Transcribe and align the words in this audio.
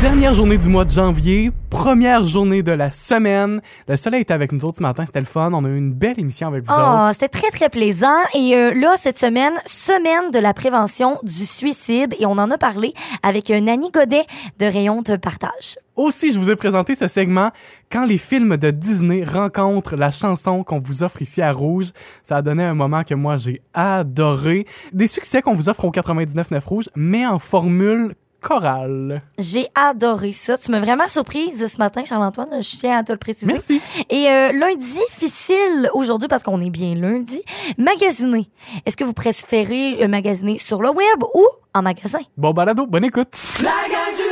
Dernière 0.00 0.32
journée 0.32 0.58
du 0.58 0.68
mois 0.68 0.84
de 0.84 0.90
janvier, 0.90 1.50
première 1.70 2.24
journée 2.24 2.62
de 2.62 2.70
la 2.70 2.92
semaine. 2.92 3.60
Le 3.88 3.96
soleil 3.96 4.22
était 4.22 4.32
avec 4.32 4.52
nous 4.52 4.64
autres 4.64 4.76
ce 4.78 4.82
matin, 4.82 5.04
c'était 5.04 5.18
le 5.18 5.26
fun. 5.26 5.50
On 5.52 5.64
a 5.64 5.68
eu 5.68 5.76
une 5.76 5.92
belle 5.92 6.20
émission 6.20 6.46
avec 6.46 6.64
vous. 6.64 6.72
Oh, 6.72 7.08
c'était 7.10 7.26
très, 7.26 7.50
très 7.50 7.68
plaisant. 7.68 8.16
Et 8.32 8.54
euh, 8.54 8.72
là, 8.74 8.94
cette 8.96 9.18
semaine, 9.18 9.54
semaine 9.66 10.30
de 10.30 10.38
la 10.38 10.54
prévention 10.54 11.18
du 11.24 11.44
suicide. 11.44 12.14
Et 12.20 12.26
on 12.26 12.38
en 12.38 12.48
a 12.52 12.58
parlé 12.58 12.94
avec 13.24 13.50
euh, 13.50 13.58
Nanny 13.58 13.90
Godet 13.90 14.24
de 14.60 14.66
Rayon 14.66 15.02
de 15.02 15.16
Partage. 15.16 15.78
Aussi, 15.96 16.30
je 16.30 16.38
vous 16.38 16.48
ai 16.48 16.54
présenté 16.54 16.94
ce 16.94 17.08
segment 17.08 17.50
quand 17.90 18.06
les 18.06 18.18
films 18.18 18.56
de 18.56 18.70
Disney 18.70 19.24
rencontrent 19.24 19.96
la 19.96 20.12
chanson 20.12 20.62
qu'on 20.62 20.78
vous 20.78 21.02
offre 21.02 21.22
ici 21.22 21.42
à 21.42 21.50
Rouge. 21.50 21.86
Ça 22.22 22.36
a 22.36 22.42
donné 22.42 22.62
un 22.62 22.74
moment 22.74 23.02
que 23.02 23.14
moi 23.16 23.36
j'ai 23.36 23.62
adoré. 23.74 24.64
Des 24.92 25.08
succès 25.08 25.42
qu'on 25.42 25.54
vous 25.54 25.68
offre 25.68 25.84
au 25.84 25.90
99.9 25.90 26.64
Rouge, 26.64 26.88
mais 26.94 27.26
en 27.26 27.40
formule 27.40 28.14
chorale. 28.40 29.20
J'ai 29.38 29.68
adoré 29.74 30.32
ça. 30.32 30.56
Tu 30.56 30.70
m'as 30.70 30.80
vraiment 30.80 31.06
surprise 31.06 31.66
ce 31.66 31.78
matin, 31.78 32.04
Charles-Antoine. 32.04 32.62
Je 32.62 32.76
tiens 32.76 32.98
à 32.98 33.02
te 33.02 33.12
le 33.12 33.18
préciser. 33.18 33.52
Merci. 33.52 33.80
Et 34.10 34.28
euh, 34.28 34.52
lundi, 34.52 35.00
difficile 35.18 35.90
aujourd'hui 35.94 36.28
parce 36.28 36.42
qu'on 36.42 36.60
est 36.60 36.70
bien 36.70 36.94
lundi. 36.94 37.42
Magasiner. 37.76 38.48
Est-ce 38.86 38.96
que 38.96 39.04
vous 39.04 39.12
préférez 39.12 40.02
euh, 40.02 40.08
magasiner 40.08 40.58
sur 40.58 40.82
le 40.82 40.90
web 40.90 41.22
ou 41.34 41.46
en 41.74 41.82
magasin? 41.82 42.20
Bon 42.36 42.52
balado, 42.52 42.86
bonne 42.86 43.04
écoute. 43.04 43.28
La 43.62 43.70
gang 43.70 44.14
du 44.16 44.22
matin 44.22 44.27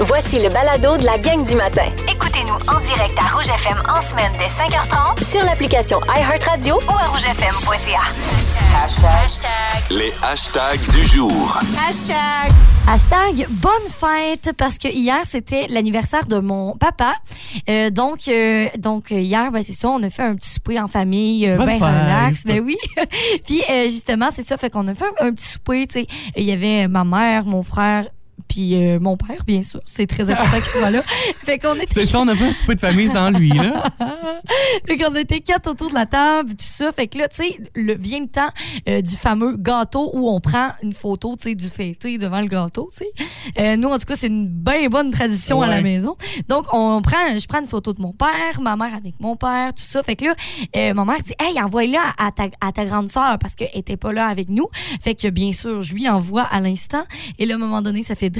Voici 0.00 0.40
le 0.42 0.48
balado 0.48 0.96
de 0.96 1.04
la 1.04 1.18
gang 1.18 1.44
du 1.46 1.54
matin. 1.54 1.84
Écoutez-nous 2.10 2.54
en 2.74 2.80
direct 2.80 3.16
à 3.18 3.34
Rouge 3.36 3.48
FM 3.48 3.80
en 3.88 4.00
semaine 4.00 4.32
dès 4.38 4.46
5h30 4.46 5.22
Sur 5.22 5.42
l'application 5.42 6.00
iHeartRadio 6.08 6.76
ou 6.76 6.92
à 6.92 7.08
rougefm.ca. 7.08 8.00
Les 9.90 10.12
hashtags 10.22 10.90
du 10.90 11.04
jour. 11.06 11.58
Hashtag 12.88 13.46
bonne 13.50 13.70
fête 14.00 14.52
parce 14.56 14.76
que 14.78 14.88
hier 14.88 15.20
c'était 15.24 15.66
l'anniversaire 15.68 16.26
de 16.26 16.38
mon 16.38 16.76
papa. 16.76 17.14
Euh, 17.68 17.90
donc 17.90 18.26
euh, 18.28 18.66
donc 18.78 19.12
euh, 19.12 19.20
hier 19.20 19.52
ben 19.52 19.62
c'est 19.62 19.72
ça 19.72 19.88
on 19.88 20.02
a 20.02 20.10
fait 20.10 20.22
un 20.24 20.34
petit 20.34 20.48
souper 20.50 20.80
en 20.80 20.88
famille 20.88 21.46
euh, 21.48 21.56
Bonne 21.56 21.66
ben 21.66 21.78
fête. 21.78 21.82
relax 21.88 22.44
ben 22.44 22.60
oui. 22.60 22.76
puis 23.46 23.62
euh, 23.70 23.84
justement 23.84 24.28
c'est 24.34 24.42
ça 24.42 24.56
fait 24.56 24.70
qu'on 24.70 24.88
a 24.88 24.94
fait 24.94 25.04
un, 25.20 25.28
un 25.28 25.32
petit 25.32 25.46
souper 25.46 25.86
tu 25.86 26.00
sais 26.00 26.06
il 26.36 26.42
y 26.44 26.50
avait 26.52 26.88
ma 26.88 27.04
mère 27.04 27.44
mon 27.44 27.62
frère 27.62 28.06
puis 28.52 28.74
euh, 28.74 28.98
mon 29.00 29.16
père 29.16 29.44
bien 29.46 29.62
sûr 29.62 29.80
c'est 29.86 30.06
très 30.06 30.28
important 30.28 30.56
qu'il 30.56 30.64
soit 30.64 30.90
là. 30.90 31.02
Fait 31.44 31.58
qu'on 31.58 31.74
était 31.74 31.86
C'est 31.86 32.04
ça, 32.04 32.20
on 32.20 32.28
a 32.28 32.34
fait 32.34 32.44
un 32.44 32.52
souper 32.52 32.74
de 32.74 32.80
famille 32.80 33.08
sans 33.08 33.30
lui, 33.30 33.50
là. 33.50 33.84
fait 34.86 34.96
qu'on 34.96 35.14
était 35.16 35.40
quatre 35.40 35.70
autour 35.70 35.88
de 35.88 35.94
la 35.94 36.06
table, 36.06 36.50
tout 36.50 36.56
ça. 36.58 36.92
Fait 36.92 37.08
que 37.08 37.18
là, 37.18 37.28
tu 37.28 37.36
sais, 37.36 37.58
le, 37.74 37.94
vient 37.94 38.20
le 38.20 38.28
temps 38.28 38.50
euh, 38.88 39.00
du 39.00 39.16
fameux 39.16 39.56
gâteau 39.56 40.10
où 40.14 40.28
on 40.30 40.40
prend 40.40 40.68
une 40.82 40.92
photo, 40.92 41.34
tu 41.36 41.48
sais, 41.48 41.54
du 41.54 41.68
fêté 41.68 42.18
devant 42.18 42.40
le 42.40 42.46
gâteau, 42.46 42.90
tu 42.96 43.04
sais. 43.04 43.52
Euh, 43.58 43.76
nous, 43.76 43.88
en 43.88 43.98
tout 43.98 44.04
cas, 44.04 44.14
c'est 44.14 44.28
une 44.28 44.46
bien 44.46 44.88
bonne 44.88 45.10
tradition 45.10 45.62
à 45.62 45.66
la 45.66 45.80
maison. 45.80 46.16
Donc, 46.48 46.66
on 46.72 47.02
prend, 47.02 47.36
je 47.36 47.46
prends 47.46 47.60
une 47.60 47.66
photo 47.66 47.92
de 47.92 48.00
mon 48.00 48.12
père, 48.12 48.60
ma 48.60 48.76
mère 48.76 48.94
avec 48.94 49.18
mon 49.20 49.34
père, 49.34 49.74
tout 49.74 49.84
ça. 49.84 50.02
Fait 50.02 50.16
que 50.16 50.26
là, 50.26 50.94
ma 50.94 51.04
mère 51.04 51.22
dit, 51.24 51.34
hey, 51.40 51.60
envoie-la 51.60 52.14
à 52.18 52.30
ta, 52.30 52.48
à 52.60 52.72
ta 52.72 52.84
grande 52.84 53.08
sœur 53.08 53.38
parce 53.40 53.54
qu'elle 53.54 53.70
était 53.74 53.96
pas 53.96 54.12
là 54.12 54.26
avec 54.26 54.48
nous. 54.48 54.68
Fait 55.00 55.14
que, 55.14 55.28
bien 55.28 55.52
sûr, 55.52 55.80
je 55.80 55.92
lui 55.94 56.08
envoie 56.08 56.42
à 56.42 56.60
l'instant. 56.60 57.02
Et 57.38 57.46
là, 57.46 57.54
à 57.54 57.56
un 57.56 57.60
moment 57.60 57.82
donné, 57.82 58.02
ça 58.02 58.14
fait 58.14 58.30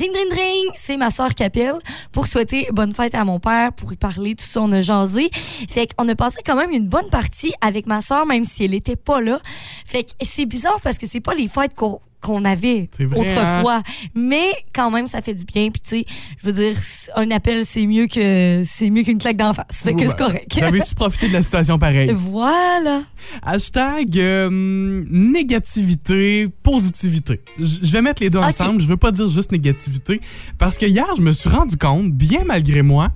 C'est 0.74 0.96
ma 0.96 1.10
sœur 1.10 1.34
qui 1.34 1.44
appelle 1.44 1.74
pour 2.10 2.26
souhaiter 2.26 2.68
bonne 2.72 2.92
fête 2.92 3.14
à 3.14 3.24
mon 3.24 3.38
père, 3.38 3.72
pour 3.72 3.92
y 3.92 3.96
parler, 3.96 4.34
tout 4.34 4.44
ça. 4.44 4.60
On 4.60 4.72
a 4.72 4.80
jasé. 4.80 5.30
Fait 5.32 5.86
qu'on 5.94 6.08
a 6.08 6.14
passé 6.14 6.38
quand 6.44 6.56
même 6.56 6.70
une 6.70 6.88
bonne 6.88 7.08
partie 7.08 7.52
avec 7.60 7.86
ma 7.86 8.00
sœur, 8.00 8.26
même 8.26 8.44
si 8.44 8.64
elle 8.64 8.74
était 8.74 8.96
pas 8.96 9.20
là. 9.20 9.38
Fait 9.86 10.04
que 10.04 10.10
c'est 10.22 10.46
bizarre 10.46 10.80
parce 10.82 10.98
que 10.98 11.06
c'est 11.06 11.20
pas 11.20 11.34
les 11.34 11.48
fêtes 11.48 11.74
qu'on 11.74 12.00
qu'on 12.22 12.44
avait 12.44 12.88
vrai, 12.98 13.06
hein? 13.06 13.20
autrefois 13.20 13.82
mais 14.14 14.46
quand 14.72 14.90
même 14.90 15.06
ça 15.06 15.20
fait 15.20 15.34
du 15.34 15.44
bien 15.44 15.70
puis 15.70 15.82
tu 15.82 15.98
sais 15.98 16.04
je 16.40 16.46
veux 16.46 16.52
dire 16.52 16.74
un 17.16 17.30
appel 17.30 17.66
c'est 17.66 17.86
mieux 17.86 18.06
que 18.06 18.62
c'est 18.64 18.90
mieux 18.90 19.02
qu'une 19.02 19.18
claque 19.18 19.36
d'en 19.36 19.52
face 19.52 19.82
fait 19.82 19.94
que 19.94 20.06
c'est 20.06 20.16
correct 20.16 20.52
J'avais 20.58 20.80
su 20.80 20.94
profiter 20.94 21.28
de 21.28 21.32
la 21.32 21.42
situation 21.42 21.78
pareille. 21.78 22.12
voilà 22.16 23.02
Hashtag 23.42 24.18
euh, 24.18 25.04
négativité, 25.10 26.46
positivité. 26.62 27.40
Je 27.58 27.90
vais 27.90 28.02
mettre 28.02 28.22
les 28.22 28.30
deux 28.30 28.38
ensemble. 28.38 28.80
Je 28.80 28.86
veux 28.86 28.96
pas 28.96 29.10
dire 29.10 29.28
juste 29.28 29.52
négativité. 29.52 30.20
Parce 30.58 30.78
que 30.78 30.86
hier, 30.86 31.06
je 31.16 31.22
me 31.22 31.32
suis 31.32 31.48
rendu 31.48 31.76
compte, 31.76 32.12
bien 32.12 32.42
malgré 32.44 32.82
moi, 32.82 33.10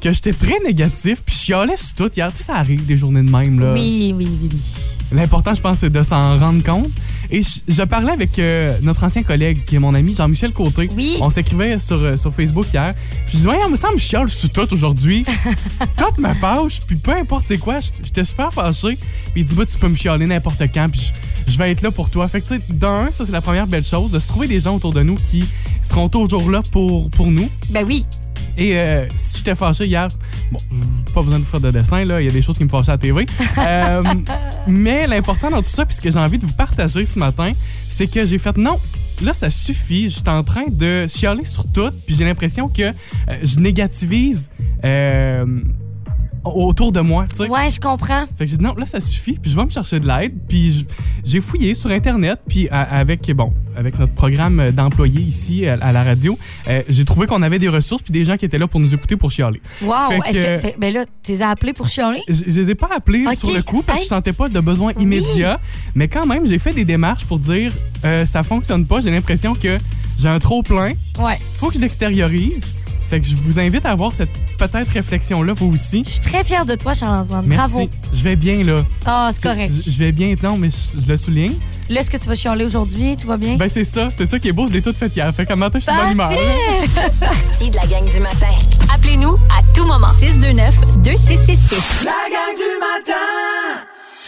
que 0.00 0.12
j'étais 0.12 0.32
très 0.32 0.58
négatif. 0.64 1.22
Puis 1.24 1.34
je 1.34 1.40
chialais 1.44 1.76
sur 1.76 1.94
tout. 1.94 2.10
Hier, 2.14 2.30
tu 2.30 2.38
sais, 2.38 2.44
ça 2.44 2.56
arrive 2.56 2.84
des 2.86 2.96
journées 2.96 3.22
de 3.22 3.30
même. 3.30 3.60
Là. 3.60 3.72
oui 3.74 4.14
oui 4.16 4.28
oui 4.42 4.48
L'important, 5.12 5.54
je 5.54 5.60
pense, 5.60 5.78
c'est 5.78 5.90
de 5.90 6.02
s'en 6.02 6.38
rendre 6.38 6.62
compte. 6.62 6.90
Et 7.30 7.42
je, 7.42 7.60
je 7.66 7.82
parlais 7.82 8.12
avec 8.12 8.38
euh, 8.38 8.76
notre 8.82 9.04
ancien 9.04 9.22
collègue, 9.22 9.64
qui 9.64 9.76
est 9.76 9.78
mon 9.78 9.94
ami 9.94 10.14
Jean-Michel 10.14 10.52
Côté. 10.52 10.88
Oui. 10.96 11.16
On 11.20 11.30
s'écrivait 11.30 11.78
sur, 11.78 11.96
euh, 11.96 12.16
sur 12.16 12.32
Facebook 12.32 12.66
hier. 12.72 12.94
Puis 12.96 13.32
je 13.32 13.36
disais, 13.38 13.48
voyons, 13.48 13.70
me 13.70 13.76
semble, 13.76 13.98
je 13.98 14.04
chiale 14.04 14.30
sur 14.30 14.50
tout 14.50 14.72
aujourd'hui. 14.72 15.24
tout 15.96 16.20
me 16.20 16.32
fâche, 16.34 16.80
puis 16.86 16.96
peu 16.96 17.12
importe 17.12 17.44
c'est 17.48 17.58
quoi, 17.58 17.78
j'étais 18.02 18.24
super 18.24 18.52
fâché. 18.52 18.96
Puis 19.32 19.42
il 19.42 19.44
dit, 19.44 19.54
bah, 19.54 19.64
tu 19.66 19.78
peux 19.78 19.88
me 19.88 19.96
chialer 19.96 20.26
n'importe 20.26 20.62
quand, 20.72 20.88
puis 20.90 21.12
je, 21.46 21.52
je 21.52 21.58
vais 21.58 21.70
être 21.70 21.82
là 21.82 21.90
pour 21.90 22.10
toi. 22.10 22.26
Fait 22.28 22.40
que, 22.40 22.48
tu 22.48 22.58
sais, 22.58 22.64
d'un, 22.70 23.10
ça, 23.12 23.24
c'est 23.24 23.32
la 23.32 23.40
première 23.40 23.66
belle 23.66 23.84
chose, 23.84 24.10
de 24.10 24.18
se 24.18 24.28
trouver 24.28 24.48
des 24.48 24.60
gens 24.60 24.76
autour 24.76 24.92
de 24.92 25.02
nous 25.02 25.16
qui 25.16 25.44
seront 25.82 26.08
toujours 26.08 26.50
là 26.50 26.62
pour, 26.70 27.10
pour 27.10 27.26
nous. 27.30 27.48
ben 27.70 27.84
oui 27.86 28.04
Et 28.56 28.76
euh, 28.76 29.06
si 29.14 29.38
j'étais 29.38 29.54
fâché 29.54 29.86
hier, 29.86 30.08
bon, 30.50 30.58
pas 31.12 31.22
besoin 31.22 31.38
de 31.38 31.44
vous 31.44 31.50
faire 31.50 31.60
de 31.60 31.70
dessin, 31.70 32.04
là, 32.04 32.20
il 32.20 32.26
y 32.26 32.28
a 32.28 32.32
des 32.32 32.42
choses 32.42 32.56
qui 32.56 32.64
me 32.64 32.68
fâchaient 32.68 32.90
à 32.90 32.94
la 32.94 32.98
TV. 32.98 33.26
Euh, 33.58 34.02
mais 34.66 35.06
l'important 35.06 35.50
dans 35.50 35.62
tout 35.62 35.70
ça, 35.70 35.84
puis 35.84 35.96
ce 35.96 36.00
que 36.00 36.10
j'ai 36.10 36.18
envie 36.18 36.38
de 36.38 36.46
vous 36.46 36.54
partager 36.54 37.04
ce 37.04 37.18
matin, 37.18 37.52
c'est 37.88 38.06
que 38.06 38.24
j'ai 38.26 38.38
fait 38.38 38.56
non. 38.56 38.78
Là, 39.22 39.32
ça 39.32 39.50
suffit. 39.50 40.08
J'étais 40.08 40.30
en 40.30 40.42
train 40.42 40.64
de 40.68 41.06
chialer 41.08 41.44
sur 41.44 41.64
tout, 41.72 41.90
puis 42.06 42.14
j'ai 42.16 42.24
l'impression 42.24 42.68
que 42.68 42.82
euh, 42.82 42.92
je 43.42 43.58
négativise 43.60 44.50
euh, 44.84 45.46
autour 46.44 46.92
de 46.92 47.00
moi, 47.00 47.26
tu 47.30 47.36
sais. 47.44 47.48
ouais 47.48 47.70
je 47.70 47.80
comprends 47.80 48.26
Fait 48.36 48.44
que 48.44 48.50
j'ai 48.50 48.56
dit 48.58 48.64
non, 48.64 48.74
là 48.76 48.86
ça 48.86 49.00
suffit, 49.00 49.32
puis 49.40 49.50
je 49.50 49.56
vais 49.56 49.64
me 49.64 49.70
chercher 49.70 49.98
de 50.00 50.06
l'aide, 50.06 50.34
puis 50.48 50.86
j'ai 51.24 51.40
fouillé 51.40 51.74
sur 51.74 51.90
internet, 51.90 52.38
puis 52.48 52.68
à- 52.70 52.82
avec 52.82 53.30
bon, 53.34 53.52
avec 53.76 53.98
notre 53.98 54.12
programme 54.14 54.70
d'employés 54.72 55.20
ici 55.20 55.66
à, 55.66 55.74
à 55.80 55.92
la 55.92 56.02
radio, 56.04 56.38
euh, 56.68 56.82
j'ai 56.88 57.04
trouvé 57.04 57.26
qu'on 57.26 57.42
avait 57.42 57.58
des 57.58 57.68
ressources 57.68 58.02
puis 58.02 58.12
des 58.12 58.24
gens 58.24 58.36
qui 58.36 58.44
étaient 58.44 58.58
là 58.58 58.66
pour 58.66 58.80
nous 58.80 58.94
écouter 58.94 59.16
pour 59.16 59.30
chialer. 59.30 59.60
wow 59.82 60.22
est-ce 60.26 60.38
que, 60.38 60.58
fait- 60.60 60.76
ben 60.78 60.92
là 60.92 61.04
tu 61.22 61.32
les 61.32 61.42
as 61.42 61.48
appelés 61.50 61.72
pour 61.72 61.88
chialer? 61.88 62.20
Je, 62.28 62.34
je 62.46 62.60
les 62.60 62.70
ai 62.70 62.74
pas 62.74 62.90
appelés 62.94 63.24
sur 63.36 63.52
le 63.52 63.62
coup 63.62 63.82
parce 63.82 63.98
que 63.98 64.02
Hey. 64.02 64.04
je 64.04 64.08
sentais 64.08 64.32
pas 64.32 64.48
de 64.48 64.60
besoin 64.60 64.92
Oui. 64.96 65.02
immédiat, 65.04 65.58
mais 65.94 66.08
quand 66.08 66.26
même 66.26 66.46
j'ai 66.46 66.58
fait 66.58 66.72
des 66.72 66.84
démarches 66.84 67.24
pour 67.24 67.38
dire 67.38 67.72
euh, 68.04 68.24
ça 68.26 68.42
fonctionne 68.42 68.86
pas, 68.86 69.00
j'ai 69.00 69.10
l'impression 69.10 69.54
que 69.54 69.78
j'ai 70.20 70.28
un 70.28 70.38
trop 70.38 70.62
plein, 70.62 70.90
ouais 71.18 71.38
faut 71.56 71.68
que 71.68 71.74
je 71.76 71.80
l'extériorise. 71.80 72.74
Fait 73.14 73.20
que 73.20 73.28
je 73.28 73.36
vous 73.36 73.60
invite 73.60 73.86
à 73.86 73.90
avoir 73.90 74.12
cette 74.12 74.32
peut-être 74.58 74.90
réflexion 74.90 75.40
là 75.44 75.52
vous 75.52 75.72
aussi. 75.72 76.02
je 76.04 76.10
suis 76.10 76.20
très 76.20 76.42
fière 76.42 76.66
de 76.66 76.74
toi 76.74 76.94
Charles-Antoine 76.94 77.44
Merci. 77.46 77.70
bravo 77.72 77.88
Je 78.12 78.22
vais 78.24 78.34
bien 78.34 78.64
là. 78.64 78.84
ah 79.06 79.30
c'est 79.32 79.40
correct 79.44 79.72
Je, 79.72 79.88
je 79.92 79.96
vais 79.98 80.10
bien, 80.10 80.34
non, 80.42 80.56
mais 80.58 80.68
je, 80.68 81.00
je 81.00 81.08
le 81.08 81.16
souligne. 81.16 81.54
là 81.90 82.00
est-ce 82.00 82.10
que 82.10 82.16
tu 82.16 82.24
vas 82.26 82.34
chialer 82.34 82.64
aujourd'hui 82.64 83.16
tout 83.16 83.28
va 83.28 83.36
bien? 83.36 83.54
Ben 83.54 83.68
c'est 83.68 83.84
ça, 83.84 84.08
c'est 84.18 84.26
ça 84.26 84.40
qui 84.40 84.48
est 84.48 84.52
beau, 84.52 84.66
je 84.66 84.72
l'ai 84.72 84.82
tout 84.82 84.92
fait 84.92 85.14
hier. 85.14 85.32
Fait 85.32 85.46
qu'à 85.46 85.54
matin, 85.54 85.78
je 85.78 85.84
suis 85.84 85.92
de 85.92 85.96
bonne 86.02 86.10
humeur. 86.12 86.30
là. 86.30 86.36
Partie 87.20 87.70
de 87.70 87.76
la 87.76 87.86
gang 87.86 88.10
du 88.12 88.18
matin. 88.18 88.48
Appelez-nous 88.92 89.34
à 89.34 89.62
tout 89.72 89.84
moment. 89.86 90.08
629 90.08 90.74
2666. 91.04 92.04
La 92.04 92.10
gang 92.10 92.56
du 92.56 92.80
matin 92.80 93.20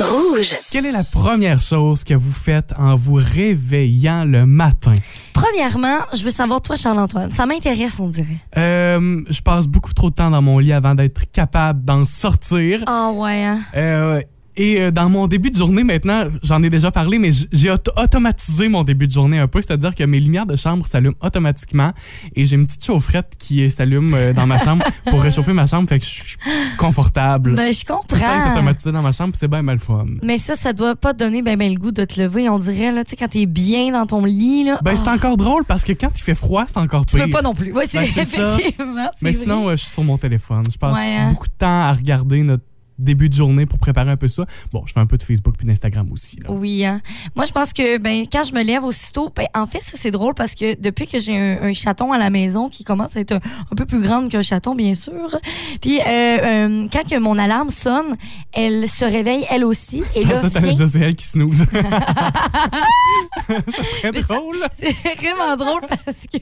Rouge. 0.01 0.55
Quelle 0.71 0.85
est 0.87 0.93
la 0.93 1.05
première 1.05 1.59
chose 1.61 2.05
que 2.05 2.13
vous 2.15 2.33
faites 2.33 2.73
en 2.79 2.95
vous 2.97 3.15
réveillant 3.15 4.25
le 4.25 4.45
matin? 4.47 4.93
premièrement 5.33 5.99
je 6.15 6.25
veux 6.25 6.31
savoir 6.31 6.61
toi 6.63 6.77
Charles-Antoine 6.77 7.31
ça 7.31 7.45
m'intéresse 7.47 8.01
on 8.01 8.09
dirait 8.09 8.37
Euh, 8.57 9.23
je 9.29 9.41
passe 9.43 9.67
beaucoup 9.67 9.93
trop 9.93 10.09
de 10.11 10.15
temps 10.15 10.31
dans 10.31 10.41
mon 10.43 10.59
lit 10.59 10.73
avant 10.73 10.95
d'être 10.95 11.31
capable 11.31 11.85
d'en 11.85 12.05
sortir. 12.07 12.83
ah 12.87 13.11
ouais 13.15 13.45
hein? 13.45 13.59
Euh, 13.77 14.21
et 14.57 14.81
euh, 14.81 14.91
dans 14.91 15.09
mon 15.09 15.27
début 15.27 15.51
de 15.51 15.57
journée, 15.57 15.85
maintenant, 15.85 16.25
j'en 16.43 16.63
ai 16.63 16.71
déjà 16.71 16.91
parlé, 16.91 17.19
mais 17.19 17.31
j'ai 17.53 17.71
auto- 17.71 17.93
automatisé 17.97 18.69
mon 18.69 18.85
début 18.85 19.07
de 19.07 19.13
journée 19.13 19.39
un 19.39 19.49
peu, 19.49 19.61
c'est-à-dire 19.61 19.95
que 19.95 20.05
mes 20.05 20.21
lumières 20.21 20.47
de 20.47 20.57
chambre 20.57 20.87
s'allument 20.87 21.15
automatiquement 21.21 21.93
et 22.35 22.47
j'ai 22.47 22.57
une 22.57 22.67
petite 22.67 22.85
chaufferette 22.85 23.33
qui 23.39 23.65
euh, 23.65 23.71
s'allume 23.71 24.13
euh, 24.15 24.33
dans 24.33 24.47
ma 24.47 24.59
chambre 24.59 24.85
pour 25.11 25.21
réchauffer 25.23 25.53
ma 25.53 25.67
chambre, 25.67 25.89
fait 25.89 25.99
que 25.99 26.05
je 26.05 26.11
suis 26.11 26.37
confortable. 26.79 27.55
ben 27.55 27.73
je 27.73 27.85
Tout 27.85 27.95
ça 28.17 28.17
est 28.17 28.37
comprends 28.39 28.53
automatisé 28.53 28.93
dans 28.93 29.03
ma 29.03 29.13
chambre, 29.13 29.33
c'est 29.37 29.49
bien 29.49 29.63
mal 29.63 29.79
fun. 29.79 30.07
Mais 30.23 30.39
ça, 30.39 30.55
ça 30.55 30.73
doit 30.73 30.97
pas 30.97 31.13
te 31.15 31.19
donner 31.19 31.43
ben, 31.43 31.59
ben 31.59 31.73
le 31.73 31.79
goût 31.79 31.93
de 31.93 32.05
te 32.05 32.21
lever. 32.21 32.49
On 32.49 32.59
dirait, 32.59 32.93
là, 32.93 33.05
tu 33.05 33.11
sais, 33.11 33.17
quand 33.17 33.29
t'es 33.29 33.47
bien 33.47 33.93
dans 33.93 34.07
ton 34.07 34.25
lit, 34.25 34.65
là. 34.65 34.79
Ben, 34.83 34.97
c'est 34.97 35.09
ah, 35.09 35.15
encore 35.15 35.37
drôle 35.37 35.65
parce 35.65 35.85
que 35.85 35.93
quand 35.93 36.11
il 36.19 36.23
fait 36.23 36.35
froid, 36.35 36.65
c'est 36.67 36.79
encore 36.79 37.07
Tu 37.07 37.17
pire. 37.17 37.25
peux 37.27 37.31
pas 37.31 37.43
non 37.43 37.55
plus. 37.55 37.73
Oui, 37.73 37.85
c'est 37.89 37.99
Ben, 37.99 38.05
effectivement. 38.17 39.11
Mais 39.23 39.33
sinon, 39.33 39.69
euh, 39.69 39.71
je 39.73 39.83
suis 39.83 39.91
sur 39.91 40.05
mon 40.05 40.17
téléphone. 40.17 40.65
Je 40.71 40.79
passe 40.79 40.97
Ouais, 40.97 41.17
hein. 41.19 41.31
beaucoup 41.31 41.49
de 41.49 41.53
temps 41.59 41.83
à 41.83 41.93
regarder 41.93 42.43
notre 42.43 42.65
début 42.99 43.29
de 43.29 43.35
journée 43.35 43.67
pour 43.67 43.79
préparer 43.79 44.11
un 44.11 44.17
peu 44.17 44.29
ça. 44.29 44.45
Bon, 44.73 44.83
je 44.87 44.93
fais 44.93 45.01
un 45.01 45.07
peu 45.07 45.17
de 45.19 45.23
Facebook 45.23 45.55
puis 45.57 45.67
d'Instagram 45.67 46.11
aussi. 46.13 46.39
Là. 46.41 46.51
Oui, 46.51 46.85
hein. 46.85 47.01
Moi, 47.35 47.45
je 47.45 47.53
pense 47.53 47.73
que 47.73 47.99
ben, 47.99 48.25
quand 48.31 48.45
je 48.45 48.55
me 48.55 48.63
lève 48.63 48.85
aussitôt, 48.85 49.31
ben, 49.35 49.47
en 49.55 49.67
fait, 49.67 49.83
ça, 49.83 49.93
c'est 49.95 50.11
drôle 50.11 50.35
parce 50.35 50.55
que 50.55 50.81
depuis 50.81 51.07
que 51.07 51.19
j'ai 51.19 51.37
un, 51.37 51.63
un 51.63 51.73
chaton 51.73 52.13
à 52.13 52.19
la 52.19 52.31
maison 52.31 52.69
qui 52.69 52.85
commence 52.85 53.17
à 53.17 53.21
être 53.21 53.33
un, 53.33 53.41
un 53.71 53.75
peu 53.77 53.87
plus 53.87 54.01
grande 54.03 54.31
qu'un 54.31 54.43
chaton, 54.43 54.75
bien 54.75 54.95
sûr, 54.95 55.35
puis 55.81 56.01
euh, 56.01 56.05
euh, 56.07 56.87
quand 56.93 57.07
que 57.09 57.19
mon 57.19 57.39
alarme 57.39 57.71
sonne, 57.71 58.17
elle 58.53 58.89
se 58.89 59.05
réveille 59.05 59.45
elle 59.51 59.65
aussi. 59.65 60.03
Et 60.15 60.25
là, 60.25 60.41
ça, 60.51 60.61
vient- 60.61 60.73
dire, 60.75 60.89
c'est 60.89 61.01
elle 61.01 61.15
qui 61.17 61.27
snooze. 61.27 61.67
ça 63.49 63.85
serait 63.85 64.13
Mais 64.13 64.21
drôle. 64.21 64.57
C'est 64.79 64.95
vraiment 65.17 65.57
drôle 65.57 65.83
parce 65.83 66.23
que 66.33 66.39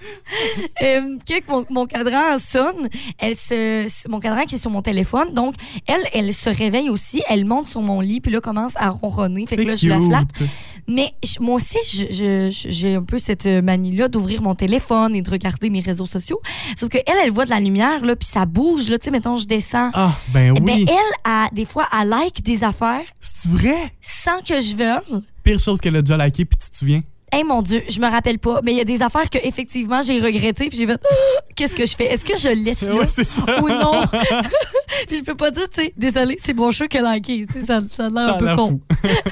Euh, 0.82 1.18
que 1.26 1.50
mon, 1.50 1.64
mon 1.70 1.86
cadran 1.86 2.38
sonne, 2.38 2.88
elle 3.18 3.34
se, 3.34 4.08
mon 4.08 4.20
cadran 4.20 4.44
qui 4.44 4.54
est 4.54 4.58
sur 4.58 4.70
mon 4.70 4.82
téléphone, 4.82 5.34
donc 5.34 5.54
elle, 5.86 6.02
elle 6.12 6.32
se 6.32 6.48
réveille 6.50 6.88
aussi, 6.88 7.22
elle 7.28 7.44
monte 7.44 7.66
sur 7.66 7.80
mon 7.82 8.00
lit, 8.00 8.20
puis 8.20 8.30
là 8.30 8.40
commence 8.40 8.74
à 8.76 8.90
ronronner. 8.90 9.46
Fait 9.46 9.56
que 9.56 9.62
là, 9.62 9.74
je 9.74 9.88
la 9.88 10.00
flatte. 10.00 10.32
cute. 10.32 10.46
Mais 10.86 11.12
je- 11.24 11.40
moi 11.40 11.56
aussi, 11.56 11.78
j'ai 11.84 12.94
un 12.94 13.02
peu 13.02 13.18
cette 13.18 13.46
manie-là 13.46 14.08
d'ouvrir 14.08 14.40
mon 14.42 14.54
téléphone 14.54 15.14
et 15.16 15.22
de 15.22 15.30
regarder 15.30 15.68
mes 15.70 15.80
réseaux 15.80 16.06
sociaux. 16.06 16.40
Sauf 16.78 16.88
que 16.88 16.98
elle, 16.98 17.16
elle 17.24 17.30
voit 17.32 17.44
de 17.44 17.50
la 17.50 17.60
lumière, 17.60 18.04
là, 18.04 18.14
puis 18.14 18.28
ça 18.28 18.46
bouge, 18.46 18.88
là, 18.88 18.98
tu 18.98 19.06
sais, 19.06 19.10
mettons, 19.10 19.36
je 19.36 19.46
descends. 19.46 19.90
Ah, 19.94 20.16
ben 20.32 20.54
Eh 20.56 20.60
oui. 20.60 20.84
ben, 20.84 20.94
elle, 20.94 21.30
a, 21.32 21.48
des 21.52 21.64
fois, 21.64 21.88
elle 22.00 22.08
like 22.08 22.42
des 22.42 22.62
affaires 22.64 23.04
C'est 23.20 23.50
vrai? 23.50 23.76
sans 24.00 24.40
que 24.42 24.60
je 24.60 24.76
veuille. 24.76 25.22
Pire 25.42 25.58
chose 25.58 25.80
qu'elle 25.80 25.96
a 25.96 26.02
déjà 26.02 26.16
liké, 26.24 26.44
puis 26.44 26.58
tu 26.58 26.70
te 26.70 26.76
souviens? 26.76 27.00
Hey 27.30 27.44
mon 27.44 27.60
Dieu, 27.62 27.82
je 27.88 28.00
me 28.00 28.06
rappelle 28.10 28.38
pas, 28.38 28.60
mais 28.64 28.72
il 28.72 28.78
y 28.78 28.80
a 28.80 28.84
des 28.84 29.02
affaires 29.02 29.28
que 29.28 29.38
effectivement 29.42 30.00
j'ai 30.02 30.18
regrettées 30.20 30.68
puis 30.68 30.78
j'ai 30.78 30.86
fait 30.86 31.00
qu'est-ce 31.56 31.74
que 31.74 31.84
je 31.86 31.94
fais? 31.94 32.06
Est-ce 32.06 32.24
que 32.24 32.36
je 32.36 32.48
laisse 32.54 32.80
là? 32.82 32.94
Ouais, 32.94 33.60
ou 33.62 33.68
non? 33.68 33.92
Puis 35.06 35.18
je 35.18 35.22
peux 35.24 35.34
pas 35.34 35.50
dire 35.50 35.68
tu 35.70 35.82
sais 35.82 35.92
désolé, 35.96 36.38
c'est 36.42 36.54
mon 36.54 36.70
chat 36.70 36.88
qui 36.88 36.98
a 36.98 37.14
liké, 37.14 37.46
tu 37.46 37.60
sais 37.60 37.66
ça, 37.66 37.80
ça 37.80 38.06
a 38.06 38.08
l'air 38.08 38.34
un 38.34 38.38
peu 38.38 38.56
con. 38.56 38.80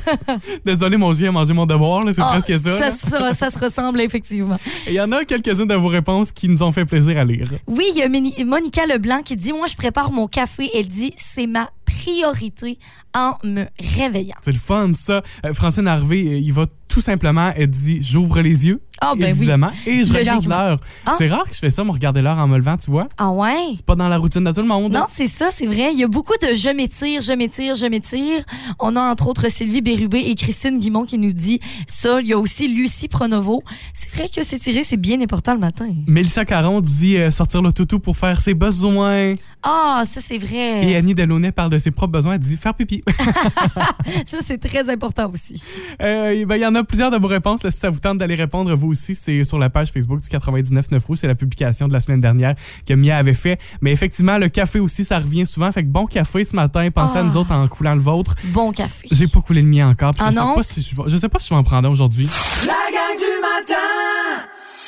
Désolé, 0.65 0.97
mon 0.97 1.11
Dieu 1.13 1.29
a 1.29 1.33
mangé 1.33 1.53
mon 1.55 1.67
devoir, 1.67 2.03
c'est 2.13 2.21
Ah, 2.23 2.37
presque 2.39 2.59
ça. 2.63 2.79
ça, 2.79 2.91
ça- 2.91 3.33
ça 3.33 3.51
se 3.51 3.59
ressemble 3.59 4.01
effectivement. 4.01 4.59
Il 4.87 4.93
y 4.93 5.01
en 5.01 5.11
a 5.13 5.25
quelques-unes 5.25 5.67
de 5.67 5.75
vos 5.75 5.89
réponses 5.89 6.31
qui 6.33 6.49
nous 6.49 6.63
ont 6.63 6.73
fait 6.73 6.85
plaisir 6.85 7.19
à 7.19 7.25
lire. 7.25 7.45
Oui, 7.67 7.85
il 7.95 7.99
y 7.99 8.03
a 8.03 8.45
Monica 8.45 8.87
Leblanc 8.87 9.23
qui 9.23 9.35
dit 9.37 9.53
moi 9.53 9.67
je 9.67 9.75
prépare 9.77 10.13
mon 10.13 10.27
café, 10.29 10.71
elle 10.75 10.89
dit 10.89 11.15
c'est 11.17 11.47
ma 11.47 11.71
priorité 11.85 12.79
en 13.15 13.33
me 13.43 13.65
réveillant. 13.97 14.37
C'est 14.43 14.53
le 14.53 14.59
fun, 14.59 14.93
ça. 14.95 15.23
Euh, 15.45 15.55
Francine 15.55 15.89
Harvey, 15.89 16.19
euh, 16.27 16.39
il 16.39 16.53
va 16.53 16.67
tout 16.97 17.03
simplement, 17.03 17.53
elle 17.55 17.69
dit 17.69 17.99
j'ouvre 18.01 18.41
les 18.41 18.65
yeux, 18.69 18.81
Ah 19.03 19.13
ben 19.15 19.25
oui. 19.27 19.31
évidemment, 19.33 19.71
et 19.87 20.03
je 20.03 20.11
regarde 20.11 20.47
l'heure. 20.47 20.81
Ah. 21.05 21.15
C'est 21.19 21.29
rare 21.29 21.43
que 21.45 21.53
je 21.53 21.59
fais 21.59 21.69
ça, 21.69 21.85
me 21.85 21.91
regarder 21.91 22.23
l'heure 22.23 22.39
en 22.39 22.49
me 22.49 22.57
levant, 22.57 22.79
tu 22.79 22.91
vois. 22.91 23.07
Ah 23.19 23.33
ouais? 23.33 23.75
C'est 23.77 23.85
pas 23.85 23.97
dans 23.97 24.09
la 24.09 24.17
routine 24.17 24.43
de 24.43 24.51
tout 24.51 24.63
le 24.63 24.67
monde. 24.67 24.95
Non, 24.95 25.05
c'est 25.09 25.27
ça, 25.27 25.51
c'est 25.53 25.67
vrai. 25.67 25.91
Il 25.93 25.99
y 25.99 26.05
a 26.05 26.09
beaucoup 26.09 26.33
de 26.41 26.55
je 26.55 26.71
m'étire, 26.75 27.21
je 27.21 27.35
m'étire, 27.35 27.75
je 27.75 27.85
m'étire. 27.85 28.43
On 28.81 28.97
a 28.97 29.03
entre 29.03 29.27
autres 29.29 29.51
Sylvie 29.51 29.83
Bérubé 29.83 30.21
et 30.21 30.35
Christine 30.37 30.81
Guimont 30.81 31.05
qui 31.05 31.19
nous 31.19 31.33
dit 31.35 31.61
ça. 31.87 32.19
Il 32.23 32.29
y 32.29 32.33
a 32.33 32.39
aussi 32.39 32.67
Lucie 32.75 33.09
Pronovo. 33.09 33.63
C'est 33.93 34.15
vrai 34.17 34.31
que 34.35 34.43
s'étirer, 34.43 34.83
c'est 34.83 34.97
bien 34.97 35.21
important 35.21 35.53
le 35.53 35.61
matin. 35.61 35.89
Mélissa 36.07 36.47
Caron 36.47 36.81
dit 36.81 37.19
euh, 37.19 37.31
sortir 37.31 37.61
le 37.61 37.75
toutou 37.75 37.99
pour 37.99 38.17
faire 38.17 38.41
ses 38.41 38.55
besoins. 38.55 39.35
Ah, 39.63 40.05
ça 40.11 40.23
c'est 40.23 40.39
vrai. 40.39 40.87
Et 40.89 40.97
Annie 40.97 41.15
Delaunay 41.15 41.53
parle 41.53 41.69
de 41.73 41.79
ses 41.79 41.91
propres 41.91 42.13
besoins, 42.13 42.33
elle 42.35 42.39
dit 42.41 42.57
faire 42.57 42.73
pipi. 42.73 43.03
Ça 44.27 44.39
c'est 44.47 44.59
très 44.59 44.89
important 44.89 45.31
aussi. 45.33 45.61
Euh, 46.01 46.47
ben, 46.47 46.57
Il 46.57 46.63
y 46.63 46.67
en 46.67 46.75
a 46.75 46.85
plusieurs 46.87 47.11
de 47.11 47.17
vos 47.19 47.29
réponses. 47.29 47.63
là, 47.63 47.71
si 47.71 47.79
ça 47.79 47.91
vous 47.91 48.01
tente 48.01 48.19
d'aller 48.19 48.35
répondre, 48.35 48.75
vous 48.75 48.89
aussi, 48.89 49.15
c'est 49.15 49.45
sur 49.45 49.59
la 49.59 49.69
page 49.71 49.91
Facebook 49.93 50.21
du 50.21 50.29
99.9 50.29 51.05
Rouge. 51.07 51.19
C'est 51.21 51.27
la 51.27 51.35
publication 51.35 51.89
de 51.89 51.93
la 51.93 52.01
semaine 52.01 52.21
dernière 52.21 52.55
que 52.87 52.95
Mia 52.95 53.17
avait 53.17 53.35
fait. 53.35 53.59
Mais 53.81 53.93
effectivement, 53.93 54.39
le 54.39 54.49
café 54.49 54.79
aussi, 54.81 55.05
ça 55.05 55.19
revient 55.19 55.47
souvent. 55.47 55.71
Fait 55.73 55.83
que 55.83 55.89
bon 55.89 56.07
café 56.07 56.45
ce 56.45 56.57
matin. 56.57 56.89
Pensez 56.91 57.17
à 57.19 57.21
Ah. 57.21 57.25
nous 57.25 57.37
autres 57.37 57.53
en 57.53 57.67
coulant 57.69 57.95
le 57.95 58.01
vôtre. 58.01 58.35
Bon 58.53 58.73
café. 58.73 59.07
J'ai 59.11 59.27
pas 59.29 59.41
coulé 59.41 59.63
le 59.63 59.69
mien 59.69 59.89
encore. 59.89 60.13
puis 60.13 60.23
Ah 60.25 60.31
je, 60.31 60.35
sais 60.37 60.55
pas 60.55 60.63
si 60.63 60.83
je, 60.83 60.97
vais- 60.97 61.09
je 61.09 61.17
sais 61.17 61.29
pas 61.29 61.39
si 61.39 61.49
je 61.49 61.55
vais 61.55 61.59
en 61.59 61.65
prendre 61.65 61.89
un 61.89 61.91
aujourd'hui. 61.93 62.29
La 62.67 62.73
gang 62.73 63.17
du 63.19 63.25
matin 63.41 63.83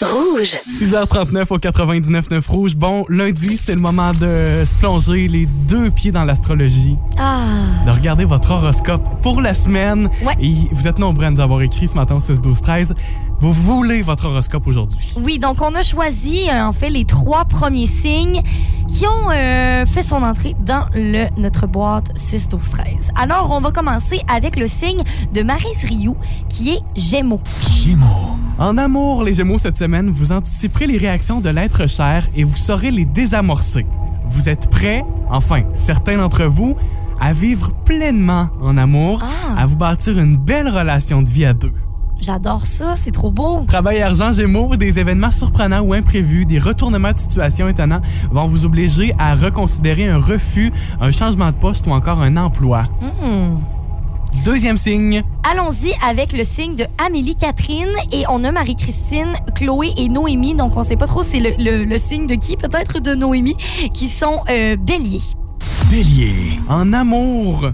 Rouge. 0.01 0.57
6h39 0.69 1.47
au 1.51 1.59
99.9 1.59 2.47
Rouge. 2.49 2.77
Bon, 2.77 3.05
lundi, 3.09 3.59
c'est 3.61 3.75
le 3.75 3.81
moment 3.81 4.13
de 4.13 4.65
se 4.65 4.75
plonger 4.79 5.27
les 5.27 5.47
deux 5.47 5.91
pieds 5.91 6.13
dans 6.13 6.25
l'astrologie. 6.25 6.97
Ah. 7.19 7.45
de 7.85 7.91
regarder 7.91 8.25
votre 8.25 8.53
horoscope 8.53 9.03
pour 9.23 9.41
la 9.41 9.55
semaine. 9.55 10.09
Ouais. 10.23 10.35
Et 10.41 10.53
vous 10.71 10.87
êtes 10.87 10.99
nombreux 10.99 11.25
à 11.25 11.31
nous 11.31 11.41
avoir 11.41 11.63
écrit 11.63 11.89
ce 11.89 11.95
matin 11.95 12.15
au 12.17 12.21
6 12.21 12.41
12 12.41 12.61
13. 12.61 12.95
Vous 13.41 13.53
voulez 13.53 14.03
votre 14.03 14.27
horoscope 14.27 14.67
aujourd'hui. 14.67 15.15
Oui, 15.17 15.39
donc 15.39 15.61
on 15.63 15.75
a 15.75 15.83
choisi 15.83 16.49
euh, 16.49 16.65
en 16.65 16.73
fait 16.73 16.91
les 16.91 17.05
trois 17.05 17.45
premiers 17.45 17.87
signes 17.87 18.43
qui 18.89 19.07
ont 19.07 19.31
euh, 19.33 19.85
fait 19.85 20.03
son 20.03 20.23
entrée 20.23 20.55
dans 20.61 20.87
le, 20.95 21.27
notre 21.41 21.67
boîte 21.67 22.11
6 22.15 22.49
12 22.49 22.71
13. 22.71 22.87
Alors, 23.17 23.51
on 23.51 23.61
va 23.61 23.73
commencer 23.73 24.21
avec 24.33 24.57
le 24.57 24.69
signe 24.69 25.03
de 25.35 25.43
Marise 25.43 25.85
Rioux 25.85 26.17
qui 26.49 26.71
est 26.71 26.81
Gémeaux. 26.95 27.41
En 28.59 28.77
amour, 28.77 29.23
les 29.23 29.35
Gémeaux, 29.35 29.57
cette 29.59 29.77
semaine, 29.77 30.11
vous 30.11 30.33
anticiperez 30.33 30.87
les 30.89 30.99
réactions 30.99 31.41
de 31.41 31.49
l'être 31.49 31.89
cher 31.89 32.27
et 32.35 32.43
vous 32.43 32.57
saurez 32.57 32.91
les 32.91 33.05
désamorcer. 33.05 33.87
Vous 34.29 34.49
êtes 34.49 34.69
prêts, 34.69 35.05
enfin, 35.31 35.61
certains 35.75 36.17
d'entre 36.17 36.45
vous, 36.45 36.77
à 37.21 37.33
vivre 37.33 37.71
pleinement 37.85 38.49
en 38.61 38.77
amour, 38.77 39.23
Ah. 39.23 39.61
à 39.63 39.67
vous 39.67 39.77
bâtir 39.77 40.19
une 40.19 40.37
belle 40.37 40.69
relation 40.69 41.23
de 41.23 41.29
vie 41.29 41.45
à 41.45 41.53
deux. 41.55 41.73
J'adore 42.21 42.67
ça, 42.67 42.97
c'est 42.97 43.13
trop 43.13 43.31
beau. 43.31 43.61
Travail 43.69 44.03
argent 44.03 44.33
Gémeaux, 44.33 44.75
des 44.75 44.99
événements 44.99 45.31
surprenants 45.31 45.83
ou 45.83 45.93
imprévus, 45.93 46.45
des 46.45 46.59
retournements 46.59 47.13
de 47.13 47.19
situation 47.19 47.69
étonnants 47.69 48.01
vont 48.33 48.45
vous 48.47 48.67
obliger 48.67 49.15
à 49.21 49.37
reconsidérer 49.37 50.09
un 50.09 50.19
refus, 50.19 50.73
un 51.01 51.13
changement 51.13 51.47
de 51.53 51.57
poste 51.57 51.87
ou 51.87 51.93
encore 51.93 52.21
un 52.21 52.37
emploi. 52.37 52.89
Hmm. 53.23 53.59
Deuxième 54.45 54.77
signe, 54.77 55.23
Allons-y 55.51 55.93
avec 56.07 56.33
le 56.33 56.45
signe 56.45 56.75
de 56.77 56.85
Amélie 57.05 57.37
Catherine 57.37 57.89
et 58.13 58.25
on 58.31 58.45
a 58.45 58.53
Marie-Christine, 58.53 59.33
Chloé 59.55 59.93
et 59.97 60.09
Noémie. 60.09 60.55
Donc 60.55 60.77
on 60.77 60.83
sait 60.83 60.97
pas 60.97 61.07
trop 61.07 61.23
c'est 61.23 61.41
le, 61.41 61.51
le- 61.59 61.85
le 61.85 61.99
signe 61.99 62.27
de 62.27 62.35
qui, 62.35 62.57
peut-être 62.57 63.01
de 63.01 63.15
Noémie, 63.15 63.57
qui 63.93 64.09
sont 64.09 64.41
euh, 64.51 64.77
béliers. 64.77 65.21
Bélier. 65.91 66.33
En 66.69 66.93
amour, 66.93 67.71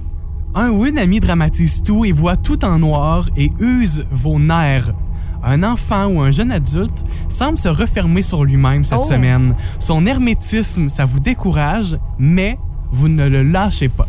un 0.55 0.71
ou 0.71 0.87
une 0.87 0.99
amie 0.99 1.21
dramatise 1.21 1.83
tout 1.83 2.05
et 2.05 2.13
voit 2.13 2.37
tout 2.37 2.65
en 2.65 2.79
noir 2.79 3.29
et 3.37 3.51
use 3.61 4.05
vos 4.11 4.39
nerfs. 4.39 4.91
Un 5.45 5.63
enfant 5.63 6.07
ou 6.07 6.21
un 6.23 6.31
jeune 6.31 6.51
adulte 6.51 7.05
semble 7.29 7.59
se 7.59 7.69
refermer 7.69 8.23
sur 8.23 8.45
lui-même 8.45 8.83
cette 8.83 8.99
Oh. 9.03 9.05
semaine. 9.09 9.55
Son 9.79 10.07
hermétisme, 10.07 10.89
ça 10.89 11.05
vous 11.05 11.21
décourage, 11.21 11.99
mais 12.19 12.57
vous 12.91 13.09
ne 13.09 13.29
le 13.29 13.43
lâchez 13.43 13.89
pas. 13.89 14.07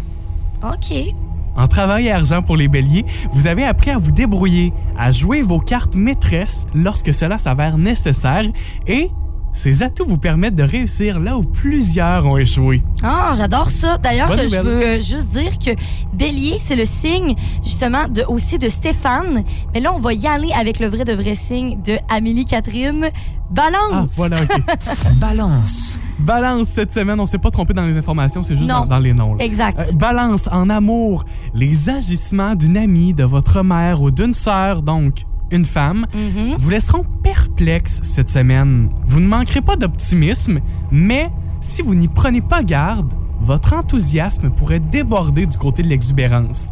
OK. 0.64 1.14
En 1.56 1.68
travail 1.68 2.08
et 2.08 2.12
argent 2.12 2.42
pour 2.42 2.58
les 2.58 2.68
béliers, 2.68 3.06
vous 3.32 3.48
avez 3.48 3.64
appris 3.64 3.92
à 3.92 3.98
vous 3.98 4.12
débrouiller, 4.12 4.74
à 4.98 5.12
jouer 5.12 5.42
vos 5.42 5.60
cartes 5.60 5.96
maîtresses 5.96 6.68
lorsque 6.74 7.14
cela 7.14 7.38
s'avère 7.38 7.78
nécessaire 7.78 8.46
et 8.88 9.10
ces 9.56 9.82
atouts 9.84 10.06
vous 10.06 10.18
permettent 10.18 10.56
de 10.56 10.64
réussir 10.64 11.20
là 11.20 11.38
où 11.38 11.42
plusieurs 11.44 12.26
ont 12.26 12.38
échoué. 12.38 12.84
Ah, 13.02 13.32
j'adore 13.36 13.72
ça. 13.72 13.98
D'ailleurs, 13.98 14.38
je 14.38 14.44
nouvelle. 14.44 14.62
veux 14.64 14.84
euh, 14.84 15.00
juste 15.00 15.30
dire 15.30 15.58
que 15.58 15.72
bélier, 16.14 16.58
c'est 16.60 16.76
le 16.76 16.84
signe 16.86 17.36
justement 17.64 18.08
de, 18.10 18.24
aussi 18.28 18.60
de 18.60 18.68
Stéphane. 18.68 19.44
Mais 19.74 19.80
là, 19.80 19.94
on 19.96 20.00
va 20.00 20.14
y 20.14 20.28
aller 20.28 20.52
avec 20.52 20.80
le 20.80 20.88
vrai 20.88 21.06
de 21.06 21.14
vrai 21.14 21.36
signe 21.36 21.82
de 21.84 21.98
Amélie 22.10 22.46
Catherine. 22.46 23.08
Balance. 23.50 23.78
Ah, 23.94 24.06
voilà, 24.16 24.38
OK. 24.42 24.62
Balance. 25.20 26.00
Balance 26.20 26.68
cette 26.68 26.92
semaine, 26.92 27.20
on 27.20 27.26
s'est 27.26 27.38
pas 27.38 27.52
trompé 27.52 27.74
dans 27.74 27.86
les 27.86 27.96
informations, 27.96 28.42
c'est 28.44 28.56
juste 28.56 28.68
dans, 28.68 28.86
dans 28.86 29.00
les 29.00 29.14
noms. 29.14 29.36
là. 29.36 29.44
Exact. 29.44 29.80
Euh, 29.80 29.92
balance 29.94 30.50
en 30.52 30.70
amour, 30.70 31.24
les 31.54 31.90
agissements 31.90 32.56
d'une 32.56 32.78
amie, 32.78 33.14
de 33.14 33.24
votre 33.24 33.62
mère 33.64 34.02
ou 34.02 34.12
d'une 34.12 34.34
sœur, 34.34 34.82
donc 34.82 35.24
une 35.56 35.66
femme, 35.66 36.06
Mhm. 36.14 36.56
vous 36.60 36.70
laisseront 36.70 37.04
perplexe 37.24 38.02
cette 38.04 38.30
semaine. 38.30 38.90
Vous 39.06 39.20
ne 39.20 39.28
manquerez 39.28 39.62
pas 39.62 39.76
d'optimisme, 39.76 40.60
mais 40.92 41.30
si 41.62 41.82
vous 41.82 41.96
n'y 41.96 42.08
prenez 42.08 42.42
pas 42.42 42.64
garde, 42.64 43.12
votre 43.42 43.74
enthousiasme 43.74 44.50
pourrait 44.50 44.80
déborder 44.80 45.46
du 45.46 45.58
côté 45.58 45.84
de 45.84 45.88
l'exubérance. 45.88 46.70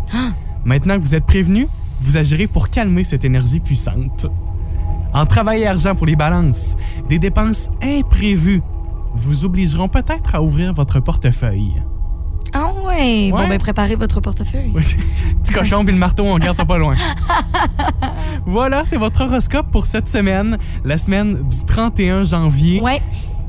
Maintenant 0.66 0.96
que 0.96 1.02
vous 1.04 1.16
êtes 1.16 1.25
prévenu, 1.25 1.68
vous 2.02 2.18
agirez 2.18 2.48
pour 2.48 2.70
calmer 2.70 3.04
cette 3.04 3.25
énergie 3.25 3.60
puissante. 3.60 4.28
En 5.13 5.25
travail 5.25 5.62
et 5.62 5.68
argent 5.68 5.94
pour 5.96 6.08
les 6.08 6.16
balances, 6.16 6.75
des 7.10 7.20
dépenses 7.20 7.70
imprévues 7.82 8.62
vous 9.16 9.46
obligeront 9.46 9.88
peut-être 9.90 10.34
à 10.36 10.42
ouvrir 10.42 10.74
votre 10.74 11.00
portefeuille. 11.00 11.75
Ah 12.54 12.72
ouais. 12.86 13.32
Bon, 13.32 13.48
ben 13.48 13.58
préparez 13.58 13.96
votre 13.96 14.22
portefeuille. 14.22 14.72
Oui, 14.74 14.84
Petit 15.44 15.54
cochon 15.54 15.84
puis 15.84 15.94
le 15.94 16.00
marteau, 16.00 16.24
on 16.24 16.38
garde 16.38 16.58
ça 16.58 16.66
pas 16.66 16.78
loin. 16.78 16.96
voilà, 18.46 18.84
c'est 18.86 18.98
votre 18.98 19.22
horoscope 19.22 19.72
pour 19.72 19.86
cette 19.86 20.08
semaine, 20.08 20.58
la 20.86 20.98
semaine 20.98 21.36
du 21.48 21.66
31 21.66 22.24
janvier. 22.24 22.82
Ouais. 22.82 23.02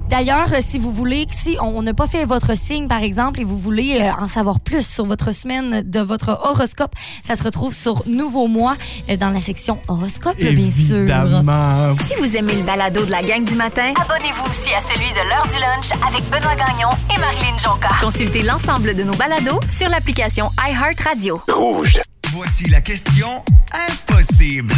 D'ailleurs, 0.08 0.52
euh, 0.52 0.60
si 0.66 0.78
vous 0.78 0.92
voulez, 0.92 1.26
si 1.30 1.56
on 1.60 1.82
n'a 1.82 1.94
pas 1.94 2.06
fait 2.06 2.24
votre 2.24 2.56
signe, 2.56 2.88
par 2.88 3.02
exemple, 3.02 3.40
et 3.40 3.44
vous 3.44 3.58
voulez 3.58 3.98
euh, 4.00 4.22
en 4.22 4.28
savoir 4.28 4.60
plus 4.60 4.86
sur 4.86 5.06
votre 5.06 5.32
semaine 5.32 5.82
de 5.82 6.00
votre 6.00 6.38
horoscope, 6.42 6.92
ça 7.22 7.36
se 7.36 7.42
retrouve 7.42 7.74
sur 7.74 8.02
Nouveau 8.06 8.46
Mois 8.46 8.76
euh, 9.08 9.16
dans 9.16 9.30
la 9.30 9.40
section 9.40 9.78
horoscope, 9.88 10.36
bien 10.36 10.70
sûr. 10.70 11.06
Si 12.04 12.14
vous 12.18 12.36
aimez 12.36 12.54
le 12.54 12.62
balado 12.62 13.04
de 13.04 13.10
la 13.10 13.22
gang 13.22 13.44
du 13.44 13.54
matin, 13.54 13.92
abonnez-vous 14.00 14.50
aussi 14.50 14.72
à 14.72 14.80
celui 14.80 15.10
de 15.10 15.28
l'heure 15.28 15.46
du 15.46 15.58
lunch 15.58 15.90
avec 16.06 16.24
Benoît 16.30 16.54
Gagnon 16.54 16.90
et 17.14 17.18
Marilyn 17.18 17.56
Jonca. 17.58 17.88
Consultez 18.00 18.42
l'ensemble 18.42 18.94
de 18.94 19.02
nos 19.02 19.14
balados 19.14 19.60
sur 19.70 19.88
l'application 19.88 20.50
iHeartRadio. 20.58 21.40
Rouge. 21.48 22.00
Voici 22.32 22.68
la 22.68 22.80
question 22.80 23.44
impossible. 23.72 24.74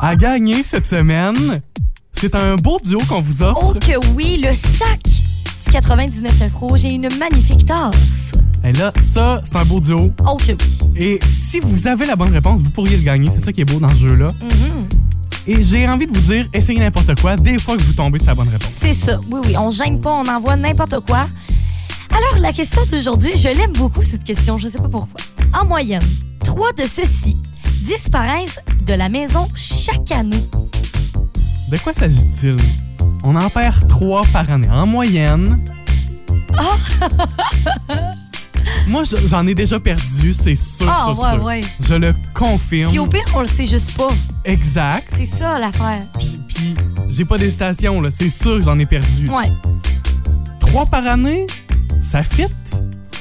À 0.00 0.16
gagner 0.16 0.62
cette 0.62 0.86
semaine, 0.86 1.60
c'est 2.12 2.34
un 2.34 2.56
beau 2.56 2.78
duo 2.84 2.98
qu'on 3.08 3.20
vous 3.20 3.42
offre. 3.42 3.60
Oh 3.62 3.74
que 3.74 4.06
oui, 4.14 4.42
le 4.42 4.54
sac 4.54 5.02
du 5.02 5.70
99 5.70 6.52
rouge 6.54 6.84
et 6.84 6.94
une 6.94 7.08
magnifique 7.18 7.64
tasse. 7.64 8.32
Et 8.64 8.72
là, 8.72 8.92
ça, 9.00 9.42
c'est 9.44 9.56
un 9.56 9.64
beau 9.64 9.80
duo. 9.80 10.12
Oh 10.26 10.36
que 10.36 10.52
oui. 10.52 10.78
Et 10.96 11.18
si 11.24 11.60
vous 11.60 11.86
avez 11.86 12.06
la 12.06 12.16
bonne 12.16 12.32
réponse, 12.32 12.60
vous 12.60 12.70
pourriez 12.70 12.96
le 12.96 13.02
gagner. 13.02 13.30
C'est 13.30 13.40
ça 13.40 13.52
qui 13.52 13.60
est 13.60 13.64
beau 13.64 13.78
dans 13.78 13.90
ce 13.90 14.08
jeu-là. 14.08 14.28
Mhm. 14.40 14.88
Et 15.46 15.62
j'ai 15.62 15.86
envie 15.86 16.06
de 16.06 16.12
vous 16.16 16.32
dire, 16.32 16.48
essayez 16.54 16.78
n'importe 16.78 17.20
quoi, 17.20 17.36
des 17.36 17.58
fois 17.58 17.76
que 17.76 17.82
vous 17.82 17.92
tombez 17.92 18.18
sur 18.18 18.28
la 18.28 18.34
bonne 18.34 18.48
réponse. 18.48 18.70
C'est 18.80 18.94
ça. 18.94 19.20
Oui, 19.30 19.40
oui, 19.44 19.56
on 19.58 19.70
gêne 19.70 20.00
pas, 20.00 20.12
on 20.12 20.26
envoie 20.26 20.56
n'importe 20.56 21.00
quoi. 21.06 21.26
Alors, 22.10 22.38
la 22.40 22.52
question 22.52 22.80
d'aujourd'hui, 22.90 23.32
je 23.36 23.48
l'aime 23.48 23.72
beaucoup, 23.72 24.02
cette 24.02 24.24
question, 24.24 24.56
je 24.56 24.68
sais 24.68 24.78
pas 24.78 24.88
pourquoi. 24.88 25.20
En 25.52 25.66
moyenne, 25.66 26.02
trois 26.40 26.72
de 26.72 26.84
ceux-ci 26.84 27.36
disparaissent 27.82 28.60
de 28.86 28.94
la 28.94 29.08
maison 29.08 29.48
chaque 29.54 30.10
année. 30.12 30.44
De 31.70 31.78
quoi 31.78 31.92
s'agit-il? 31.92 32.56
On 33.22 33.34
en 33.36 33.48
perd 33.50 33.88
trois 33.88 34.22
par 34.32 34.50
année. 34.50 34.68
En 34.68 34.86
moyenne. 34.86 35.64
Moi, 38.86 39.04
je- 39.04 39.26
j'en 39.26 39.46
ai 39.46 39.54
déjà 39.54 39.78
perdu, 39.80 40.32
c'est 40.34 40.54
sûr, 40.54 40.86
Ah, 40.88 41.06
sûr, 41.14 41.22
ouais, 41.22 41.30
sûr. 41.30 41.44
ouais. 41.44 41.60
Je 41.80 41.94
le 41.94 42.14
confirme. 42.34 42.90
Puis 42.90 42.98
au 42.98 43.06
pire, 43.06 43.24
on 43.34 43.40
le 43.40 43.46
sait 43.46 43.64
juste 43.64 43.96
pas. 43.96 44.08
Exact. 44.44 45.08
C'est 45.16 45.24
ça 45.26 45.58
l'affaire. 45.58 46.02
Puis, 46.18 46.40
puis 46.46 46.74
j'ai 47.08 47.24
pas 47.24 47.38
d'hésitation, 47.38 48.00
là. 48.00 48.10
C'est 48.10 48.28
sûr 48.30 48.58
que 48.58 48.64
j'en 48.64 48.78
ai 48.78 48.86
perdu. 48.86 49.28
Ouais. 49.30 49.50
Trois 50.60 50.84
par 50.86 51.06
année, 51.06 51.46
ça 52.02 52.22
fit, 52.22 52.44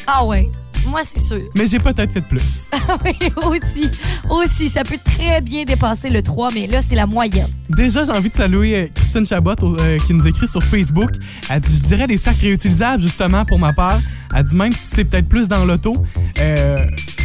Ah 0.05 0.25
ouais. 0.25 0.50
Moi, 0.94 1.02
c'est 1.04 1.20
sûr. 1.20 1.42
mais 1.58 1.66
j'ai 1.68 1.80
peut-être 1.80 2.14
fait 2.14 2.22
plus. 2.22 2.70
oui, 3.04 3.16
aussi. 3.38 3.90
Aussi, 4.30 4.70
ça 4.70 4.84
peut 4.84 5.00
très 5.04 5.42
bien 5.42 5.64
dépasser 5.64 6.08
le 6.10 6.22
3, 6.22 6.50
mais 6.54 6.68
là, 6.68 6.82
c'est 6.88 6.94
la 6.94 7.08
moyenne. 7.08 7.48
Déjà, 7.68 8.04
j'ai 8.04 8.12
envie 8.12 8.30
de 8.30 8.36
saluer 8.36 8.76
euh, 8.78 8.88
Christine 8.94 9.26
Chabot 9.26 9.56
euh, 9.64 9.98
qui 10.06 10.14
nous 10.14 10.28
écrit 10.28 10.48
sur 10.48 10.62
Facebook. 10.62 11.10
Elle 11.50 11.62
dit, 11.62 11.76
je 11.78 11.82
dirais 11.88 12.06
des 12.06 12.18
sacs 12.18 12.38
réutilisables, 12.38 13.02
justement, 13.02 13.44
pour 13.44 13.58
ma 13.58 13.74
part. 13.74 13.98
Elle 14.36 14.44
dit 14.44 14.56
même 14.56 14.72
si 14.72 14.82
c'est 14.86 15.04
peut-être 15.06 15.28
plus 15.28 15.48
dans 15.48 15.66
l'auto, 15.66 15.96
euh, 16.40 16.76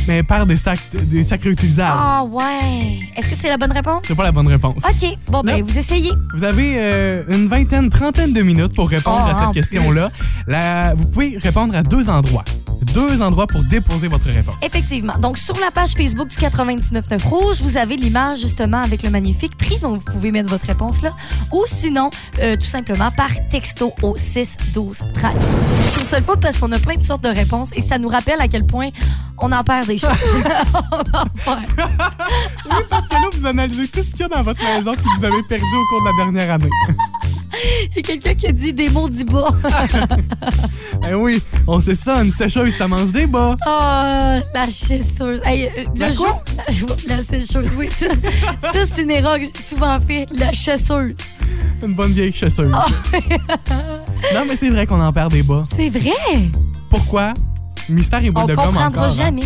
mais 0.07 0.23
perd 0.23 0.49
des 0.49 0.57
sacs, 0.57 0.81
des 0.95 1.23
sacs 1.23 1.43
réutilisables. 1.43 2.01
Ah 2.01 2.25
ouais. 2.25 3.01
Est-ce 3.17 3.29
que 3.29 3.37
c'est 3.39 3.49
la 3.49 3.59
bonne 3.59 3.73
réponse? 3.73 4.03
C'est 4.07 4.15
pas 4.15 4.25
la 4.25 4.33
bonne 4.33 4.49
réponse. 4.49 4.83
OK. 4.83 5.19
Bon, 5.27 5.43
ben, 5.43 5.63
vous 5.63 5.77
essayez. 5.77 6.13
Vous 6.35 6.45
avez 6.45 6.73
euh, 6.77 7.23
une 7.29 7.49
vingtaine, 7.49 7.91
trentaine 7.91 8.33
de 8.33 8.41
minutes 8.41 8.75
pour 8.75 8.89
répondre 8.89 9.25
Oh, 9.27 9.31
à 9.31 9.35
cette 9.35 9.49
en 9.49 9.53
question-là. 9.53 10.09
Vous 10.95 11.07
pouvez 11.09 11.37
répondre 11.37 11.77
à 11.77 11.83
deux 11.83 12.09
endroits. 12.09 12.45
Deux 12.81 13.23
endroits 13.23 13.47
pour 13.47 13.63
déposer 13.65 14.09
votre 14.09 14.31
réponse. 14.31 14.55
Effectivement. 14.63 15.15
Donc, 15.19 15.39
sur 15.39 15.59
la 15.61 15.71
page 15.71 15.93
Facebook 15.93 16.29
du 16.29 16.37
99.9 16.37 17.27
Rouge, 17.27 17.61
vous 17.63 17.77
avez 17.77 17.97
l'image 17.97 18.41
justement 18.41 18.79
avec 18.79 19.03
le 19.03 19.11
magnifique 19.11 19.57
prix. 19.57 19.79
Donc, 19.79 19.97
vous 19.97 20.13
pouvez 20.13 20.33
mettre 20.33 20.49
votre 20.49 20.67
réponse 20.67 21.03
là. 21.03 21.11
Ou 21.53 21.65
sinon, 21.67 22.11
euh, 22.41 22.57
tout 22.57 22.67
simplement 22.67 23.11
par 23.11 23.31
texto 23.51 23.93
au 24.03 24.17
6 24.17 24.57
12 24.75 24.99
13. 25.15 25.33
Je 25.87 25.95
trouve 25.95 26.09
ça 26.09 26.19
le 26.19 26.25
fun 26.25 26.37
parce 26.41 26.59
qu'on 26.59 26.73
a 26.73 26.79
plein 26.79 26.97
de 26.97 27.05
sortes 27.05 27.23
de 27.23 27.29
réponses 27.29 27.71
et 27.75 27.81
ça 27.81 27.99
nous 27.99 28.09
rappelle 28.09 28.41
à 28.41 28.49
quel 28.49 28.65
point 28.65 28.89
on 29.39 29.53
en 29.53 29.63
perd 29.63 29.87
des 29.87 29.99
choses. 29.99 30.11
on 30.93 30.99
en 31.01 31.27
perd. 31.27 31.67
Oui, 32.71 32.77
parce 32.89 33.09
que 33.09 33.15
là, 33.15 33.29
vous 33.33 33.47
analysez 33.47 33.89
tout 33.89 34.03
ce 34.03 34.11
qu'il 34.11 34.21
y 34.21 34.25
a 34.25 34.29
dans 34.29 34.43
votre 34.43 34.63
maison 34.63 34.95
que 34.95 35.19
vous 35.19 35.25
avez 35.25 35.43
perdu 35.43 35.65
au 35.77 35.87
cours 35.87 36.01
de 36.01 36.07
la 36.07 36.25
dernière 36.25 36.55
année. 36.55 36.71
Il 37.91 37.97
y 37.97 37.99
a 37.99 38.03
quelqu'un 38.03 38.35
qui 38.35 38.47
a 38.47 38.53
dit 38.53 38.73
des 38.73 38.89
mots 38.91 39.09
du 39.09 39.25
bas. 39.25 39.49
Eh 41.11 41.15
oui, 41.15 41.41
on 41.67 41.81
sait 41.81 41.95
ça, 41.95 42.23
une 42.23 42.31
sécheuse, 42.33 42.75
ça 42.75 42.89
mange 42.89 43.13
des 43.13 43.27
bas. 43.27 43.57
Oh, 43.67 44.41
la 44.55 44.67
chasseuse. 44.67 45.41
Hey, 45.45 45.67
euh, 45.77 45.85
La 45.97 46.11
le 46.11 46.15
quoi? 46.17 46.43
jour- 46.71 46.89
La, 47.09 47.17
la 47.17 47.23
chasseuse, 47.23 47.71
oui. 47.77 47.89
Ça, 47.91 48.07
ça, 48.73 48.81
c'est 48.95 49.03
une 49.03 49.11
erreur 49.11 49.37
que 49.39 49.45
j'ai 49.45 49.63
souvent 49.69 49.99
fait. 50.07 50.27
La 50.33 50.53
chasseuse. 50.53 51.15
Une 51.83 51.95
bonne 51.95 52.13
vieille 52.13 52.33
chasseuse. 52.33 52.69
non, 52.69 54.43
mais 54.49 54.57
c'est 54.57 54.71
vrai 54.71 54.87
qu'on 54.87 55.01
en 55.01 55.13
perd 55.13 55.31
des 55.33 55.43
bas. 55.43 55.63
C'est 55.77 55.89
vrai? 55.91 56.51
Pourquoi? 56.91 57.33
Mystère 57.89 58.25
et 58.25 58.31
boule 58.31 58.45
On 58.45 58.47
de 58.47 58.55
gomme 58.55 58.67
comprendra 58.67 58.89
encore. 58.89 59.13
hein. 59.13 59.17
jamais. 59.17 59.43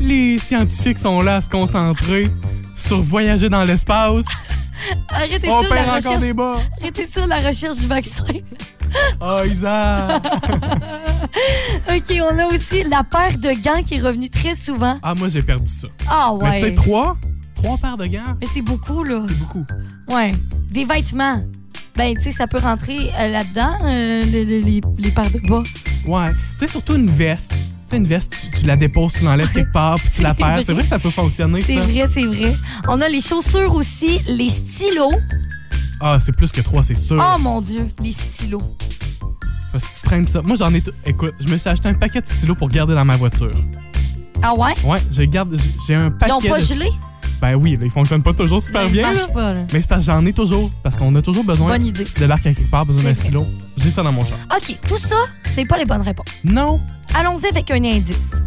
Les 0.00 0.38
scientifiques 0.38 0.98
sont 0.98 1.20
là 1.20 1.36
à 1.36 1.40
se 1.40 1.48
concentrer 1.48 2.30
sur 2.74 3.00
voyager 3.02 3.48
dans 3.48 3.64
l'espace. 3.64 4.24
Arrêtez 5.08 5.48
On 5.50 5.62
ça, 5.62 5.68
perd 5.68 5.74
la 5.74 5.82
encore 5.82 5.94
recherche. 5.96 6.20
des 6.22 6.32
bas. 6.32 6.56
Arrêtez 6.80 7.08
ça, 7.08 7.26
la 7.26 7.38
recherche 7.38 7.76
du 7.78 7.86
vaccin. 7.86 8.24
Oh, 9.20 9.40
Isa! 9.46 10.20
OK, 11.94 12.16
on 12.22 12.38
a 12.38 12.46
aussi 12.46 12.82
la 12.84 13.04
paire 13.04 13.36
de 13.38 13.50
gants 13.62 13.82
qui 13.84 13.94
est 13.94 14.00
revenue 14.00 14.28
très 14.30 14.54
souvent. 14.54 14.98
Ah, 15.02 15.14
moi, 15.14 15.28
j'ai 15.28 15.42
perdu 15.42 15.70
ça. 15.70 15.88
Ah 16.08 16.32
Mais 16.40 16.54
tu 16.54 16.60
sais, 16.60 16.64
ouais. 16.66 16.74
trois? 16.74 17.16
Trois 17.54 17.76
paires 17.78 17.96
de 17.96 18.06
gants? 18.06 18.36
Mais 18.40 18.46
c'est 18.52 18.62
beaucoup, 18.62 19.04
là. 19.04 19.22
C'est 19.28 19.38
beaucoup. 19.38 19.64
Ouais. 20.08 20.32
Des 20.70 20.84
vêtements. 20.84 21.42
Ben, 21.96 22.14
tu 22.16 22.22
sais, 22.24 22.30
ça 22.32 22.46
peut 22.46 22.58
rentrer 22.58 23.10
euh, 23.18 23.28
là-dedans, 23.28 23.74
euh, 23.84 24.22
les, 24.24 24.44
les- 24.44 24.62
les- 24.62 24.80
les 24.98 25.10
paires 25.10 25.30
de 25.30 25.40
bas. 25.48 25.62
Ouais. 26.06 26.30
Tu 26.30 26.58
sais, 26.58 26.66
surtout 26.66 26.94
une 26.94 27.06
veste. 27.10 27.52
Sais, 27.90 27.96
une 27.96 28.06
veste, 28.06 28.36
tu, 28.52 28.60
tu 28.60 28.66
la 28.66 28.76
déposes, 28.76 29.14
tu 29.14 29.24
l'enlèves 29.24 29.50
quelque 29.52 29.72
part, 29.72 29.96
puis 29.96 30.08
tu 30.10 30.22
la 30.22 30.32
perds. 30.34 30.60
C'est 30.64 30.72
vrai 30.72 30.82
que 30.84 30.88
ça 30.88 30.98
peut 31.00 31.10
fonctionner, 31.10 31.60
C'est 31.60 31.80
vrai, 31.80 32.06
c'est 32.12 32.24
vrai. 32.24 32.54
On 32.88 33.00
a 33.00 33.08
les 33.08 33.20
chaussures 33.20 33.74
aussi, 33.74 34.20
les 34.28 34.48
stylos. 34.48 35.10
Ah, 36.00 36.18
c'est 36.20 36.30
plus 36.36 36.52
que 36.52 36.60
trois, 36.60 36.82
c'est 36.84 36.94
sûr. 36.94 37.20
Oh 37.20 37.38
mon 37.40 37.60
Dieu, 37.60 37.88
les 38.02 38.12
stylos. 38.12 38.62
Parce 39.72 39.86
que 39.86 39.96
tu 39.96 40.02
traînes 40.02 40.26
ça. 40.26 40.40
Moi, 40.42 40.56
j'en 40.56 40.72
ai 40.72 40.80
tout. 40.80 40.92
Écoute, 41.04 41.34
je 41.40 41.48
me 41.52 41.58
suis 41.58 41.68
acheté 41.68 41.88
un 41.88 41.94
paquet 41.94 42.20
de 42.20 42.26
stylos 42.26 42.54
pour 42.54 42.68
garder 42.68 42.94
dans 42.94 43.04
ma 43.04 43.16
voiture. 43.16 43.50
Ah 44.42 44.54
ouais? 44.54 44.72
Ouais, 44.84 44.98
je 45.10 45.22
garde. 45.24 45.56
j'ai- 45.86 45.94
un 45.96 46.06
Ils 46.06 46.12
paquet. 46.12 46.32
ont 46.32 46.40
pas 46.40 46.58
de- 46.58 46.64
gelé? 46.64 46.90
Ben 47.40 47.54
oui, 47.54 47.72
là, 47.76 47.84
ils 47.84 47.90
fonctionnent 47.90 48.22
pas 48.22 48.34
toujours 48.34 48.60
super 48.62 48.84
Ben, 48.84 48.92
bien. 48.92 49.02
Là. 49.02 49.12
marchent 49.14 49.32
pas, 49.32 49.52
là. 49.52 49.60
Mais 49.72 49.80
c'est 49.80 49.88
parce 49.88 50.00
que 50.06 50.12
j'en 50.12 50.24
ai 50.26 50.32
toujours. 50.32 50.70
Parce 50.82 50.96
qu'on 50.96 51.14
a 51.14 51.22
toujours 51.22 51.44
besoin. 51.44 51.70
Bonne 51.72 51.86
idée. 51.86 52.04
Tu 52.04 52.20
débarques 52.20 52.46
à 52.46 52.54
quelque 52.54 52.70
part, 52.70 52.84
besoin 52.84 53.04
d'un 53.04 53.14
stylo. 53.14 53.46
J'ai 53.76 53.90
ça 53.90 54.02
dans 54.02 54.12
mon 54.12 54.24
char. 54.24 54.38
OK, 54.54 54.76
tout 54.86 54.98
ça, 54.98 55.16
c'est 55.42 55.64
pas 55.64 55.78
les 55.78 55.84
bonnes 55.86 56.02
réponses. 56.02 56.26
Non. 56.44 56.80
Allons-y 57.14 57.46
avec 57.46 57.70
un 57.70 57.82
indice. 57.82 58.42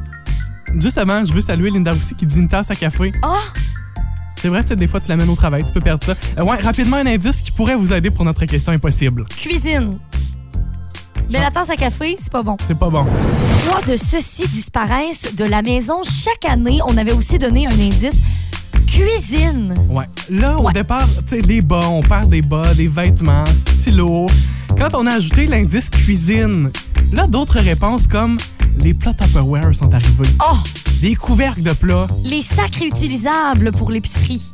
Juste 0.80 0.98
avant, 0.98 1.24
je 1.26 1.34
veux 1.34 1.42
saluer 1.42 1.70
Linda 1.70 1.92
aussi 1.92 2.16
qui 2.16 2.26
dit 2.26 2.40
une 2.40 2.48
tasse 2.48 2.70
à 2.72 2.76
café. 2.76 3.12
Ah! 3.24 3.40
C'est 4.36 4.50
vrai, 4.50 4.62
tu 4.62 4.70
sais, 4.70 4.76
des 4.76 4.88
fois, 4.88 5.00
tu 5.00 5.08
l'amènes 5.10 5.30
au 5.30 5.36
travail, 5.36 5.64
tu 5.64 5.72
peux 5.72 5.80
perdre 5.80 6.04
ça. 6.04 6.16
Euh, 6.38 6.44
ouais, 6.44 6.58
rapidement, 6.62 6.98
un 6.98 7.06
indice 7.06 7.42
qui 7.42 7.52
pourrait 7.52 7.76
vous 7.76 7.94
aider 7.94 8.10
pour 8.12 8.26
notre 8.26 8.46
question 8.46 8.74
impossible. 8.74 9.24
Cuisine. 9.38 9.98
Mais 11.32 11.40
la 11.40 11.50
tasse 11.50 11.70
à 11.70 11.76
café, 11.76 12.16
c'est 12.22 12.32
pas 12.32 12.44
bon. 12.44 12.58
C'est 12.68 12.78
pas 12.78 12.90
bon. 12.90 13.06
Trois 13.66 13.82
de 13.84 13.96
ceux-ci 13.96 14.48
disparaissent 14.50 15.34
de 15.36 15.46
la 15.46 15.62
maison 15.62 16.02
chaque 16.04 16.52
année. 16.52 16.80
On 16.86 16.98
avait 16.98 17.14
aussi 17.14 17.40
donné 17.40 17.66
un 17.68 17.72
indice. 17.72 18.18
Cuisine. 18.98 19.74
Ouais. 19.90 20.06
Là, 20.30 20.56
au 20.60 20.66
Ouais. 20.68 20.74
départ, 20.74 21.08
tu 21.28 21.40
sais, 21.40 21.42
les 21.42 21.62
bas, 21.62 21.82
on 21.90 22.02
perd 22.02 22.30
des 22.30 22.44
bas, 22.44 22.76
des 22.76 22.88
vêtements, 22.88 23.44
stylos. 23.48 24.28
Quand 24.78 24.90
on 24.94 25.08
a 25.08 25.14
ajouté 25.16 25.48
l'indice 25.48 25.90
cuisine, 25.90 26.70
là, 27.12 27.26
d'autres 27.26 27.58
réponses 27.60 28.06
comme 28.06 28.38
les 28.84 28.94
plats 28.94 29.16
Tupperware 29.16 29.74
sont 29.74 29.92
arrivés. 29.96 30.30
Oh! 30.48 30.58
Les 31.02 31.16
couvercles 31.16 31.64
de 31.64 31.74
plats. 31.74 32.06
Les 32.24 32.44
sacs 32.44 32.76
réutilisables 32.76 33.72
pour 33.72 33.90
l'épicerie. 33.90 34.52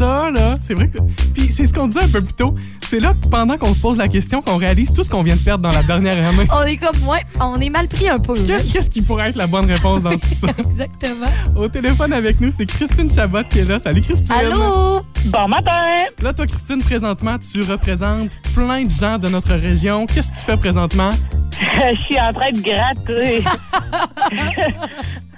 Ça, 0.00 0.30
là, 0.30 0.56
c'est 0.62 0.72
vrai 0.72 0.86
que. 0.88 0.96
Puis 1.34 1.52
c'est 1.52 1.66
ce 1.66 1.74
qu'on 1.74 1.86
disait 1.86 2.02
un 2.02 2.08
peu 2.08 2.22
plus 2.22 2.32
tôt. 2.32 2.54
C'est 2.80 3.00
là, 3.00 3.12
pendant 3.30 3.58
qu'on 3.58 3.74
se 3.74 3.80
pose 3.80 3.98
la 3.98 4.08
question, 4.08 4.40
qu'on 4.40 4.56
réalise 4.56 4.94
tout 4.94 5.04
ce 5.04 5.10
qu'on 5.10 5.22
vient 5.22 5.36
de 5.36 5.40
perdre 5.42 5.68
dans 5.68 5.74
la 5.74 5.82
dernière 5.82 6.26
année. 6.26 6.48
On 6.50 6.62
est 6.62 6.78
comme, 6.78 7.06
ouais, 7.06 7.20
on 7.38 7.60
est 7.60 7.68
mal 7.68 7.86
pris 7.86 8.08
un 8.08 8.18
peu. 8.18 8.32
Qu'est- 8.34 8.72
Qu'est-ce 8.72 8.88
qui 8.88 9.02
pourrait 9.02 9.28
être 9.28 9.36
la 9.36 9.46
bonne 9.46 9.70
réponse 9.70 10.00
dans 10.02 10.12
tout 10.16 10.34
ça? 10.34 10.46
Exactement. 10.58 11.26
Au 11.54 11.68
téléphone 11.68 12.14
avec 12.14 12.40
nous, 12.40 12.50
c'est 12.50 12.64
Christine 12.64 13.10
Chabot 13.10 13.42
qui 13.50 13.58
est 13.58 13.68
là. 13.68 13.78
Salut 13.78 14.00
Christine! 14.00 14.32
Allô? 14.32 15.02
Bon 15.26 15.48
matin! 15.48 15.82
Là, 16.22 16.32
toi, 16.32 16.46
Christine, 16.46 16.82
présentement, 16.82 17.36
tu 17.38 17.60
représentes 17.60 18.38
plein 18.54 18.84
de 18.84 18.90
gens 18.90 19.18
de 19.18 19.28
notre 19.28 19.52
région. 19.52 20.06
Qu'est-ce 20.06 20.30
que 20.30 20.36
tu 20.36 20.44
fais 20.46 20.56
présentement? 20.56 21.10
Je 21.60 22.00
suis 22.06 22.18
en 22.18 22.32
train 22.32 22.52
de 22.52 22.60
gratter. 22.62 23.44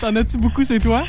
T'en 0.00 0.14
as-tu 0.16 0.36
beaucoup 0.38 0.64
chez 0.64 0.78
toi? 0.78 1.04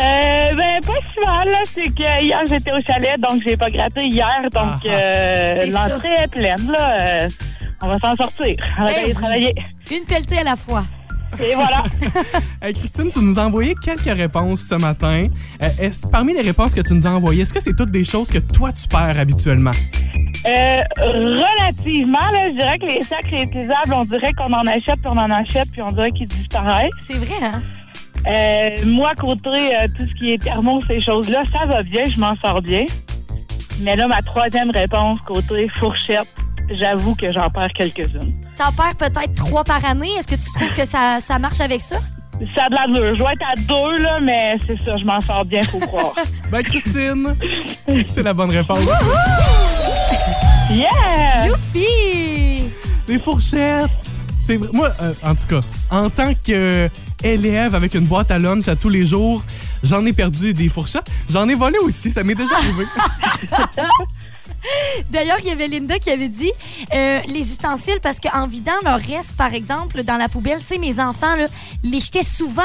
Euh, 0.00 0.48
ben, 0.56 0.80
pas 0.86 1.00
souvent, 1.14 1.40
là. 1.50 1.58
C'est 1.74 1.84
que 1.94 2.22
hier, 2.24 2.40
j'étais 2.48 2.72
au 2.72 2.80
chalet, 2.86 3.20
donc 3.20 3.42
j'ai 3.46 3.56
pas 3.56 3.68
gratté 3.68 4.02
hier. 4.06 4.40
Donc, 4.52 4.74
Ah. 4.84 4.94
euh, 4.94 5.54
C'est 5.64 5.70
ça. 5.70 5.88
l'entrée 5.88 6.14
est 6.24 6.28
pleine, 6.28 6.72
là. 6.78 7.00
Euh, 7.24 7.28
on 7.82 7.88
va 7.88 7.98
s'en 7.98 8.14
sortir. 8.16 8.56
On 8.78 8.82
va 8.84 8.88
Ben 8.92 9.04
aller 9.04 9.14
travailler. 9.14 9.54
Une 9.90 10.04
pelletée 10.06 10.38
à 10.38 10.44
la 10.44 10.56
fois. 10.56 10.84
Et 11.42 11.54
voilà. 11.54 11.82
Hey, 12.62 12.74
Christine, 12.74 13.08
tu 13.08 13.18
nous 13.20 13.38
as 13.40 13.46
envoyé 13.46 13.74
quelques 13.82 14.04
réponses 14.16 14.60
ce 14.68 14.74
matin. 14.76 15.18
Euh, 15.62 15.68
est-ce- 15.80 16.06
parmi 16.06 16.32
les 16.34 16.42
réponses 16.42 16.74
que 16.74 16.80
tu 16.80 16.92
nous 16.94 17.06
as 17.06 17.10
envoyées, 17.10 17.42
est-ce 17.42 17.52
que 17.52 17.58
c'est 17.60 17.74
toutes 17.74 17.90
des 17.90 18.04
choses 18.04 18.28
que 18.28 18.38
toi, 18.38 18.70
tu 18.70 18.86
perds 18.86 19.18
habituellement? 19.18 19.72
Euh, 20.46 20.80
relativement, 20.98 22.18
là, 22.32 22.48
je 22.50 22.58
dirais 22.58 22.78
que 22.78 22.86
les 22.86 23.02
sacs 23.02 23.26
réutilisables, 23.30 23.92
on 23.94 24.04
dirait 24.04 24.32
qu'on 24.36 24.52
en 24.52 24.64
achète, 24.66 24.96
puis 25.02 25.08
on 25.10 25.16
en 25.18 25.30
achète, 25.30 25.70
puis 25.72 25.82
on 25.82 25.88
dirait 25.88 26.10
qu'ils 26.10 26.28
disparaissent. 26.28 26.90
C'est 27.06 27.16
vrai, 27.18 27.34
hein? 27.42 27.62
Euh, 28.26 28.70
moi, 28.86 29.12
côté 29.20 29.48
euh, 29.50 29.86
tout 29.98 30.06
ce 30.08 30.14
qui 30.18 30.32
est 30.32 30.42
thermo, 30.42 30.80
ces 30.86 31.00
choses-là, 31.00 31.42
ça 31.52 31.68
va 31.68 31.82
bien, 31.82 32.04
je 32.06 32.18
m'en 32.20 32.34
sors 32.44 32.62
bien. 32.62 32.84
Mais 33.80 33.96
là, 33.96 34.06
ma 34.06 34.22
troisième 34.22 34.70
réponse, 34.70 35.18
côté 35.26 35.68
fourchette, 35.78 36.28
j'avoue 36.70 37.14
que 37.16 37.32
j'en 37.32 37.50
perds 37.50 37.72
quelques-unes. 37.74 38.34
T'en 38.56 38.70
perds 38.72 38.96
peut-être 38.96 39.34
trois 39.34 39.64
par 39.64 39.84
année. 39.84 40.10
Est-ce 40.18 40.28
que 40.28 40.36
tu 40.36 40.52
trouves 40.54 40.72
que 40.72 40.84
ça, 40.84 41.18
ça 41.20 41.38
marche 41.38 41.60
avec 41.60 41.80
ça? 41.80 41.96
Ça 42.54 42.64
a 42.64 42.68
de 42.68 42.74
l'allure. 42.74 43.14
Je 43.14 43.22
vais 43.22 43.32
être 43.32 43.42
à 43.42 43.54
deux, 43.56 44.02
là, 44.02 44.18
mais 44.22 44.56
c'est 44.66 44.80
ça, 44.84 44.96
je 44.96 45.04
m'en 45.04 45.20
sors 45.20 45.44
bien, 45.44 45.62
faut 45.64 45.80
croire. 45.80 46.12
Ben, 46.50 46.62
Christine, 46.62 47.34
c'est 48.04 48.22
la 48.22 48.34
bonne 48.34 48.50
réponse. 48.50 48.86
Yeah! 50.70 51.46
Youpi! 51.46 52.64
Les 53.08 53.18
fourchettes! 53.18 54.11
C'est 54.52 54.58
vrai- 54.58 54.68
moi, 54.72 54.90
euh, 55.00 55.12
en 55.24 55.34
tout 55.34 55.46
cas, 55.46 55.60
en 55.90 56.10
tant 56.10 56.32
qu'élève 56.34 57.74
avec 57.74 57.94
une 57.94 58.04
boîte 58.06 58.30
à 58.30 58.38
lunch 58.38 58.68
à 58.68 58.76
tous 58.76 58.88
les 58.88 59.06
jours, 59.06 59.42
j'en 59.82 60.04
ai 60.06 60.12
perdu 60.12 60.52
des 60.54 60.68
fourchettes. 60.68 61.10
J'en 61.30 61.48
ai 61.48 61.54
volé 61.54 61.78
aussi, 61.78 62.10
ça 62.12 62.22
m'est 62.22 62.34
déjà 62.34 62.54
arrivé. 62.56 62.84
D'ailleurs, 65.10 65.38
il 65.40 65.46
y 65.46 65.50
avait 65.50 65.66
Linda 65.66 65.98
qui 65.98 66.08
avait 66.10 66.28
dit 66.28 66.52
euh, 66.94 67.18
les 67.26 67.40
ustensiles 67.50 67.98
parce 68.00 68.18
qu'en 68.20 68.46
vidant 68.46 68.72
leur 68.84 68.98
reste, 69.00 69.36
par 69.36 69.52
exemple, 69.54 70.04
dans 70.04 70.16
la 70.16 70.28
poubelle, 70.28 70.60
tu 70.60 70.66
sais, 70.74 70.78
mes 70.78 71.00
enfants, 71.00 71.34
là, 71.34 71.46
les 71.82 71.98
jetaient 72.00 72.22
souvent. 72.22 72.62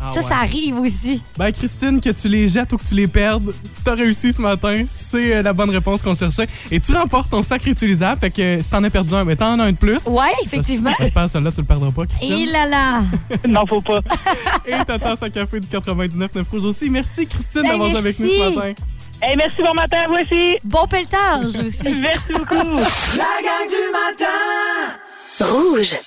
Ah 0.00 0.08
ça, 0.12 0.20
ouais. 0.20 0.26
ça 0.26 0.36
arrive 0.36 0.78
aussi. 0.78 1.22
Ben, 1.38 1.50
Christine, 1.52 2.00
que 2.00 2.10
tu 2.10 2.28
les 2.28 2.48
jettes 2.48 2.72
ou 2.72 2.76
que 2.76 2.84
tu 2.84 2.94
les 2.94 3.06
perdes, 3.06 3.52
tu 3.84 3.90
as 3.90 3.94
réussi 3.94 4.32
ce 4.32 4.42
matin. 4.42 4.84
C'est 4.86 5.36
euh, 5.36 5.42
la 5.42 5.52
bonne 5.52 5.70
réponse 5.70 6.02
qu'on 6.02 6.14
cherchait. 6.14 6.46
Et 6.70 6.80
tu 6.80 6.92
remportes 6.92 7.30
ton 7.30 7.42
sac 7.42 7.62
réutilisable. 7.62 8.20
Fait 8.20 8.30
que 8.30 8.42
euh, 8.42 8.62
si 8.62 8.70
t'en 8.70 8.84
as 8.84 8.90
perdu 8.90 9.14
un, 9.14 9.24
mais 9.24 9.36
t'en 9.36 9.58
as 9.58 9.64
un 9.64 9.72
de 9.72 9.76
plus. 9.76 10.06
Ouais, 10.06 10.32
effectivement. 10.44 10.92
J'espère 10.98 11.24
que 11.24 11.30
celle-là, 11.30 11.50
tu 11.50 11.60
le 11.60 11.66
perdras 11.66 11.90
pas, 11.90 12.06
Christine. 12.06 12.32
Et 12.32 12.46
là 12.46 12.66
là. 12.66 13.02
Non, 13.48 13.64
faut 13.66 13.80
pas. 13.80 14.00
Et 14.66 14.84
ta 14.84 14.98
tasse 14.98 15.22
à 15.22 15.30
café 15.30 15.60
du 15.60 15.68
99 15.68 16.34
9 16.34 16.48
rouge 16.50 16.64
aussi. 16.64 16.90
Merci, 16.90 17.26
Christine, 17.26 17.62
Ben, 17.62 17.70
d'avoir 17.70 17.90
joué 17.90 17.98
avec 17.98 18.18
nous 18.18 18.28
ce 18.28 18.54
matin. 18.54 18.72
Hey, 19.22 19.36
merci, 19.36 19.62
bon 19.62 19.74
matin 19.74 20.04
aussi. 20.10 20.58
Bon 20.62 20.86
pelletage 20.86 21.58
aussi. 21.66 21.94
Merci 22.00 22.32
beaucoup. 22.34 22.76
La 23.16 23.40
gang 23.42 23.66
du 23.66 23.90
matin 23.92 24.96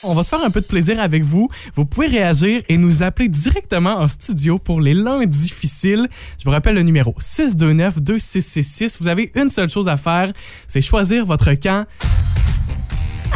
On 0.03 0.13
va 0.13 0.23
se 0.23 0.29
faire 0.29 0.43
un 0.43 0.49
peu 0.49 0.61
de 0.61 0.65
plaisir 0.65 0.99
avec 0.99 1.23
vous. 1.23 1.49
Vous 1.75 1.85
pouvez 1.85 2.07
réagir 2.07 2.61
et 2.67 2.77
nous 2.77 3.03
appeler 3.03 3.29
directement 3.29 3.97
en 3.97 4.07
studio 4.07 4.57
pour 4.59 4.81
les 4.81 4.93
lundis 4.93 5.27
difficiles. 5.27 6.07
Je 6.39 6.45
vous 6.45 6.51
rappelle 6.51 6.75
le 6.75 6.83
numéro 6.83 7.13
629-2666. 7.19 8.97
Vous 8.99 9.07
avez 9.07 9.31
une 9.35 9.49
seule 9.49 9.69
chose 9.69 9.87
à 9.87 9.97
faire, 9.97 10.31
c'est 10.67 10.81
choisir 10.81 11.25
votre 11.25 11.53
camp 11.53 11.85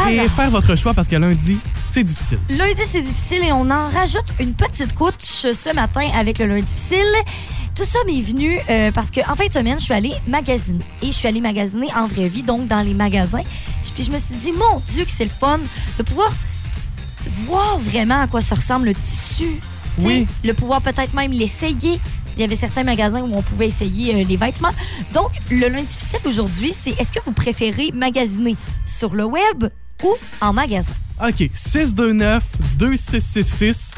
et 0.10 0.20
Alors. 0.20 0.32
faire 0.32 0.50
votre 0.50 0.76
choix 0.76 0.94
parce 0.94 1.08
que 1.08 1.16
lundi, 1.16 1.58
c'est 1.86 2.04
difficile. 2.04 2.40
Lundi, 2.50 2.82
c'est 2.90 3.02
difficile 3.02 3.44
et 3.44 3.52
on 3.52 3.70
en 3.70 3.90
rajoute 3.90 4.26
une 4.40 4.54
petite 4.54 4.94
couche 4.96 5.14
ce 5.20 5.74
matin 5.74 6.08
avec 6.16 6.40
le 6.40 6.48
lundi 6.48 6.64
difficile. 6.64 7.06
Tout 7.76 7.86
ça 7.86 8.00
m'est 8.06 8.22
venu 8.22 8.60
euh, 8.70 8.92
parce 8.92 9.10
qu'en 9.10 9.32
en 9.32 9.36
fin 9.36 9.48
de 9.48 9.52
semaine, 9.52 9.80
je 9.80 9.86
suis 9.86 9.94
allée 9.94 10.14
magasiner. 10.28 10.84
Et 11.02 11.08
je 11.08 11.12
suis 11.12 11.28
allée 11.28 11.42
magasiner 11.42 11.88
en 11.96 12.08
vraie 12.08 12.28
vie, 12.28 12.44
donc 12.44 12.68
dans 12.68 12.82
les 12.82 12.94
magasins. 12.94 13.42
Puis 13.96 14.04
je 14.04 14.12
me 14.12 14.18
suis 14.18 14.36
dit, 14.36 14.52
mon 14.52 14.80
Dieu, 14.92 15.06
que 15.06 15.12
c'est 15.12 15.24
le 15.24 15.30
fun 15.30 15.60
de 15.98 16.04
pouvoir 16.04 16.32
voir 17.46 17.78
vraiment 17.80 18.22
à 18.22 18.28
quoi 18.28 18.42
ça 18.42 18.56
ressemble 18.56 18.88
le 18.88 18.94
tissu. 18.94 19.60
Oui. 20.00 20.28
Le 20.44 20.54
pouvoir 20.54 20.82
peut-être 20.82 21.14
même 21.14 21.32
l'essayer. 21.32 22.00
Il 22.36 22.42
y 22.42 22.44
avait 22.44 22.56
certains 22.56 22.84
magasins 22.84 23.22
où 23.22 23.36
on 23.36 23.42
pouvait 23.44 23.68
essayer 23.68 24.16
euh, 24.16 24.24
les 24.24 24.38
vêtements. 24.38 24.72
Donc, 25.14 25.30
le 25.52 25.68
lundi 25.68 25.86
difficile 25.86 26.20
aujourd'hui, 26.26 26.74
c'est 26.74 27.00
est-ce 27.00 27.12
que 27.12 27.20
vous 27.26 27.32
préférez 27.32 27.92
magasiner 27.94 28.56
sur 28.86 29.14
le 29.14 29.26
web 29.26 29.66
ou 30.04 30.14
en 30.42 30.54
magasin? 30.54 30.94
OK, 31.22 31.50
629-2666. 32.80 33.94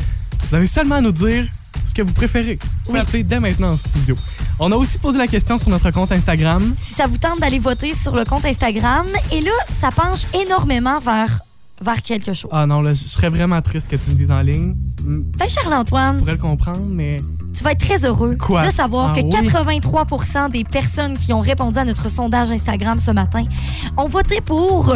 Vous 0.49 0.55
avez 0.55 0.65
seulement 0.65 0.95
à 0.95 1.01
nous 1.01 1.11
dire 1.11 1.45
ce 1.85 1.93
que 1.93 2.01
vous 2.01 2.13
préférez. 2.13 2.53
Vous 2.61 2.69
pouvez 2.85 2.99
Oui. 2.99 3.05
appeler 3.05 3.23
dès 3.23 3.39
maintenant 3.39 3.71
en 3.71 3.77
studio. 3.77 4.15
On 4.59 4.71
a 4.71 4.75
aussi 4.75 4.97
posé 4.97 5.17
la 5.17 5.27
question 5.27 5.57
sur 5.59 5.69
notre 5.69 5.91
compte 5.91 6.11
Instagram. 6.11 6.75
si 6.77 6.93
ça 6.93 7.07
vous 7.07 7.17
tente 7.17 7.39
d'aller 7.39 7.59
voter 7.59 7.93
sur 7.95 8.15
le 8.15 8.25
compte 8.25 8.45
Instagram. 8.45 9.05
Et 9.31 9.41
là, 9.41 9.51
ça 9.81 9.89
penche 9.91 10.23
énormément 10.33 10.99
vers, 10.99 11.39
vers 11.81 12.01
quelque 12.01 12.33
chose. 12.33 12.49
Ah 12.53 12.65
non, 12.65 12.81
là, 12.81 12.93
je 12.93 13.05
serais 13.07 13.29
vraiment 13.29 13.61
triste 13.61 13.87
que 13.89 13.95
tu 13.97 14.09
me 14.11 14.15
dises 14.15 14.31
en 14.31 14.41
ligne. 14.41 14.73
Hmm, 15.05 15.21
Ben, 15.37 15.49
Charles-Antoine, 15.49 16.15
Je 16.15 16.19
pourrais 16.19 16.31
le 16.33 16.37
comprendre, 16.37 16.85
mais 16.91 17.17
tu 17.57 17.63
vas 17.63 17.71
être 17.73 17.79
très 17.85 18.05
heureux 18.05 18.35
Quoi? 18.39 18.65
de 18.67 18.71
savoir 18.71 19.13
Ah 19.15 19.21
que 19.21 19.25
oui? 19.25 19.29
83% 19.49 20.49
des 20.51 20.63
personnes 20.63 21.17
qui 21.17 21.33
ont 21.33 21.41
répondu 21.41 21.77
à 21.79 21.85
notre 21.85 22.09
sondage 22.09 22.51
Instagram 22.51 22.99
ce 23.03 23.11
matin 23.11 23.43
ont 23.97 24.07
voté 24.07 24.41
pour 24.41 24.93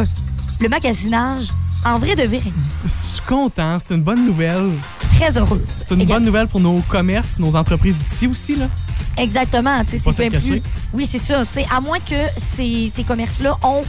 le 0.59 0.69
magasinage 0.69 1.47
en 1.85 1.97
vrai 1.97 2.15
de 2.15 2.23
vrai. 2.23 2.41
je 2.83 2.87
suis 2.87 3.21
content. 3.21 3.77
C'est 3.79 3.95
une 3.95 4.03
bonne 4.03 4.25
nouvelle. 4.25 4.71
Très 5.17 5.37
heureux. 5.37 5.65
C'est 5.69 5.95
une 5.95 6.05
bonne 6.05 6.25
nouvelle 6.25 6.47
pour 6.47 6.59
nos 6.59 6.79
commerces, 6.89 7.39
nos 7.39 7.55
entreprises 7.55 7.97
d'ici 7.97 8.27
aussi. 8.27 8.55
Là. 8.55 8.67
Exactement. 9.17 9.83
tu 9.85 9.97
sais, 9.97 10.11
C'est 10.13 10.29
plus. 10.29 10.61
Oui, 10.93 11.07
c'est 11.09 11.19
ça. 11.19 11.45
tu 11.45 11.53
sais, 11.61 11.67
À 11.73 11.79
moins 11.79 11.99
que 11.99 12.15
ces, 12.37 12.91
ces 12.93 13.03
commerces-là 13.03 13.57
ont 13.63 13.83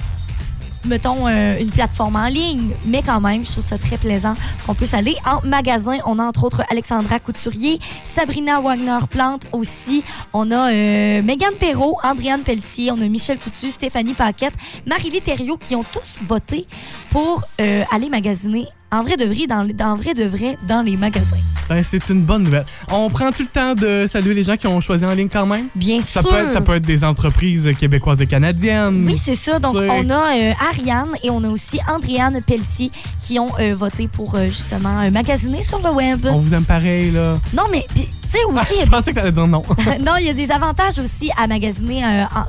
mettons, 0.85 1.27
euh, 1.27 1.59
une 1.61 1.71
plateforme 1.71 2.17
en 2.17 2.29
ligne. 2.29 2.71
Mais 2.87 3.03
quand 3.03 3.21
même, 3.21 3.45
je 3.45 3.53
trouve 3.53 3.65
ça 3.65 3.79
très 3.79 3.97
plaisant 3.97 4.35
qu'on 4.67 4.75
puisse 4.75 4.95
aller 4.95 5.17
en 5.27 5.47
magasin. 5.47 5.99
On 6.07 6.19
a 6.19 6.25
entre 6.25 6.45
autres 6.45 6.63
Alexandra 6.71 7.19
Couturier, 7.19 7.79
Sabrina 8.05 8.61
Wagner-Plante 8.61 9.43
aussi. 9.53 10.03
On 10.33 10.51
a 10.51 10.71
euh, 10.71 11.23
Mégane 11.23 11.55
Perrault, 11.55 11.97
Andréane 12.03 12.43
Pelletier, 12.43 12.91
on 12.93 13.01
a 13.01 13.07
Michel 13.07 13.39
Coutu, 13.39 13.71
Stéphanie 13.71 14.15
Paquette, 14.15 14.55
Marie-Lie 14.87 15.21
qui 15.61 15.75
ont 15.75 15.85
tous 15.85 16.19
voté 16.27 16.67
pour 17.11 17.43
euh, 17.61 17.83
aller 17.93 18.09
magasiner 18.09 18.67
en 18.93 19.03
vrai 19.03 19.17
de 19.17 19.25
vrai 19.25 19.47
dans, 19.47 19.67
dans 19.67 19.97
vrai 19.97 20.15
de 20.15 20.25
vrai 20.25 20.57
dans 20.67 20.83
les 20.83 20.97
magasins. 20.97 21.50
Ben, 21.71 21.85
c'est 21.85 22.09
une 22.09 22.23
bonne 22.23 22.43
nouvelle. 22.43 22.67
On 22.91 23.09
prend-tu 23.11 23.45
le 23.45 23.49
temps 23.49 23.75
de 23.75 24.05
saluer 24.09 24.35
les 24.35 24.43
gens 24.43 24.57
qui 24.57 24.67
ont 24.67 24.81
choisi 24.81 25.05
en 25.05 25.15
ligne 25.15 25.29
quand 25.29 25.47
même? 25.47 25.69
Bien 25.77 26.01
Ça 26.03 26.21
sûr. 26.21 26.29
peut, 26.29 26.37
être, 26.39 26.51
ça 26.51 26.61
peut 26.61 26.75
être 26.75 26.85
des 26.85 27.05
entreprises 27.05 27.71
québécoises 27.79 28.21
et 28.21 28.27
canadiennes. 28.27 29.05
Oui, 29.07 29.17
c'est 29.17 29.37
ça. 29.37 29.61
Donc, 29.61 29.77
on 29.77 30.11
a 30.11 30.37
euh, 30.37 30.53
Ariane 30.69 31.13
et 31.23 31.31
on 31.31 31.45
a 31.45 31.49
aussi 31.49 31.79
Andréane 31.89 32.43
Pelletier 32.43 32.91
qui 33.21 33.39
ont 33.39 33.53
euh, 33.61 33.77
voté 33.77 34.09
pour 34.09 34.35
euh, 34.35 34.47
justement 34.47 35.09
magasiner 35.13 35.63
sur 35.63 35.79
le 35.79 35.91
web. 35.91 36.27
On 36.29 36.41
vous 36.41 36.55
aime 36.55 36.65
pareil, 36.65 37.13
là. 37.13 37.39
Non, 37.55 37.63
mais 37.71 37.87
tu 37.95 38.03
sais 38.29 38.43
aussi, 38.49 38.75
il 38.75 38.83
y 38.83 38.85
Je 38.87 38.91
pensais 38.91 39.13
que 39.13 39.21
t'allais 39.21 39.31
dire 39.31 39.47
non. 39.47 39.63
non, 40.01 40.15
il 40.19 40.27
y 40.27 40.31
a 40.31 40.35
des 40.35 40.51
avantages 40.51 40.99
aussi 40.99 41.31
à 41.41 41.47
magasiner 41.47 42.03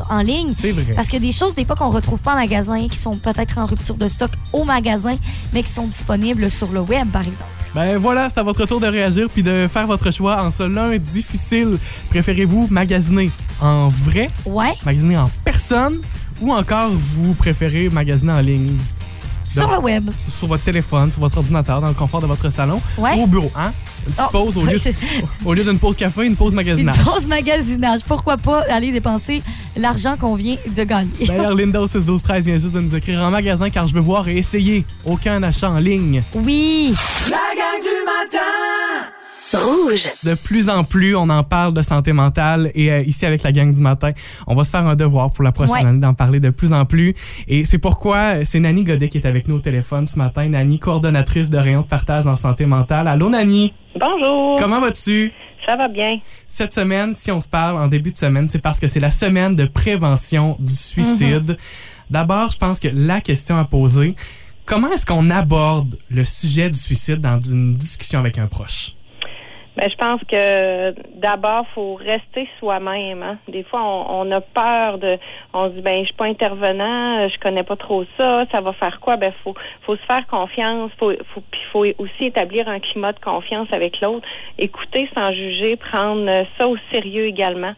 en, 0.10 0.16
en 0.16 0.22
ligne. 0.22 0.52
C'est 0.52 0.72
vrai. 0.72 0.94
Parce 0.96 1.08
qu'il 1.08 1.24
y 1.24 1.28
a 1.28 1.30
des 1.30 1.38
choses, 1.38 1.54
des 1.54 1.66
fois, 1.66 1.76
qu'on 1.76 1.90
retrouve 1.90 2.18
pas 2.20 2.32
en 2.32 2.38
magasin, 2.38 2.88
qui 2.88 2.98
sont 2.98 3.16
peut-être 3.18 3.60
en 3.60 3.68
rupture 3.68 3.98
de 3.98 4.08
stock 4.08 4.32
au 4.52 4.64
magasin, 4.64 5.16
mais 5.54 5.62
qui 5.62 5.72
sont 5.72 5.86
disponibles 5.86 6.50
sur 6.50 6.72
le 6.72 6.80
web, 6.80 7.08
par 7.10 7.22
exemple. 7.22 7.61
Ben 7.74 7.98
voilà, 7.98 8.28
c'est 8.30 8.40
à 8.40 8.44
votre 8.44 8.66
tour 8.66 8.80
de 8.82 8.88
réagir 8.88 9.28
puis 9.34 9.44
de 9.44 9.66
faire 9.68 9.88
votre 9.88 10.12
choix 10.12 10.44
en 10.44 10.52
ce 10.52 10.64
lundi 10.64 11.00
difficile. 11.00 11.78
Préférez-vous 12.10 12.68
magasiner 12.70 13.30
en 13.62 13.88
vrai, 13.88 14.28
Ouais, 14.46 14.74
magasiner 14.86 15.18
en 15.18 15.30
personne 15.46 15.96
ou 16.42 16.52
encore 16.52 16.90
vous 16.90 17.34
préférez 17.34 17.90
magasiner 17.90 18.34
en 18.34 18.40
ligne? 18.42 18.76
Sur 19.52 19.72
le 19.72 19.80
web. 19.80 20.10
Sur 20.28 20.48
votre 20.48 20.64
téléphone, 20.64 21.12
sur 21.12 21.22
votre 21.22 21.38
ordinateur, 21.38 21.82
dans 21.82 21.88
le 21.90 21.94
confort 21.94 22.22
de 22.22 22.28
votre 22.28 22.50
salon 22.50 22.82
Ouais. 22.98 23.16
ou 23.18 23.24
au 23.24 23.28
bureau, 23.28 23.52
hein? 23.56 23.72
Une 24.08 24.14
petite 24.14 24.26
Oh, 24.28 24.32
pause 24.32 24.58
au 24.58 24.66
lieu, 24.66 24.78
c'est- 24.80 24.96
au 25.46 25.54
lieu 25.54 25.64
d'une 25.64 25.78
pause 25.78 25.96
café, 25.96 26.26
une 26.26 26.36
pause 26.36 26.52
Une 26.52 26.56
magasinage. 26.56 27.04
pause 27.04 27.28
magasinage. 27.28 28.02
Pourquoi 28.08 28.38
pas 28.38 28.62
aller 28.70 28.92
dépenser 28.92 29.44
l'argent 29.78 30.16
qu'on 30.20 30.36
vient 30.36 30.56
de 30.76 30.84
gagner? 30.84 31.10
D'ailleurs, 31.28 31.54
Linda 31.54 31.80
au 31.82 31.88
6 31.88 32.04
12 32.06 32.24
13 32.24 32.46
vient 32.48 32.58
juste 32.58 32.74
de 32.74 32.80
nous 32.82 32.96
écrire 32.96 33.22
en 33.22 33.30
magasin 33.30 33.70
car 33.70 33.88
je 33.88 33.94
veux 33.94 34.02
voir 34.02 34.28
et 34.28 34.38
essayer. 34.38 34.86
Aucun 35.06 35.44
achat 35.44 35.70
en 35.70 35.78
ligne. 35.78 36.22
Oui. 36.34 36.96
La 37.30 37.38
gang 37.38 37.80
du 37.82 38.06
matin 38.06 38.46
Rouge. 39.92 40.10
De 40.24 40.34
plus 40.36 40.70
en 40.70 40.84
plus, 40.84 41.16
on 41.16 41.30
en 41.30 41.44
parle 41.44 41.74
de 41.74 41.82
santé 41.82 42.14
mentale 42.14 42.72
et 42.76 42.92
euh, 42.92 43.02
ici 43.04 43.26
avec 43.26 43.44
la 43.44 43.52
gang 43.52 43.72
du 43.74 43.82
matin, 43.82 44.12
on 44.48 44.56
va 44.56 44.64
se 44.64 44.72
faire 44.72 44.86
un 44.88 44.96
devoir 44.96 45.32
pour 45.32 45.44
la 45.44 45.52
prochaine 45.52 45.72
Ouais. 45.76 45.86
année 45.86 46.00
d'en 46.00 46.14
parler 46.14 46.40
de 46.40 46.50
plus 46.50 46.74
en 46.74 46.86
plus. 46.86 47.14
Et 47.48 47.64
c'est 47.64 47.78
pourquoi 47.78 48.18
euh, 48.18 48.42
c'est 48.44 48.60
Nani 48.60 48.84
Godet 48.84 49.10
qui 49.10 49.18
est 49.18 49.28
avec 49.28 49.48
nous 49.48 49.56
au 49.56 49.60
téléphone 49.60 50.08
ce 50.08 50.18
matin. 50.18 50.48
Nani, 50.50 50.80
coordonnatrice 50.80 51.50
de 51.50 51.58
rayon 51.58 51.82
de 51.82 51.88
partage 51.88 52.28
en 52.28 52.36
santé 52.36 52.66
mentale. 52.66 53.08
Allô 53.08 53.30
Nani, 53.30 53.74
Bonjour. 54.00 54.56
comment 54.60 54.80
vas-tu? 54.82 55.32
Ça 55.68 55.76
va 55.76 55.88
bien? 55.88 56.20
Cette 56.48 56.74
semaine, 56.74 57.14
si 57.14 57.32
on 57.32 57.40
se 57.40 57.48
parle 57.48 57.78
en 57.78 57.88
début 57.88 58.12
de 58.12 58.18
semaine, 58.18 58.48
c'est 58.48 58.60
parce 58.60 58.80
que 58.80 58.88
c'est 58.88 59.00
la 59.00 59.12
semaine 59.12 59.56
de 59.56 59.66
prévention 59.66 60.58
du 60.60 60.74
suicide. 60.74 61.56
D'abord, 62.10 62.50
je 62.52 62.58
pense 62.58 62.80
que 62.80 62.88
la 62.92 63.22
question 63.22 63.58
à 63.58 63.66
poser, 63.66 64.16
comment 64.66 64.92
est-ce 64.92 65.06
qu'on 65.06 65.30
aborde 65.30 65.98
le 66.10 66.24
sujet 66.24 66.70
du 66.70 66.78
suicide 66.80 67.20
dans 67.22 67.40
une 67.40 67.76
discussion 67.76 68.20
avec 68.20 68.38
un 68.40 68.48
proche? 68.48 68.94
Ben, 69.78 69.90
je 69.90 69.96
pense 69.96 70.22
que 70.30 70.92
d'abord, 71.16 71.66
faut 71.74 71.96
rester 71.96 72.50
soi-même. 72.60 73.24
hein. 73.24 73.38
Des 73.48 73.64
fois, 73.64 73.82
on, 73.82 74.28
on 74.28 74.32
a 74.34 74.42
peur 74.42 74.98
de, 74.98 75.18
on 75.54 75.62
se 75.62 75.76
dit 75.76 75.82
ben, 75.82 76.00
je 76.02 76.06
suis 76.08 76.14
pas 76.14 76.26
intervenant, 76.26 77.30
je 77.30 77.40
connais 77.40 77.64
pas 77.64 77.78
trop 77.78 78.04
ça, 78.20 78.46
ça 78.52 78.60
va 78.60 78.74
faire 78.74 79.00
quoi? 79.00 79.16
Ben, 79.16 79.32
faut, 79.44 79.56
faut 79.84 79.96
se 79.96 80.02
faire 80.10 80.28
confiance, 80.28 80.92
faut, 81.00 81.14
faut, 81.34 81.44
faut 81.72 81.86
aussi 82.00 82.26
établir 82.26 82.68
un 82.68 82.82
climat 82.82 83.14
de 83.14 83.20
confiance 83.20 83.70
avec 83.72 84.02
l'autre, 84.02 84.28
écouter 84.58 85.10
sans 85.16 85.32
juger, 85.32 85.78
prendre 85.78 86.30
ça 86.60 86.68
au 86.68 86.76
sérieux 86.92 87.28
également. 87.28 87.74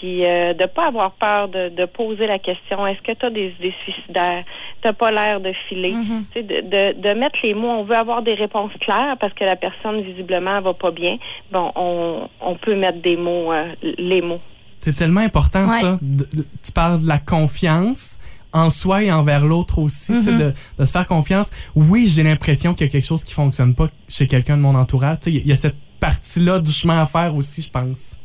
Puis 0.00 0.24
euh, 0.24 0.54
de 0.54 0.64
pas 0.64 0.86
avoir 0.88 1.10
peur 1.12 1.48
de, 1.48 1.68
de 1.68 1.84
poser 1.84 2.26
la 2.26 2.38
question 2.38 2.86
est-ce 2.86 3.02
que 3.02 3.12
tu 3.12 3.26
as 3.26 3.30
des 3.30 3.54
idées 3.58 3.74
suicidaires? 3.84 4.44
T'as 4.82 4.94
pas 4.94 5.12
l'air 5.12 5.40
de 5.40 5.52
filer. 5.68 5.92
Mhm. 5.92 6.24
Tu 6.32 6.40
sais, 6.40 6.42
de, 6.42 6.54
de, 6.62 7.00
de 7.08 7.14
mettre 7.20 7.36
les 7.42 7.52
mots. 7.52 7.68
On 7.68 7.84
veut 7.84 7.96
avoir 7.96 8.22
des 8.22 8.32
réponses 8.32 8.72
claires 8.80 9.16
parce 9.20 9.34
que 9.34 9.44
la 9.44 9.56
personne 9.56 10.00
visiblement 10.00 10.56
elle 10.56 10.64
va 10.64 10.72
pas 10.74 10.90
bien. 10.90 11.18
Bon, 11.52 11.70
on, 11.74 12.28
on 12.40 12.54
peut 12.54 12.74
mettre 12.76 13.02
des 13.02 13.16
mots, 13.18 13.52
euh, 13.52 13.74
les 13.98 14.22
mots. 14.22 14.40
C'est 14.78 14.96
tellement 14.96 15.20
important, 15.20 15.66
Ouais. 15.68 15.80
ça. 15.80 15.98
De- 16.00 16.24
de- 16.24 16.46
tu 16.64 16.72
parles 16.72 17.02
de 17.02 17.06
la 17.06 17.18
confiance 17.18 18.18
en 18.54 18.70
soi 18.70 19.04
et 19.04 19.12
envers 19.12 19.44
l'autre 19.44 19.78
aussi, 19.78 20.12
Mhm. 20.12 20.38
de, 20.38 20.52
de 20.78 20.84
se 20.86 20.90
faire 20.92 21.06
confiance. 21.06 21.50
Oui, 21.76 22.06
j'ai 22.08 22.22
l'impression 22.22 22.72
qu'il 22.72 22.86
y 22.86 22.90
a 22.90 22.92
quelque 22.92 23.06
chose 23.06 23.22
qui 23.22 23.34
fonctionne 23.34 23.74
pas 23.74 23.88
chez 24.08 24.26
quelqu'un 24.26 24.56
de 24.56 24.62
mon 24.62 24.74
entourage. 24.74 25.18
Il 25.26 25.46
y 25.46 25.52
a 25.52 25.56
cette 25.56 25.76
partie-là 26.00 26.58
du 26.58 26.70
chemin 26.72 27.02
à 27.02 27.04
faire 27.04 27.34
aussi, 27.36 27.60
je 27.62 27.68
pense. 27.70 28.16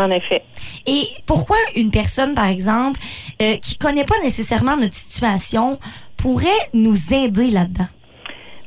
En 0.00 0.10
effet. 0.10 0.42
Et 0.86 1.08
pourquoi 1.26 1.58
une 1.76 1.90
personne, 1.90 2.34
par 2.34 2.48
exemple, 2.48 2.98
euh, 3.42 3.56
qui 3.56 3.76
connaît 3.76 4.04
pas 4.04 4.18
nécessairement 4.22 4.76
notre 4.76 4.94
situation, 4.94 5.78
pourrait 6.16 6.48
nous 6.72 7.12
aider 7.12 7.50
là-dedans? 7.50 7.88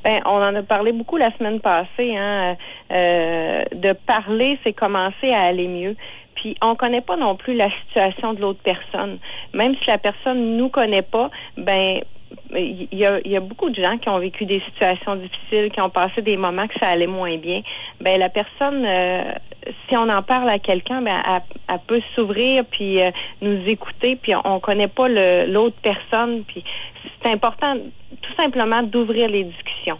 Ben, 0.03 0.21
on 0.25 0.35
en 0.35 0.53
a 0.53 0.61
parlé 0.61 0.91
beaucoup 0.91 1.17
la 1.17 1.35
semaine 1.37 1.59
passée. 1.59 2.15
Hein, 2.15 2.55
euh, 2.91 3.63
de 3.73 3.93
parler, 3.93 4.59
c'est 4.63 4.73
commencer 4.73 5.31
à 5.31 5.41
aller 5.41 5.67
mieux. 5.67 5.95
Puis 6.35 6.55
on 6.61 6.75
connaît 6.75 7.01
pas 7.01 7.15
non 7.15 7.35
plus 7.35 7.55
la 7.55 7.69
situation 7.85 8.33
de 8.33 8.41
l'autre 8.41 8.59
personne. 8.63 9.17
Même 9.53 9.75
si 9.81 9.87
la 9.87 9.97
personne 9.97 10.57
nous 10.57 10.69
connaît 10.69 11.01
pas, 11.01 11.31
ben 11.57 11.99
il 12.55 12.87
y, 12.91 13.05
a, 13.05 13.19
il 13.23 13.31
y 13.31 13.35
a 13.35 13.39
beaucoup 13.39 13.69
de 13.69 13.81
gens 13.81 13.97
qui 13.97 14.09
ont 14.09 14.19
vécu 14.19 14.45
des 14.45 14.61
situations 14.61 15.15
difficiles, 15.15 15.71
qui 15.71 15.81
ont 15.81 15.89
passé 15.89 16.21
des 16.21 16.37
moments 16.37 16.67
que 16.67 16.73
ça 16.81 16.89
allait 16.89 17.07
moins 17.07 17.37
bien. 17.37 17.61
Ben 18.01 18.19
la 18.19 18.29
personne, 18.29 18.83
euh, 18.85 19.33
si 19.87 19.97
on 19.97 20.09
en 20.09 20.21
parle 20.21 20.49
à 20.49 20.59
quelqu'un, 20.59 21.01
ben 21.01 21.15
elle, 21.27 21.41
elle 21.71 21.79
peut 21.87 22.01
s'ouvrir 22.15 22.63
puis 22.65 23.01
euh, 23.01 23.11
nous 23.41 23.61
écouter. 23.67 24.15
Puis 24.15 24.33
on 24.43 24.59
connaît 24.59 24.87
pas 24.87 25.07
l'autre 25.07 25.77
personne. 25.81 26.43
Puis 26.43 26.63
c'est 27.21 27.31
important, 27.31 27.75
tout 28.21 28.33
simplement, 28.37 28.83
d'ouvrir 28.83 29.27
les 29.29 29.45
discussions. 29.45 29.97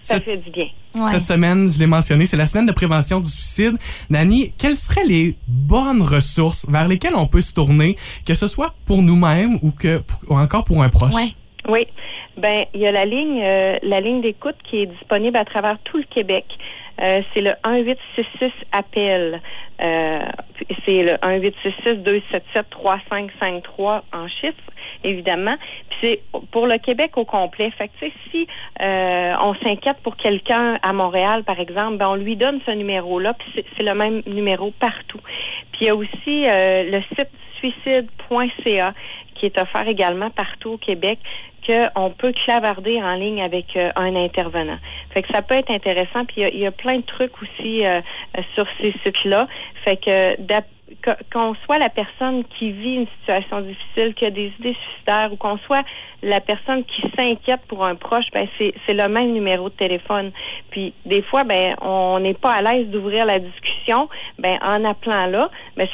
Ça 0.00 0.18
fait 0.18 0.38
du 0.38 0.50
bien. 0.50 0.68
Ouais. 0.94 1.10
Cette 1.10 1.26
semaine, 1.26 1.68
je 1.68 1.78
l'ai 1.78 1.86
mentionné, 1.86 2.24
c'est 2.24 2.36
la 2.36 2.46
semaine 2.46 2.64
de 2.64 2.72
prévention 2.72 3.20
du 3.20 3.28
suicide. 3.28 3.76
Nani, 4.08 4.52
quelles 4.56 4.76
seraient 4.76 5.04
les 5.04 5.36
bonnes 5.46 6.00
ressources 6.00 6.66
vers 6.68 6.88
lesquelles 6.88 7.14
on 7.14 7.26
peut 7.26 7.42
se 7.42 7.52
tourner, 7.52 7.96
que 8.26 8.32
ce 8.34 8.48
soit 8.48 8.74
pour 8.86 9.02
nous-mêmes 9.02 9.58
ou 9.62 9.72
que 9.72 10.02
ou 10.28 10.38
encore 10.38 10.64
pour 10.64 10.82
un 10.82 10.88
proche? 10.88 11.14
Ouais. 11.14 11.34
Oui. 11.70 11.86
Ben, 12.36 12.64
il 12.74 12.80
y 12.80 12.86
a 12.86 12.90
la 12.90 13.04
ligne, 13.04 13.40
euh, 13.42 13.74
la 13.82 14.00
ligne 14.00 14.22
d'écoute 14.22 14.56
qui 14.64 14.82
est 14.82 14.86
disponible 14.86 15.36
à 15.36 15.44
travers 15.44 15.78
tout 15.84 15.98
le 15.98 16.04
Québec. 16.04 16.44
Euh, 17.00 17.18
c'est 17.32 17.42
le 17.42 17.52
1866 17.64 18.50
appel. 18.72 19.40
Euh, 19.80 20.18
c'est 20.84 21.02
le 21.02 21.12
1866 21.24 22.02
277 22.02 22.66
3553 22.70 24.04
en 24.12 24.26
chiffres, 24.26 24.56
évidemment. 25.04 25.56
Puis 25.90 25.98
c'est 26.02 26.22
pour 26.50 26.66
le 26.66 26.76
Québec 26.78 27.12
au 27.16 27.24
complet. 27.24 27.70
Fait 27.78 27.88
que 27.88 28.06
si 28.32 28.48
on 28.80 29.54
s'inquiète 29.64 29.98
pour 30.02 30.16
quelqu'un 30.16 30.74
à 30.82 30.92
Montréal, 30.92 31.44
par 31.44 31.60
exemple, 31.60 31.98
ben 31.98 32.08
on 32.10 32.16
lui 32.16 32.34
donne 32.34 32.60
ce 32.66 32.72
numéro-là. 32.72 33.34
Puis 33.34 33.64
c'est, 33.76 33.84
le 33.84 33.94
même 33.94 34.22
numéro 34.26 34.72
partout. 34.72 35.20
Puis 35.72 35.82
il 35.82 35.86
y 35.86 35.90
a 35.90 35.94
aussi 35.94 36.42
le 36.46 37.00
site 37.16 37.30
suicide.ca 37.60 38.94
qui 39.40 39.46
est 39.46 39.58
offert 39.58 39.88
également 39.88 40.30
partout 40.30 40.72
au 40.72 40.78
Québec 40.78 41.18
qu'on 41.66 42.10
peut 42.10 42.32
clavarder 42.32 43.00
en 43.02 43.14
ligne 43.14 43.42
avec 43.42 43.76
euh, 43.76 43.90
un 43.96 44.14
intervenant. 44.16 44.78
Fait 45.14 45.22
que 45.22 45.28
ça 45.32 45.40
peut 45.42 45.54
être 45.54 45.70
intéressant. 45.70 46.24
Puis 46.26 46.42
il 46.52 46.58
y 46.58 46.66
a- 46.66 46.70
plein 46.72 46.96
de 46.98 47.02
trucs 47.04 47.32
aussi 47.42 47.86
euh, 47.86 48.00
sur 48.54 48.66
ces 48.80 48.92
sites-là. 49.04 49.46
Fait 49.84 49.96
que- 49.96 50.36
qu'on 51.32 51.54
soit 51.64 51.78
la 51.78 51.88
personne 51.88 52.44
qui 52.58 52.72
vit 52.72 52.94
une 52.94 53.06
situation 53.20 53.60
difficile, 53.60 54.14
qui 54.14 54.26
a 54.26 54.30
des 54.30 54.52
idées 54.58 54.76
suicidaires, 54.88 55.32
ou 55.32 55.36
qu'on 55.36 55.58
soit 55.58 55.82
la 56.22 56.40
personne 56.40 56.84
qui 56.84 57.02
s'inquiète 57.16 57.60
pour 57.68 57.86
un 57.86 57.94
proche, 57.94 58.26
ben 58.32 58.46
c'est 58.58 58.74
le 58.88 59.08
même 59.08 59.32
numéro 59.32 59.68
de 59.68 59.74
téléphone. 59.74 60.32
Puis 60.70 60.92
des 61.06 61.22
fois, 61.22 61.44
ben 61.44 61.74
on 61.80 62.20
n'est 62.20 62.34
pas 62.34 62.54
à 62.54 62.62
l'aise 62.62 62.88
d'ouvrir 62.88 63.24
la 63.26 63.38
discussion. 63.38 64.08
Ben 64.38 64.56
en 64.62 64.84
appelant 64.84 65.26
là, 65.26 65.50
ben 65.76 65.86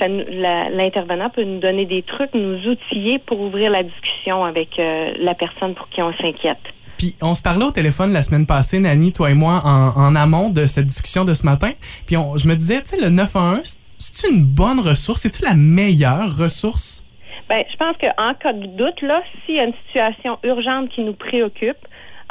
l'intervenant 0.72 1.30
peut 1.30 1.44
nous 1.44 1.60
donner 1.60 1.86
des 1.86 2.02
trucs, 2.02 2.34
nous 2.34 2.58
outiller 2.66 3.18
pour 3.18 3.40
ouvrir 3.40 3.70
la 3.70 3.82
discussion 3.82 4.44
avec 4.44 4.78
euh, 4.78 5.12
la 5.18 5.34
personne 5.34 5.74
pour 5.74 5.88
qui 5.88 6.02
on 6.02 6.12
s'inquiète. 6.14 6.58
Puis 6.98 7.14
on 7.20 7.34
se 7.34 7.42
parlait 7.42 7.64
au 7.64 7.70
téléphone 7.70 8.12
la 8.12 8.22
semaine 8.22 8.46
passée, 8.46 8.80
Nani, 8.80 9.12
toi 9.12 9.30
et 9.30 9.34
moi, 9.34 9.62
en, 9.64 10.14
amont 10.14 10.50
de 10.50 10.66
cette 10.66 10.86
discussion 10.86 11.24
de 11.24 11.34
ce 11.34 11.44
matin. 11.44 11.70
Puis 12.06 12.16
je 12.36 12.48
me 12.48 12.54
disais, 12.54 12.82
tu 12.82 12.96
sais, 12.96 13.00
le 13.00 13.10
911, 13.10 13.76
c'est 13.98 14.28
une 14.28 14.44
bonne 14.44 14.80
ressource? 14.80 15.20
C'est-tu 15.20 15.42
la 15.44 15.54
meilleure 15.54 16.36
ressource? 16.36 17.02
Ben, 17.48 17.62
je 17.70 17.76
pense 17.76 17.96
qu'en 18.00 18.34
cas 18.34 18.52
de 18.52 18.66
doute, 18.66 19.00
là, 19.02 19.22
s'il 19.44 19.56
y 19.56 19.60
a 19.60 19.64
une 19.64 19.74
situation 19.86 20.38
urgente 20.42 20.88
qui 20.90 21.02
nous 21.02 21.12
préoccupe, 21.14 21.76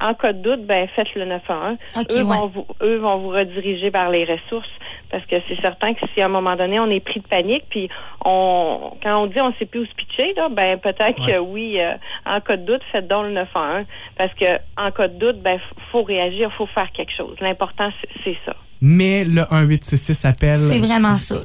en 0.01 0.13
cas 0.13 0.33
de 0.33 0.41
doute, 0.41 0.65
ben 0.65 0.89
faites 0.93 1.13
le 1.15 1.23
911. 1.23 1.77
Ok, 1.95 2.05
eux, 2.11 2.15
ouais. 2.17 2.23
vont 2.23 2.47
vous, 2.47 2.67
eux 2.81 2.97
vont 2.97 3.17
vous 3.19 3.29
rediriger 3.29 3.89
vers 3.91 4.09
les 4.09 4.25
ressources 4.25 4.67
parce 5.09 5.25
que 5.25 5.37
c'est 5.47 5.61
certain 5.61 5.93
que 5.93 6.01
si 6.13 6.21
à 6.21 6.25
un 6.25 6.27
moment 6.27 6.57
donné 6.57 6.81
on 6.81 6.89
est 6.89 6.99
pris 6.99 7.21
de 7.21 7.27
panique, 7.27 7.63
puis 7.69 7.87
on 8.25 8.91
quand 9.01 9.21
on 9.21 9.27
dit 9.27 9.39
on 9.41 9.53
sait 9.53 9.65
plus 9.65 9.81
où 9.81 9.85
se 9.85 9.93
pitcher, 9.93 10.33
là, 10.35 10.49
ben 10.49 10.77
peut-être 10.79 11.17
Ouais. 11.25 11.33
que 11.35 11.39
oui, 11.39 11.77
euh, 11.79 11.93
en 12.25 12.41
cas 12.41 12.57
de 12.57 12.65
doute, 12.65 12.81
faites 12.91 13.07
donc 13.07 13.23
le 13.27 13.31
911 13.31 13.85
parce 14.17 14.33
que 14.33 14.57
en 14.75 14.91
cas 14.91 15.07
de 15.07 15.17
doute, 15.17 15.39
ben 15.41 15.59
faut 15.93 16.03
réagir, 16.03 16.51
faut 16.57 16.65
faire 16.67 16.91
quelque 16.91 17.13
chose. 17.15 17.37
L'important 17.39 17.89
c'est 18.25 18.37
ça. 18.45 18.53
Mais 18.81 19.23
le 19.23 19.41
1866 19.51 20.25
appelle 20.25 20.55
C'est 20.55 20.79
vraiment 20.79 21.17
ça. 21.17 21.35
là. 21.35 21.41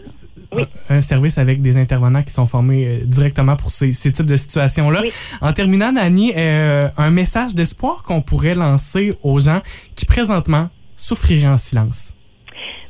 un, 0.88 0.96
un 0.96 1.00
service 1.00 1.38
avec 1.38 1.60
des 1.60 1.76
intervenants 1.76 2.22
qui 2.22 2.32
sont 2.32 2.46
formés 2.46 2.86
euh, 2.86 2.98
directement 3.04 3.56
pour 3.56 3.70
ces, 3.70 3.92
ces 3.92 4.10
types 4.12 4.26
de 4.26 4.36
situations-là. 4.36 5.00
Oui. 5.02 5.10
En 5.40 5.52
terminant, 5.52 5.92
Nani, 5.92 6.32
euh, 6.36 6.88
un 6.96 7.10
message 7.10 7.54
d'espoir 7.54 8.02
qu'on 8.02 8.20
pourrait 8.22 8.54
lancer 8.54 9.16
aux 9.22 9.38
gens 9.38 9.60
qui 9.94 10.06
présentement 10.06 10.68
souffriraient 10.96 11.48
en 11.48 11.56
silence. 11.56 12.14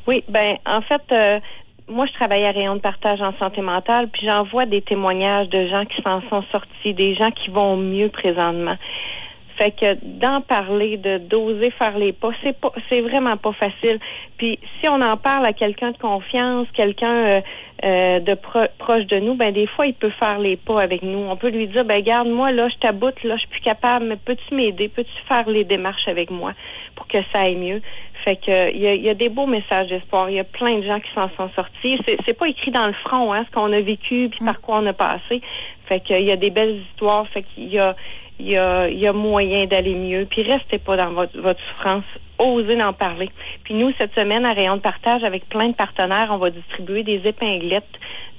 Oui, 0.07 0.25
ben 0.29 0.55
en 0.67 0.81
fait, 0.81 1.03
euh, 1.13 1.39
moi 1.89 2.07
je 2.07 2.13
travaille 2.15 2.45
à 2.45 2.51
Rayon 2.51 2.77
de 2.77 2.81
partage 2.81 3.21
en 3.21 3.33
santé 3.39 3.61
mentale, 3.61 4.09
puis 4.11 4.23
j'en 4.29 4.45
vois 4.45 4.67
des 4.67 4.83
témoignages 4.83 5.49
de 5.51 5.69
gens 5.69 5.85
qui 5.85 6.03
s'en 6.03 6.21
sont 6.29 6.43
sortis, 6.51 6.95
des 6.95 7.15
gens 7.15 7.31
qui 7.31 7.51
vont 7.51 7.77
mieux 7.77 8.09
présentement. 8.09 8.77
Fait 9.61 9.73
que 9.73 9.99
d'en 10.03 10.41
parler, 10.41 10.97
de 10.97 11.19
d'oser 11.19 11.71
faire 11.73 11.99
les 11.99 12.15
pas, 12.15 12.31
c'est 12.43 12.59
pas, 12.59 12.73
c'est 12.91 13.03
vraiment 13.03 13.37
pas 13.37 13.53
facile. 13.53 13.99
Puis 14.39 14.59
si 14.81 14.89
on 14.89 15.03
en 15.03 15.19
parle 15.19 15.45
à 15.45 15.53
quelqu'un 15.53 15.91
de 15.91 15.99
confiance, 15.99 16.67
quelqu'un 16.73 17.29
euh, 17.29 17.41
euh, 17.85 18.19
de 18.21 18.33
pro- 18.33 18.71
proche 18.79 19.05
de 19.05 19.19
nous, 19.19 19.35
ben 19.35 19.53
des 19.53 19.67
fois 19.67 19.85
il 19.85 19.93
peut 19.93 20.13
faire 20.19 20.39
les 20.39 20.57
pas 20.57 20.81
avec 20.81 21.03
nous. 21.03 21.19
On 21.29 21.37
peut 21.37 21.51
lui 21.51 21.67
dire, 21.67 21.85
ben 21.85 22.01
garde 22.01 22.29
moi 22.29 22.53
là, 22.53 22.71
je 22.71 22.77
t'aboute 22.77 23.23
là, 23.23 23.35
je 23.35 23.41
suis 23.41 23.49
plus 23.49 23.61
capable, 23.61 24.07
mais 24.07 24.17
peux-tu 24.17 24.55
m'aider, 24.55 24.89
peux-tu 24.89 25.13
faire 25.29 25.47
les 25.47 25.65
démarches 25.65 26.09
avec 26.09 26.31
moi 26.31 26.55
pour 26.97 27.07
que 27.07 27.19
ça 27.31 27.43
aille 27.43 27.57
mieux? 27.57 27.83
Fait 28.25 28.37
que 28.37 28.73
il 28.75 28.81
y 28.81 28.87
a, 28.87 28.95
il 28.95 29.03
y 29.03 29.09
a 29.09 29.15
des 29.15 29.29
beaux 29.29 29.47
messages 29.47 29.89
d'espoir. 29.89 30.29
Il 30.31 30.37
y 30.37 30.41
a 30.41 30.45
plein 30.45 30.75
de 30.79 30.83
gens 30.83 31.01
qui 31.01 31.11
s'en 31.15 31.31
sont 31.37 31.51
sortis. 31.55 31.99
C'est, 32.07 32.39
pas 32.39 32.47
écrit 32.49 32.71
dans 32.71 32.87
le 32.87 32.93
front, 33.05 33.33
hein, 33.33 33.45
ce 33.47 33.55
qu'on 33.55 33.73
a 33.73 33.81
vécu 33.81 34.29
puis 34.31 34.45
par 34.45 34.61
quoi 34.61 34.79
on 34.79 34.87
a 34.87 34.93
passé. 34.93 35.41
Fait 35.87 36.01
que 36.01 36.19
il 36.19 36.27
y 36.27 36.33
a 36.33 36.37
des 36.37 36.51
belles 36.51 36.83
histoires. 36.91 37.27
Fait 37.29 37.43
qu'il 37.43 37.69
y 37.69 37.79
a 37.79 37.97
il 38.39 38.53
y 38.53 38.57
a, 38.57 38.89
y 38.89 39.07
a 39.07 39.13
moyen 39.13 39.67
d'aller 39.67 39.95
mieux. 39.95 40.25
Puis 40.25 40.43
restez 40.43 40.79
pas 40.79 40.97
dans 40.97 41.11
votre, 41.11 41.39
votre 41.39 41.61
souffrance. 41.71 42.05
Osez 42.39 42.83
en 42.83 42.95
parler. 42.95 43.29
Puis 43.65 43.75
nous, 43.75 43.93
cette 44.01 44.19
semaine, 44.19 44.47
à 44.47 44.55
Rayon 44.55 44.77
de 44.77 44.81
partage, 44.81 45.23
avec 45.25 45.47
plein 45.51 45.69
de 45.69 45.75
partenaires, 45.75 46.29
on 46.31 46.39
va 46.39 46.49
distribuer 46.49 47.03
des 47.03 47.21
épinglettes, 47.27 47.85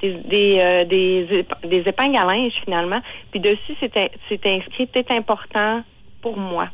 des, 0.01 0.13
des, 0.25 0.55
euh, 0.57 0.83
des, 0.85 1.43
ép- 1.43 1.67
des 1.67 1.87
épingles 1.87 2.17
à 2.17 2.25
linge, 2.25 2.53
finalement. 2.65 2.99
Puis 3.29 3.39
dessus, 3.39 3.75
c'est 3.79 4.45
inscrit 4.47 4.89
«C'est 4.95 5.11
important 5.11 5.83
pour 6.19 6.35
moi» 6.35 6.67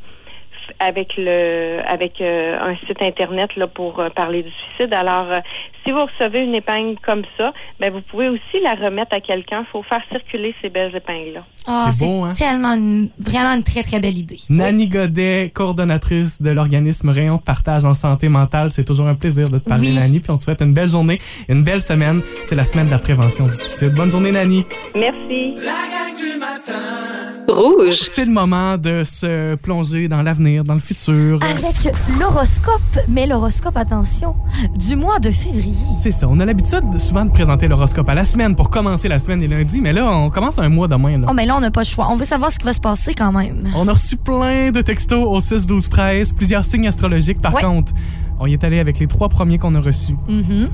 avec 0.79 1.13
le 1.17 1.79
avec 1.87 2.19
euh, 2.21 2.55
un 2.59 2.75
site 2.87 3.01
internet 3.01 3.55
là 3.55 3.67
pour 3.67 3.99
euh, 3.99 4.09
parler 4.09 4.43
du 4.43 4.49
suicide. 4.51 4.93
Alors 4.93 5.27
euh, 5.31 5.39
si 5.85 5.93
vous 5.93 5.99
recevez 6.05 6.39
une 6.39 6.55
épingle 6.55 6.95
comme 7.05 7.23
ça, 7.37 7.53
ben 7.79 7.91
vous 7.93 8.01
pouvez 8.01 8.29
aussi 8.29 8.61
la 8.63 8.73
remettre 8.73 9.15
à 9.15 9.19
quelqu'un. 9.21 9.61
Il 9.61 9.71
faut 9.71 9.83
faire 9.83 10.01
circuler 10.11 10.53
ces 10.61 10.69
belles 10.69 10.95
épingles 10.95 11.33
là. 11.35 11.43
Ah, 11.65 11.89
C'est 11.91 12.05
hein? 12.05 12.33
tellement 12.37 12.73
une- 12.73 13.09
vraiment 13.19 13.53
une 13.53 13.63
très, 13.63 13.83
très 13.83 13.99
belle 13.99 14.17
idée. 14.17 14.37
Nani 14.49 14.87
Godet, 14.87 15.51
coordonnatrice 15.53 16.41
de 16.41 16.49
l'organisme 16.51 17.09
Rayon 17.09 17.35
de 17.37 17.41
partage 17.41 17.83
en 17.85 17.93
santé 17.93 18.29
mentale. 18.29 18.71
C'est 18.71 18.85
toujours 18.85 19.07
un 19.07 19.15
plaisir 19.15 19.45
de 19.49 19.57
te 19.59 19.67
parler, 19.67 19.89
Oui. 19.89 19.95
Nani. 19.95 20.19
Puis 20.19 20.31
on 20.31 20.37
te 20.37 20.43
souhaite 20.43 20.61
une 20.61 20.73
belle 20.73 20.89
journée, 20.89 21.19
une 21.49 21.63
belle 21.63 21.81
semaine. 21.81 22.21
C'est 22.43 22.55
la 22.55 22.63
semaine 22.65 22.85
de 22.87 22.91
la 22.91 22.99
prévention 22.99 23.45
du 23.47 23.53
suicide. 23.53 23.93
Bonne 23.93 24.11
journée, 24.11 24.31
Nani. 24.31 24.65
Merci. 24.95 25.55
La 25.55 25.71
gang 25.91 26.15
du 26.17 26.39
matin. 26.39 27.16
Rouge. 27.47 27.95
C'est 27.99 28.25
le 28.25 28.31
moment 28.31 28.77
de 28.77 29.03
se 29.05 29.55
plonger 29.55 30.07
dans 30.09 30.21
l'avenir, 30.21 30.63
dans 30.65 30.73
le 30.73 30.79
futur. 30.81 31.39
Avec 31.41 31.93
l'horoscope, 32.19 32.81
mais 33.07 33.25
l'horoscope, 33.25 33.77
attention, 33.77 34.35
du 34.77 34.95
mois 34.97 35.19
de 35.19 35.31
février. 35.31 35.73
C'est 35.97 36.11
ça. 36.11 36.27
On 36.29 36.39
a 36.41 36.45
l'habitude 36.45 36.99
souvent 36.99 37.23
de 37.25 37.31
présenter 37.31 37.67
l'horoscope 37.69 38.09
à 38.09 38.15
la 38.15 38.25
semaine 38.25 38.55
pour 38.55 38.69
commencer 38.69 39.07
la 39.07 39.19
semaine 39.19 39.41
et 39.41 39.47
lundi, 39.47 39.79
mais 39.79 39.93
là, 39.93 40.05
on 40.05 40.29
commence 40.29 40.59
un 40.59 40.67
mois 40.69 40.87
demain. 40.89 41.19
Là. 41.19 41.27
Oh, 41.29 41.33
mais 41.33 41.45
là, 41.45 41.55
on 41.55 41.61
n'a 41.61 41.71
pas 41.71 41.81
le 41.81 41.85
choix. 41.85 42.07
On 42.11 42.15
veut 42.17 42.25
savoir 42.25 42.51
ce 42.51 42.59
qui 42.59 42.65
va 42.65 42.73
se 42.73 42.81
passer 42.81 43.13
quand 43.13 43.31
même. 43.31 43.69
On 43.75 43.87
a 43.87 43.93
reçu 43.93 44.17
plein 44.17 44.71
de 44.71 44.81
textos 44.81 45.25
au 45.25 45.39
6, 45.39 45.65
12, 45.65 45.89
13, 45.89 46.33
plusieurs 46.33 46.65
signes 46.65 46.87
astrologiques. 46.87 47.41
Par 47.41 47.55
Ouais. 47.55 47.61
contre, 47.63 47.93
on 48.39 48.45
y 48.47 48.53
est 48.53 48.63
allé 48.65 48.79
avec 48.79 48.99
les 48.99 49.07
trois 49.07 49.29
premiers 49.29 49.57
qu'on 49.57 49.73
a 49.75 49.79
reçus. 49.79 50.15
Mhm. 50.27 50.69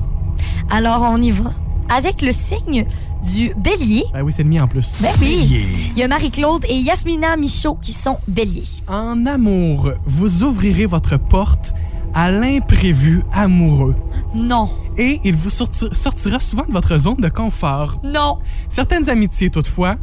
Alors, 0.71 1.03
on 1.07 1.21
y 1.21 1.29
va. 1.31 1.51
Avec 1.95 2.21
le 2.23 2.31
signe 2.31 2.85
du 3.23 3.53
bélier. 3.55 4.03
Ben 4.13 4.21
oui, 4.21 4.31
c'est 4.31 4.43
le 4.43 4.49
mien 4.49 4.63
en 4.63 4.67
plus. 4.67 4.95
Ben 5.01 5.09
oui. 5.21 5.65
Il 5.91 5.97
y 5.97 6.03
a 6.03 6.07
Marie-Claude 6.07 6.65
et 6.67 6.77
Yasmina 6.79 7.35
Michaud 7.37 7.77
qui 7.81 7.93
sont 7.93 8.17
béliers. 8.27 8.63
En 8.87 9.25
amour, 9.25 9.91
vous 10.05 10.43
ouvrirez 10.43 10.85
votre 10.85 11.17
porte 11.17 11.73
à 12.13 12.31
l'imprévu 12.31 13.23
amoureux. 13.33 13.95
Non. 14.35 14.69
Et 14.97 15.19
il 15.23 15.35
vous 15.35 15.49
sorti- 15.49 15.87
sortira 15.93 16.39
souvent 16.39 16.65
de 16.67 16.71
votre 16.71 16.95
zone 16.97 17.17
de 17.17 17.29
confort. 17.29 17.99
Non. 18.03 18.37
Certaines 18.69 19.09
amitiés, 19.09 19.49
toutefois, 19.49 19.95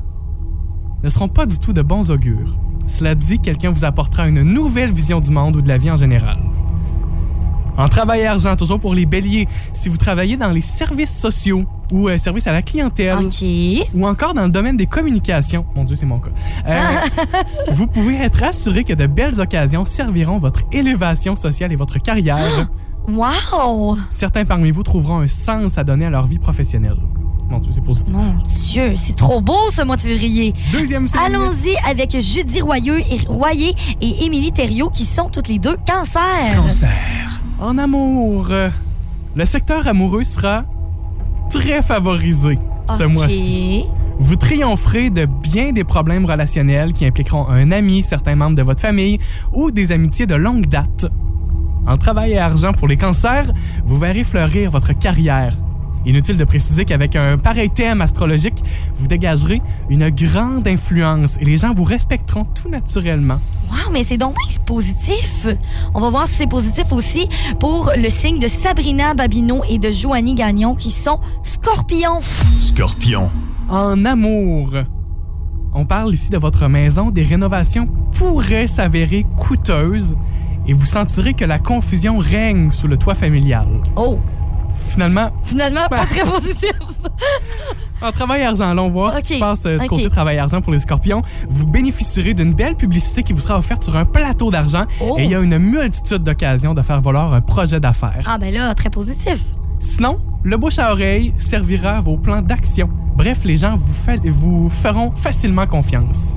ne 1.02 1.08
seront 1.08 1.28
pas 1.28 1.46
du 1.46 1.58
tout 1.58 1.72
de 1.72 1.82
bons 1.82 2.10
augures. 2.10 2.54
Cela 2.86 3.14
dit, 3.14 3.38
quelqu'un 3.38 3.70
vous 3.70 3.84
apportera 3.84 4.26
une 4.26 4.42
nouvelle 4.42 4.92
vision 4.92 5.20
du 5.20 5.30
monde 5.30 5.56
ou 5.56 5.62
de 5.62 5.68
la 5.68 5.78
vie 5.78 5.90
en 5.90 5.96
général. 5.96 6.38
En 7.76 7.88
travail 7.88 8.20
et 8.22 8.26
argent, 8.26 8.56
toujours 8.56 8.80
pour 8.80 8.94
les 8.94 9.06
béliers, 9.06 9.46
si 9.72 9.88
vous 9.88 9.96
travaillez 9.96 10.36
dans 10.36 10.50
les 10.50 10.60
services 10.60 11.16
sociaux 11.16 11.64
ou 11.90 12.08
euh, 12.08 12.18
services 12.18 12.46
à 12.46 12.52
la 12.52 12.62
clientèle 12.62 13.16
OK. 13.18 13.44
ou 13.94 14.06
encore 14.06 14.34
dans 14.34 14.44
le 14.44 14.50
domaine 14.50 14.76
des 14.76 14.86
communications, 14.86 15.64
mon 15.74 15.84
Dieu, 15.84 15.96
c'est 15.96 16.06
mon 16.06 16.18
cas, 16.18 16.30
euh, 16.68 16.80
vous 17.72 17.86
pouvez 17.86 18.16
être 18.16 18.42
assuré 18.42 18.84
que 18.84 18.92
de 18.92 19.06
belles 19.06 19.40
occasions 19.40 19.84
serviront 19.84 20.38
votre 20.38 20.60
élévation 20.72 21.36
sociale 21.36 21.72
et 21.72 21.76
votre 21.76 21.98
carrière. 21.98 22.68
Wow! 23.08 23.96
Certains 24.10 24.44
parmi 24.44 24.70
vous 24.70 24.82
trouveront 24.82 25.20
un 25.20 25.26
sens 25.26 25.78
à 25.78 25.84
donner 25.84 26.04
à 26.04 26.10
leur 26.10 26.26
vie 26.26 26.38
professionnelle. 26.38 26.98
Mon 27.48 27.58
Dieu, 27.58 27.72
c'est 27.74 27.82
positif. 27.82 28.14
Mon 28.14 28.34
Dieu, 28.44 28.94
c'est 28.94 29.16
trop 29.16 29.40
beau 29.40 29.58
ce 29.70 29.82
mois 29.82 29.96
de 29.96 30.02
février. 30.02 30.54
Deuxième. 30.70 31.06
Allons-y 31.18 31.74
avec 31.88 32.16
Judy 32.20 32.60
Royeux 32.60 33.00
et, 33.00 33.26
Royer 33.26 33.74
et 34.00 34.24
Émilie 34.26 34.52
Thériault 34.52 34.90
qui 34.90 35.04
sont 35.04 35.28
toutes 35.30 35.48
les 35.48 35.58
deux 35.58 35.76
cancer. 35.86 36.62
En 37.58 37.78
amour, 37.78 38.48
le 39.34 39.44
secteur 39.44 39.88
amoureux 39.88 40.22
sera 40.22 40.64
très 41.50 41.82
favorisé 41.82 42.58
ce 42.96 43.02
mois-ci. 43.04 43.84
Vous 44.18 44.36
triompherez 44.36 45.10
de 45.10 45.26
bien 45.26 45.72
des 45.72 45.84
problèmes 45.84 46.24
relationnels 46.24 46.92
qui 46.92 47.04
impliqueront 47.06 47.48
un 47.48 47.70
ami, 47.72 48.02
certains 48.02 48.36
membres 48.36 48.56
de 48.56 48.62
votre 48.62 48.80
famille 48.80 49.18
ou 49.52 49.70
des 49.70 49.92
amitiés 49.92 50.26
de 50.26 50.34
longue 50.34 50.66
date. 50.66 51.06
En 51.86 51.96
travail 51.96 52.32
et 52.32 52.38
argent 52.38 52.72
pour 52.72 52.86
les 52.86 52.96
cancers, 52.96 53.52
vous 53.84 53.98
verrez 53.98 54.24
fleurir 54.24 54.70
votre 54.70 54.92
carrière. 54.92 55.56
Inutile 56.06 56.36
de 56.36 56.44
préciser 56.44 56.84
qu'avec 56.84 57.16
un 57.16 57.36
pareil 57.38 57.70
thème 57.70 58.00
astrologique, 58.00 58.62
vous 58.96 59.06
dégagerez 59.06 59.60
une 59.88 60.08
grande 60.10 60.66
influence 60.66 61.36
et 61.40 61.44
les 61.44 61.58
gens 61.58 61.74
vous 61.74 61.84
respecteront 61.84 62.44
tout 62.44 62.68
naturellement. 62.68 63.38
Wow, 63.70 63.92
mais 63.92 64.02
c'est 64.02 64.16
donc 64.16 64.34
positif. 64.70 65.46
On 65.94 66.00
va 66.00 66.10
voir 66.10 66.26
si 66.26 66.34
c'est 66.34 66.48
positif 66.48 66.92
aussi 66.92 67.28
pour 67.58 67.90
le 67.96 68.08
signe 68.08 68.38
de 68.38 68.46
Sabrina 68.46 69.14
Babineau 69.14 69.62
et 69.68 69.78
de 69.78 69.90
Joanie 69.90 70.34
Gagnon 70.34 70.74
qui 70.74 70.90
sont 70.90 71.18
scorpions. 71.42 72.20
Scorpion. 72.56 73.28
En 73.68 74.04
amour, 74.04 74.74
on 75.74 75.84
parle 75.84 76.14
ici 76.14 76.30
de 76.30 76.38
votre 76.38 76.68
maison. 76.68 77.10
Des 77.10 77.22
rénovations 77.22 77.86
pourraient 78.16 78.66
s'avérer 78.66 79.26
coûteuses 79.36 80.16
et 80.66 80.72
vous 80.72 80.86
sentirez 80.86 81.34
que 81.34 81.44
la 81.44 81.58
confusion 81.58 82.18
règne 82.18 82.70
sous 82.70 82.86
le 82.86 82.96
toit 82.96 83.14
familial. 83.14 83.66
Oh, 83.96 84.18
Finalement, 84.86 85.30
finalement, 85.44 85.86
pas 85.88 86.04
très 86.04 86.24
positif. 86.24 86.72
en 88.02 88.10
travail 88.12 88.42
argent, 88.42 88.70
allons 88.70 88.88
voir 88.88 89.14
ce 89.14 89.20
qui 89.20 89.34
se 89.34 89.38
passe 89.38 89.66
euh, 89.66 89.78
du 89.78 89.84
ok. 89.84 89.88
côté 89.90 90.08
travail 90.10 90.38
argent 90.38 90.60
pour 90.60 90.72
les 90.72 90.78
scorpions. 90.80 91.22
Vous 91.48 91.66
bénéficierez 91.66 92.34
d'une 92.34 92.52
belle 92.54 92.74
publicité 92.74 93.22
qui 93.22 93.32
vous 93.32 93.40
sera 93.40 93.58
offerte 93.58 93.82
sur 93.82 93.96
un 93.96 94.04
plateau 94.04 94.50
d'argent 94.50 94.84
Oh. 95.00 95.16
et 95.18 95.24
il 95.24 95.30
y 95.30 95.34
a 95.34 95.40
une 95.40 95.58
multitude 95.58 96.22
d'occasions 96.24 96.74
de 96.74 96.82
faire 96.82 97.00
valoir 97.00 97.32
un 97.32 97.40
projet 97.40 97.78
d'affaires. 97.80 98.24
Ah, 98.26 98.38
ben 98.38 98.52
là, 98.52 98.74
très 98.74 98.90
positif. 98.90 99.38
Sinon, 99.78 100.18
le 100.42 100.56
bouche 100.56 100.78
à 100.78 100.92
oreille 100.92 101.32
servira 101.38 101.98
à 101.98 102.00
vos 102.00 102.16
plans 102.16 102.42
d'action. 102.42 102.88
Bref, 103.16 103.44
les 103.44 103.56
gens 103.56 103.76
vous, 103.76 103.92
fa- 103.92 104.16
vous 104.24 104.68
feront 104.68 105.10
facilement 105.12 105.66
confiance. 105.66 106.36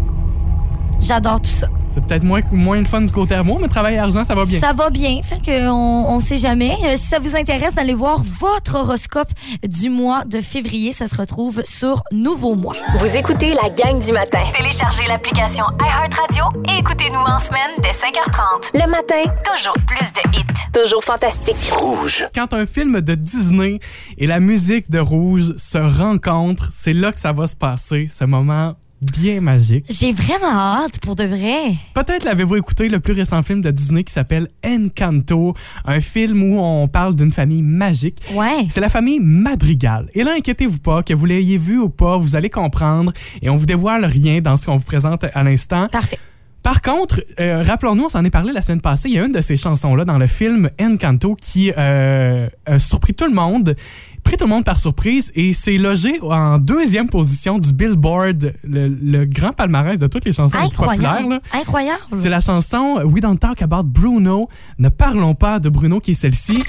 J'adore 0.99 1.41
tout 1.41 1.49
ça. 1.49 1.67
C'est 1.93 2.03
peut-être 2.05 2.23
moins, 2.23 2.41
moins 2.51 2.79
le 2.79 2.85
fun 2.85 3.01
du 3.01 3.11
côté 3.11 3.35
amour, 3.35 3.59
mais 3.61 3.67
travail 3.67 3.95
et 3.95 3.99
argent, 3.99 4.23
ça 4.23 4.33
va 4.33 4.45
bien. 4.45 4.59
Ça 4.59 4.73
va 4.73 4.89
bien, 4.89 5.21
fait 5.23 5.39
qu'on 5.45 5.69
on 5.71 6.19
sait 6.19 6.37
jamais. 6.37 6.75
Euh, 6.85 6.95
si 6.95 7.05
ça 7.05 7.19
vous 7.19 7.35
intéresse 7.35 7.75
d'aller 7.75 7.93
voir 7.93 8.23
votre 8.39 8.75
horoscope 8.75 9.29
du 9.67 9.89
mois 9.89 10.23
de 10.25 10.41
février, 10.41 10.91
ça 10.91 11.07
se 11.07 11.15
retrouve 11.15 11.61
sur 11.63 12.01
Nouveau 12.11 12.55
Mois. 12.55 12.75
Vous 12.97 13.15
écoutez 13.15 13.53
la 13.53 13.69
gang 13.69 13.99
du 14.03 14.11
matin. 14.11 14.39
Téléchargez 14.57 15.03
l'application 15.07 15.65
iHeartRadio 15.79 16.45
et 16.73 16.79
écoutez-nous 16.79 17.19
en 17.19 17.37
semaine 17.39 17.71
dès 17.83 17.91
5h30. 17.91 18.71
Le 18.83 18.89
matin, 18.89 19.31
Toujours 19.55 19.75
plus 19.85 20.11
de 20.13 20.37
hits. 20.39 20.43
toujours 20.73 21.03
fantastique. 21.03 21.71
Rouge. 21.73 22.25
Quand 22.33 22.53
un 22.53 22.65
film 22.65 23.01
de 23.01 23.13
Disney 23.15 23.79
et 24.17 24.25
la 24.25 24.39
musique 24.39 24.89
de 24.89 24.99
Rouge 24.99 25.53
se 25.57 25.77
rencontrent, 25.77 26.69
c'est 26.71 26.93
là 26.93 27.11
que 27.11 27.19
ça 27.19 27.31
va 27.33 27.45
se 27.45 27.55
passer, 27.55 28.07
ce 28.09 28.23
moment 28.25 28.73
bien 29.03 29.41
magique. 29.41 29.85
J'ai 29.89 30.11
vraiment 30.11 30.51
hâte, 30.51 30.99
pour 30.99 31.15
de 31.15 31.23
vrai. 31.23 31.75
Peut-être 31.93 32.23
l'avez-vous 32.23 32.55
écouté, 32.55 32.89
le 32.89 32.99
plus 32.99 33.13
récent 33.13 33.43
film 33.43 33.61
de 33.61 33.71
Disney 33.71 34.03
qui 34.03 34.13
s'appelle 34.13 34.47
Encanto, 34.65 35.53
un 35.85 36.01
film 36.01 36.43
où 36.43 36.59
on 36.59 36.87
parle 36.87 37.15
d'une 37.15 37.31
famille 37.31 37.61
magique. 37.61 38.19
Ouais. 38.33 38.67
C'est 38.69 38.81
la 38.81 38.89
famille 38.89 39.19
Madrigal. 39.19 40.09
Et 40.13 40.23
là, 40.23 40.33
inquiétez-vous 40.37 40.79
pas, 40.79 41.03
que 41.03 41.13
vous 41.13 41.25
l'ayez 41.25 41.57
vu 41.57 41.79
ou 41.79 41.89
pas, 41.89 42.17
vous 42.17 42.35
allez 42.35 42.49
comprendre 42.49 43.13
et 43.41 43.49
on 43.49 43.55
vous 43.55 43.65
dévoile 43.65 44.05
rien 44.05 44.41
dans 44.41 44.57
ce 44.57 44.65
qu'on 44.65 44.77
vous 44.77 44.85
présente 44.85 45.25
à 45.33 45.43
l'instant. 45.43 45.87
Parfait. 45.91 46.19
Par 46.63 46.81
contre, 46.81 47.21
euh, 47.41 47.61
rappelons-nous, 47.61 48.05
on 48.05 48.09
s'en 48.09 48.23
est 48.23 48.29
parlé 48.29 48.53
la 48.53 48.61
semaine 48.61 48.79
passée, 48.81 49.09
il 49.09 49.15
y 49.15 49.19
a 49.19 49.25
une 49.25 49.33
de 49.33 49.41
ces 49.41 49.57
chansons-là 49.57 50.05
dans 50.05 50.17
le 50.17 50.27
film 50.27 50.69
Encanto 50.81 51.35
qui 51.35 51.73
euh, 51.77 52.47
a 52.65 52.79
surpris 52.79 53.13
tout 53.13 53.25
le 53.25 53.33
monde, 53.33 53.75
pris 54.23 54.37
tout 54.37 54.45
le 54.45 54.49
monde 54.49 54.63
par 54.63 54.79
surprise 54.79 55.29
et 55.35 55.51
s'est 55.51 55.77
logé 55.77 56.19
en 56.21 56.59
deuxième 56.59 57.09
position 57.09 57.59
du 57.59 57.73
Billboard, 57.73 58.53
le, 58.63 58.87
le 58.87 59.25
grand 59.25 59.51
palmarès 59.51 59.99
de 59.99 60.07
toutes 60.07 60.23
les 60.23 60.31
chansons 60.31 60.57
les 60.61 60.69
plus 60.69 60.77
populaires. 60.77 61.11
Incroyable. 61.11 61.41
là. 61.53 61.59
Incroyable. 61.59 62.01
C'est 62.15 62.29
la 62.29 62.39
chanson 62.39 63.01
We 63.03 63.21
Don't 63.21 63.37
Talk 63.37 63.61
About 63.61 63.83
Bruno. 63.83 64.47
Ne 64.79 64.87
parlons 64.87 65.33
pas 65.35 65.59
de 65.59 65.67
Bruno 65.67 65.99
qui 65.99 66.11
est 66.11 66.13
celle-ci. 66.13 66.63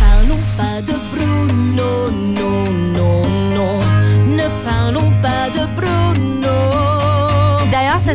parlons 0.00 0.40
pas 0.56 0.80
de 0.82 0.94
Bruno, 1.12 2.39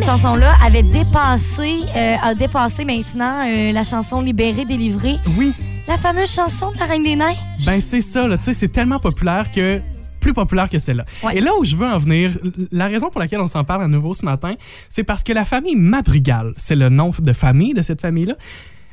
chanson-là 0.06 0.54
avait 0.64 0.84
dépassé, 0.84 1.80
euh, 1.96 2.14
a 2.22 2.36
dépassé 2.36 2.84
maintenant 2.84 3.44
euh, 3.44 3.72
la 3.72 3.82
chanson 3.82 4.20
Libérée, 4.20 4.64
délivrée. 4.64 5.16
Oui, 5.36 5.52
La 5.88 5.98
fameuse 5.98 6.30
chanson 6.32 6.70
de 6.70 6.78
la 6.78 6.84
Reine 6.84 7.02
des 7.02 7.16
Neiges. 7.16 7.34
Ben 7.66 7.80
c'est 7.80 8.00
ça, 8.00 8.28
là, 8.28 8.38
tu 8.38 8.44
sais, 8.44 8.54
c'est 8.54 8.68
tellement 8.68 9.00
populaire 9.00 9.50
que 9.50 9.80
plus 10.20 10.32
populaire 10.32 10.68
que 10.68 10.78
celle-là. 10.78 11.04
Ouais. 11.24 11.36
Et 11.38 11.40
là 11.40 11.50
où 11.58 11.64
je 11.64 11.74
veux 11.74 11.88
en 11.88 11.98
venir, 11.98 12.38
la 12.70 12.86
raison 12.86 13.10
pour 13.10 13.20
laquelle 13.20 13.40
on 13.40 13.48
s'en 13.48 13.64
parle 13.64 13.82
à 13.82 13.88
nouveau 13.88 14.14
ce 14.14 14.24
matin, 14.24 14.54
c'est 14.88 15.02
parce 15.02 15.24
que 15.24 15.32
la 15.32 15.44
famille 15.44 15.74
Madrigal, 15.74 16.52
c'est 16.56 16.76
le 16.76 16.88
nom 16.88 17.10
de 17.18 17.32
famille 17.32 17.74
de 17.74 17.82
cette 17.82 18.00
famille-là. 18.00 18.34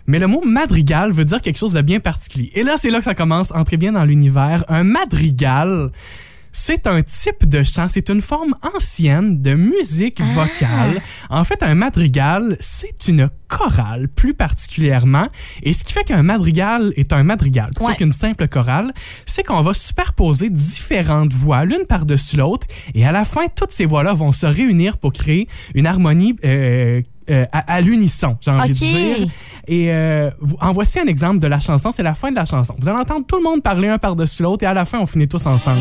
Mais 0.08 0.18
le 0.18 0.26
mot 0.26 0.42
madrigal 0.44 1.12
veut 1.12 1.26
dire 1.26 1.42
quelque 1.42 1.60
chose 1.60 1.74
de 1.74 1.82
bien 1.82 2.00
particulier. 2.00 2.52
Et 2.56 2.64
là, 2.64 2.74
c'est 2.76 2.90
là 2.90 2.98
que 2.98 3.06
ça 3.06 3.14
commence, 3.14 3.52
entrez 3.52 3.78
bien 3.78 3.92
dans 3.92 4.04
l'univers. 4.04 4.66
Un 4.68 4.84
madrigal, 4.84 5.92
c'est 6.56 6.88
un 6.88 7.02
type 7.02 7.48
de 7.50 7.64
chant, 7.64 7.88
c'est 7.90 8.10
une 8.10 8.22
forme 8.22 8.54
ancienne 8.76 9.42
de 9.42 9.56
musique 9.56 10.22
vocale. 10.22 11.02
En 11.30 11.44
fait, 11.44 11.62
un 11.64 11.76
madrigal, 11.76 12.56
c'est 12.60 13.08
une 13.08 13.30
chorale 13.50 14.08
plus 14.08 14.34
particulièrement. 14.34 15.28
Et 15.64 15.74
ce 15.74 15.84
qui 15.84 15.92
fait 15.94 16.04
qu'un 16.04 16.24
madrigal 16.24 16.94
est 16.96 17.12
un 17.12 17.24
madrigal 17.24 17.70
plutôt 17.76 17.88
Ouais. 17.90 17.96
qu'une 17.96 18.12
simple 18.12 18.48
chorale, 18.48 18.94
c'est 19.26 19.44
qu'on 19.44 19.62
va 19.62 19.74
superposer 19.74 20.50
différentes 20.50 21.34
voix 21.34 21.66
l'une 21.66 21.86
par-dessus 21.88 22.38
l'autre. 22.38 22.66
Et 22.94 23.06
à 23.06 23.12
la 23.12 23.26
fin, 23.26 23.42
toutes 23.56 23.72
ces 23.72 23.86
voix-là 23.86 24.14
vont 24.14 24.32
se 24.32 24.46
réunir 24.46 24.98
pour 25.00 25.12
créer 25.12 25.48
une 25.76 25.86
harmonie 25.88 26.36
euh, 26.46 27.02
euh, 27.30 27.46
à, 27.52 27.74
à 27.74 27.82
l'unisson, 27.82 28.38
j'ai 28.42 28.52
envie 28.52 28.70
de 28.70 28.74
dire. 28.74 29.28
Et 29.68 29.92
euh, 29.92 30.30
en 30.62 30.72
voici 30.72 31.00
un 31.00 31.08
exemple 31.08 31.40
de 31.40 31.48
la 31.48 31.60
chanson. 31.60 31.92
C'est 31.92 32.04
la 32.04 32.16
fin 32.16 32.32
de 32.32 32.36
la 32.36 32.46
chanson. 32.46 32.76
Vous 32.80 32.88
allez 32.88 33.00
entendre 33.00 33.26
tout 33.26 33.38
le 33.38 33.44
monde 33.44 33.62
parler 33.62 33.88
un 33.88 33.98
par-dessus 33.98 34.44
l'autre 34.44 34.64
et 34.64 34.68
à 34.68 34.74
la 34.74 34.86
fin, 34.86 35.00
on 35.00 35.06
finit 35.06 35.28
tous 35.28 35.46
ensemble. 35.46 35.80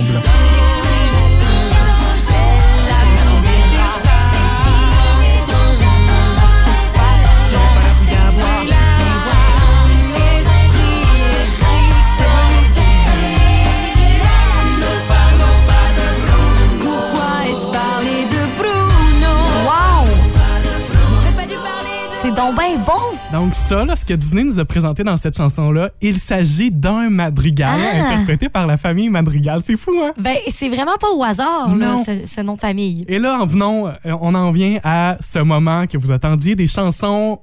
Donc 22.51 22.85
bon. 22.87 23.39
Donc 23.39 23.55
ça, 23.55 23.85
là, 23.85 23.95
ce 23.95 24.05
que 24.05 24.15
Disney 24.15 24.43
nous 24.45 24.59
a 24.59 24.65
présenté 24.65 25.05
dans 25.05 25.17
cette 25.17 25.37
chanson-là, 25.37 25.91
il 26.01 26.19
s'agit 26.19 26.71
d'un 26.71 27.09
madrigal 27.09 27.79
Ah. 27.81 28.13
interprété 28.15 28.49
par 28.49 28.67
la 28.67 28.77
famille 28.77 29.09
Madrigal. 29.09 29.61
C'est 29.63 29.77
fou, 29.77 29.93
hein? 30.03 30.13
Ben, 30.19 30.37
c'est 30.51 30.69
vraiment 30.69 30.97
pas 31.01 31.11
au 31.15 31.23
hasard, 31.23 31.75
là, 31.77 31.97
ce, 32.05 32.25
ce 32.25 32.41
nom 32.41 32.55
de 32.55 32.61
famille. 32.61 33.05
Et 33.09 33.19
là, 33.19 33.39
en 33.41 33.47
venons, 33.47 33.89
euh, 33.89 33.93
on 34.21 34.35
en 34.35 34.51
vient 34.51 34.79
à 34.83 35.17
ce 35.21 35.39
moment 35.39 35.87
que 35.87 35.97
vous 35.99 36.11
attendiez, 36.13 36.55
des 36.55 36.67
chansons 36.67 37.39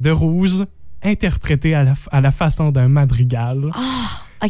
de 0.00 0.10
rouge 0.10 0.64
interprétées 1.02 1.74
à 1.74 1.82
la, 1.84 1.92
à 2.12 2.20
la 2.20 2.30
façon 2.30 2.70
d'un 2.70 2.88
madrigal. 2.88 3.70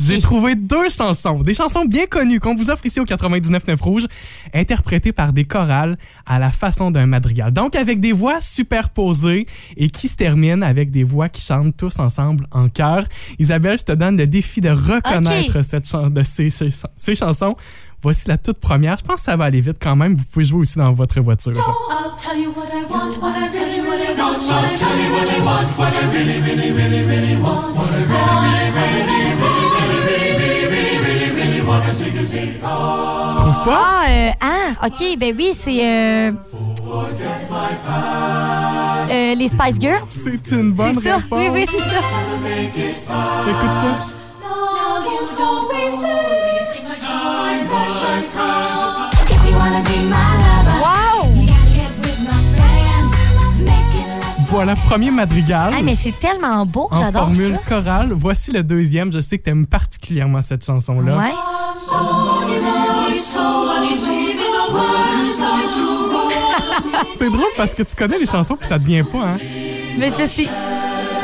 J'ai 0.01 0.21
trouvé 0.21 0.55
deux 0.55 0.89
chansons, 0.89 1.41
des 1.43 1.55
chansons 1.55 1.85
bien 1.85 2.07
connues 2.07 2.41
qu'on 2.41 2.55
vous 2.55 2.71
offre 2.71 2.85
ici 2.87 3.01
au 3.01 3.05
99.9 3.05 3.81
Rouge, 3.83 4.07
interprétées 4.53 5.13
par 5.13 5.33
des 5.33 5.45
chorales 5.45 5.97
à 6.27 6.39
la 6.39 6.51
façon 6.51 6.91
d'un 6.91 7.07
madrigal. 7.07 7.53
Donc 7.53 7.77
avec 7.77 8.01
des 8.01 8.13
voix 8.13 8.41
superposées 8.41 9.47
et 9.77 9.89
qui 9.89 10.09
se 10.09 10.17
terminent 10.17 10.63
avec 10.67 10.91
des 10.91 11.05
voix 11.05 11.29
qui 11.29 11.41
chantent 11.43 11.77
tous 11.77 11.99
ensemble 11.99 12.47
en 12.51 12.69
chœur. 12.69 13.05
Isabelle, 13.39 13.79
je 13.79 13.85
te 13.85 13.93
donne 13.93 14.17
le 14.17 14.27
défi 14.27 14.61
de 14.61 14.71
reconnaître 14.71 15.63
cette 15.63 15.89
chan- 15.89 16.11
de 16.11 16.23
ces, 16.23 16.51
ces- 16.51 16.71
ces 16.97 17.15
chansons. 17.15 17.57
Voici 18.03 18.29
la 18.29 18.37
toute 18.37 18.59
première. 18.61 18.99
Je 18.99 19.03
pense 19.05 19.17
que 19.17 19.23
ça 19.23 19.37
va 19.37 19.45
aller 19.45 19.61
vite 19.61 19.79
quand 19.81 19.97
même. 19.97 20.15
Vous 20.15 20.25
pouvez 20.31 20.45
jouer 20.45 20.61
aussi 20.61 20.77
dans 20.77 20.93
votre 20.93 21.21
voiture. 21.23 21.53
I'll 28.73 29.24
Tu 31.83 33.37
trouves 33.37 33.63
pas? 33.65 33.81
Ah, 33.83 34.05
euh, 34.09 34.31
ah, 34.41 34.87
OK, 34.87 35.19
ben 35.19 35.35
oui, 35.37 35.53
c'est... 35.59 35.81
euh, 35.85 36.33
euh, 39.11 39.35
les 39.35 39.49
Spice 39.49 39.81
Girls. 39.81 40.03
C'est 40.07 40.51
une 40.53 40.73
bonne 40.73 40.95
C'est 41.01 41.09
ça, 41.09 41.17
réponse. 41.17 41.39
oui, 41.41 41.49
oui, 41.53 41.67
c'est 41.69 41.79
ça. 41.79 42.01
Écoute 43.49 43.75
ça. 43.83 44.15
Wow! 50.81 51.33
Voilà, 54.51 54.77
premier 54.77 55.11
madrigal. 55.11 55.73
Ah, 55.77 55.83
mais 55.83 55.95
c'est 55.95 56.19
tellement 56.19 56.65
beau, 56.65 56.89
j'adore 56.93 57.25
formule 57.25 57.55
ça. 57.55 57.61
chorale. 57.69 58.13
Voici 58.13 58.53
le 58.53 58.63
deuxième. 58.63 59.13
Je 59.13 59.21
sais 59.21 59.39
que 59.39 59.45
tu 59.45 59.51
aimes 59.51 59.67
particulièrement 59.67 60.43
cette 60.43 60.65
chanson-là. 60.65 61.17
Ouais. 61.17 61.33
C'est 67.17 67.31
drôle 67.31 67.45
parce 67.57 67.75
que 67.75 67.83
tu 67.83 67.95
connais 67.97 68.19
les 68.19 68.27
chansons 68.27 68.57
puis 68.57 68.67
ça 68.69 68.79
te 68.79 68.85
vient 68.85 69.05
pas, 69.05 69.19
hein? 69.19 69.37
Mais 69.99 70.11
c'est 70.11 70.27
c'est- 70.27 70.49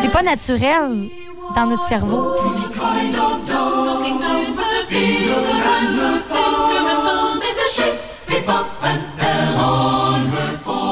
c'est 0.03 0.09
pas 0.11 0.23
naturel 0.23 1.09
dans 1.55 1.67
notre 1.67 1.87
cerveau. 1.89 2.33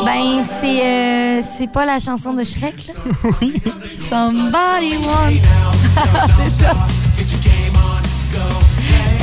Ben, 0.05 0.43
c'est 0.61 0.83
euh, 0.85 1.43
c'est 1.57 1.71
pas 1.71 1.85
la 1.85 1.99
chanson 1.99 2.33
de 2.33 2.43
Shrek, 2.43 2.87
là? 2.89 2.95
Oui. 3.41 3.61
Somebody 3.97 4.97
want. 5.05 5.33
c'est 6.39 6.65
ça. 6.65 6.73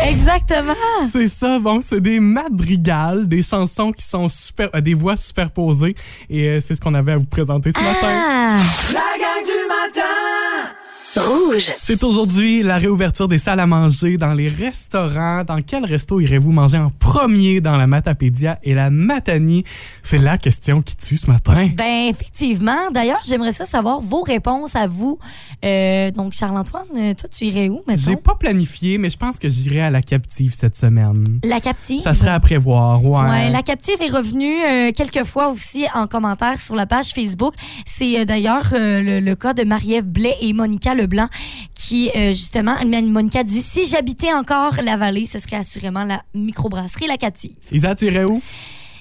Exactement. 0.04 0.74
C'est 1.10 1.28
ça, 1.28 1.60
bon, 1.60 1.80
c'est 1.82 2.02
des 2.02 2.20
madrigales, 2.20 3.28
des 3.28 3.42
chansons 3.42 3.92
qui 3.92 4.04
sont 4.04 4.30
super, 4.30 4.70
euh, 4.76 4.82
des 4.82 4.94
voix 4.94 5.18
superposées. 5.18 5.96
Et 6.30 6.48
euh, 6.48 6.60
c'est 6.60 6.76
ce 6.76 6.82
qu'on 6.82 6.94
avait 6.94 7.14
à 7.14 7.18
vous 7.18 7.26
présenter 7.26 7.72
ce 7.72 7.80
matin. 7.80 8.08
Ah! 8.08 8.58
Matin 8.94 9.15
Rouge. 11.18 11.72
C'est 11.82 12.04
aujourd'hui 12.04 12.62
la 12.62 12.78
réouverture 12.78 13.28
des 13.28 13.38
salles 13.38 13.60
à 13.62 13.66
manger 13.68 14.18
dans 14.18 14.34
les 14.34 14.48
restaurants. 14.50 15.44
Dans 15.46 15.62
quel 15.62 15.86
resto 15.86 16.20
irez-vous 16.20 16.52
manger 16.52 16.78
en 16.78 16.90
premier 16.90 17.62
dans 17.62 17.78
la 17.78 17.88
Matapédia 17.88 18.60
et 18.64 18.74
la 18.74 18.90
Matanie? 18.90 19.64
C'est 20.04 20.18
la 20.18 20.38
question 20.38 20.82
qui 20.82 20.96
tue 20.96 21.18
ce 21.18 21.28
matin. 21.32 21.70
Ben, 21.78 22.08
effectivement. 22.10 22.92
D'ailleurs, 22.94 23.22
j'aimerais 23.26 23.54
ça 23.54 23.66
savoir 23.66 24.02
vos 24.02 24.22
réponses 24.24 24.76
à 24.76 24.88
vous. 24.88 25.18
Euh, 25.64 26.12
donc, 26.12 26.34
Charles-Antoine, 26.34 26.86
euh, 26.98 27.14
toi, 27.14 27.30
tu 27.30 27.46
irais 27.46 27.70
où, 27.70 27.82
J'ai 27.88 27.94
maintenant? 27.94 28.16
pas 28.18 28.36
planifié, 28.36 28.98
mais 28.98 29.10
je 29.10 29.18
pense 29.18 29.40
que 29.40 29.48
j'irai 29.48 29.82
à 29.82 29.90
la 29.90 30.02
captive 30.02 30.54
cette 30.54 30.76
semaine. 30.76 31.24
La 31.44 31.62
captive? 31.62 32.00
Ça 32.02 32.14
serait 32.14 32.32
à 32.32 32.40
prévoir, 32.42 33.04
ouais. 33.06 33.30
Ouais, 33.30 33.50
la 33.50 33.64
captive 33.64 33.96
est 34.02 34.12
revenue 34.12 34.58
euh, 34.66 34.92
quelques 34.92 35.24
fois 35.24 35.48
aussi 35.50 35.86
en 35.94 36.08
commentaire 36.08 36.60
sur 36.60 36.76
la 36.76 36.86
page 36.86 37.12
Facebook. 37.14 37.54
C'est 37.86 38.20
euh, 38.20 38.26
d'ailleurs 38.26 38.68
le, 38.74 39.20
le 39.22 39.36
cas 39.36 39.54
de 39.54 39.64
Marie-Ève 39.64 40.08
Blais 40.08 40.36
et 40.42 40.52
Monica 40.54 40.94
Leblanc 41.06 41.28
qui, 41.74 42.10
euh, 42.16 42.30
justement, 42.30 42.76
Monica 42.84 43.44
dit 43.44 43.62
si 43.62 43.88
j'habitais 43.88 44.34
encore 44.34 44.76
la 44.84 44.98
vallée, 44.98 45.26
ce 45.26 45.40
serait 45.40 45.58
assurément 45.58 46.04
la 46.04 46.24
microbrasserie 46.34 47.08
La 47.08 47.18
Captive. 47.18 47.56
Isa, 47.72 47.96
tu 47.96 48.06
irais 48.06 48.26
où? 48.30 48.42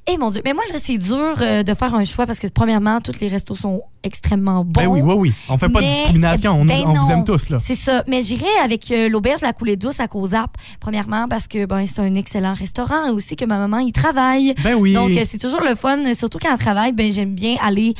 Eh 0.06 0.18
mon 0.18 0.30
Dieu, 0.30 0.42
mais 0.44 0.52
moi, 0.52 0.64
là, 0.70 0.78
c'est 0.82 0.98
dur 0.98 1.34
euh, 1.40 1.62
de 1.62 1.72
faire 1.72 1.94
un 1.94 2.04
choix 2.04 2.26
parce 2.26 2.38
que, 2.38 2.46
premièrement, 2.46 3.00
tous 3.00 3.20
les 3.20 3.28
restos 3.28 3.56
sont 3.56 3.80
extrêmement 4.02 4.62
bons. 4.62 4.72
Ben 4.82 4.86
oui, 4.86 5.00
oui, 5.00 5.14
oui. 5.16 5.32
On 5.48 5.56
fait 5.56 5.70
pas 5.70 5.80
de 5.80 5.86
discrimination. 5.86 6.60
On, 6.60 6.66
ben 6.66 6.82
on 6.84 6.92
vous 6.92 7.08
non. 7.08 7.10
aime 7.20 7.24
tous, 7.24 7.48
là. 7.48 7.56
C'est 7.58 7.74
ça. 7.74 8.04
Mais 8.06 8.20
j'irai 8.20 8.44
avec 8.62 8.90
euh, 8.90 9.08
l'auberge 9.08 9.40
La 9.40 9.54
Coulée 9.54 9.76
Douce 9.76 10.00
à 10.00 10.06
Causap. 10.08 10.58
Premièrement, 10.78 11.26
parce 11.26 11.48
que 11.48 11.64
ben, 11.64 11.86
c'est 11.86 12.00
un 12.00 12.14
excellent 12.16 12.52
restaurant 12.52 13.06
et 13.06 13.10
aussi 13.12 13.34
que 13.34 13.46
ma 13.46 13.56
maman 13.56 13.78
y 13.78 13.92
travaille. 13.92 14.54
Ben 14.62 14.74
oui. 14.74 14.92
Donc, 14.92 15.12
euh, 15.12 15.22
c'est 15.24 15.38
toujours 15.38 15.62
le 15.62 15.74
fun. 15.74 16.12
Surtout 16.12 16.38
quand 16.38 16.52
elle 16.52 16.58
travaille, 16.58 16.92
ben, 16.92 17.10
j'aime 17.10 17.34
bien 17.34 17.56
aller 17.62 17.94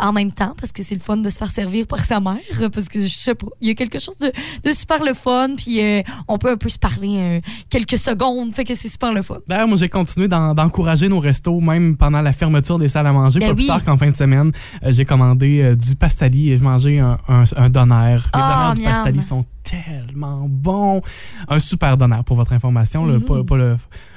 en 0.00 0.12
même 0.12 0.32
temps 0.32 0.54
parce 0.60 0.72
que 0.72 0.82
c'est 0.82 0.96
le 0.96 1.00
fun 1.00 1.18
de 1.18 1.30
se 1.30 1.38
faire 1.38 1.52
servir 1.52 1.86
par 1.86 2.04
sa 2.04 2.18
mère. 2.18 2.34
Parce 2.74 2.88
que 2.88 3.00
je 3.06 3.14
sais 3.14 3.36
pas, 3.36 3.46
il 3.60 3.68
y 3.68 3.70
a 3.70 3.74
quelque 3.74 4.00
chose 4.00 4.18
de, 4.18 4.32
de 4.64 4.72
super 4.72 5.04
le 5.04 5.14
fun. 5.14 5.50
Puis 5.56 5.80
on 6.26 6.36
peut 6.36 6.50
un 6.50 6.56
peu 6.56 6.68
se 6.68 6.80
parler 6.80 7.40
quelques 7.70 7.98
secondes. 7.98 8.52
Fait 8.52 8.64
que 8.64 8.74
c'est 8.74 8.88
super 8.88 9.12
le 9.12 9.22
fun. 9.22 9.36
D'ailleurs, 9.46 9.68
moi, 9.68 9.76
j'ai 9.78 9.88
continué 9.88 10.26
d'en- 10.26 10.52
d'encourager 10.52 11.08
nos 11.08 11.20
même 11.60 11.96
pendant 11.96 12.20
la 12.20 12.32
fermeture 12.32 12.78
des 12.78 12.88
salles 12.88 13.06
à 13.06 13.12
manger. 13.12 13.40
Ben 13.40 13.48
pas 13.48 13.54
plus 13.54 13.66
tard 13.66 13.84
qu'en 13.84 13.96
fin 13.96 14.08
de 14.10 14.16
semaine, 14.16 14.50
euh, 14.84 14.92
j'ai 14.92 15.04
commandé 15.04 15.60
euh, 15.62 15.74
du 15.76 15.96
pastali 15.96 16.50
et 16.50 16.56
j'ai 16.58 16.64
mangé 16.64 16.98
un, 16.98 17.18
un, 17.28 17.44
un 17.56 17.68
doner. 17.70 18.16
Les 18.34 18.40
donners 18.40 18.74
du 18.76 18.82
pastali 18.82 19.20
sont 19.22 19.44
tellement 19.62 20.46
bons. 20.48 21.00
Un 21.48 21.58
super 21.58 21.96
doner, 21.96 22.20
pour 22.24 22.36
votre 22.36 22.52
information. 22.52 23.04
là, 23.06 23.14
Mhm. 23.14 23.24
pas, 23.24 23.44
pas 23.44 23.56
le- 23.56 23.76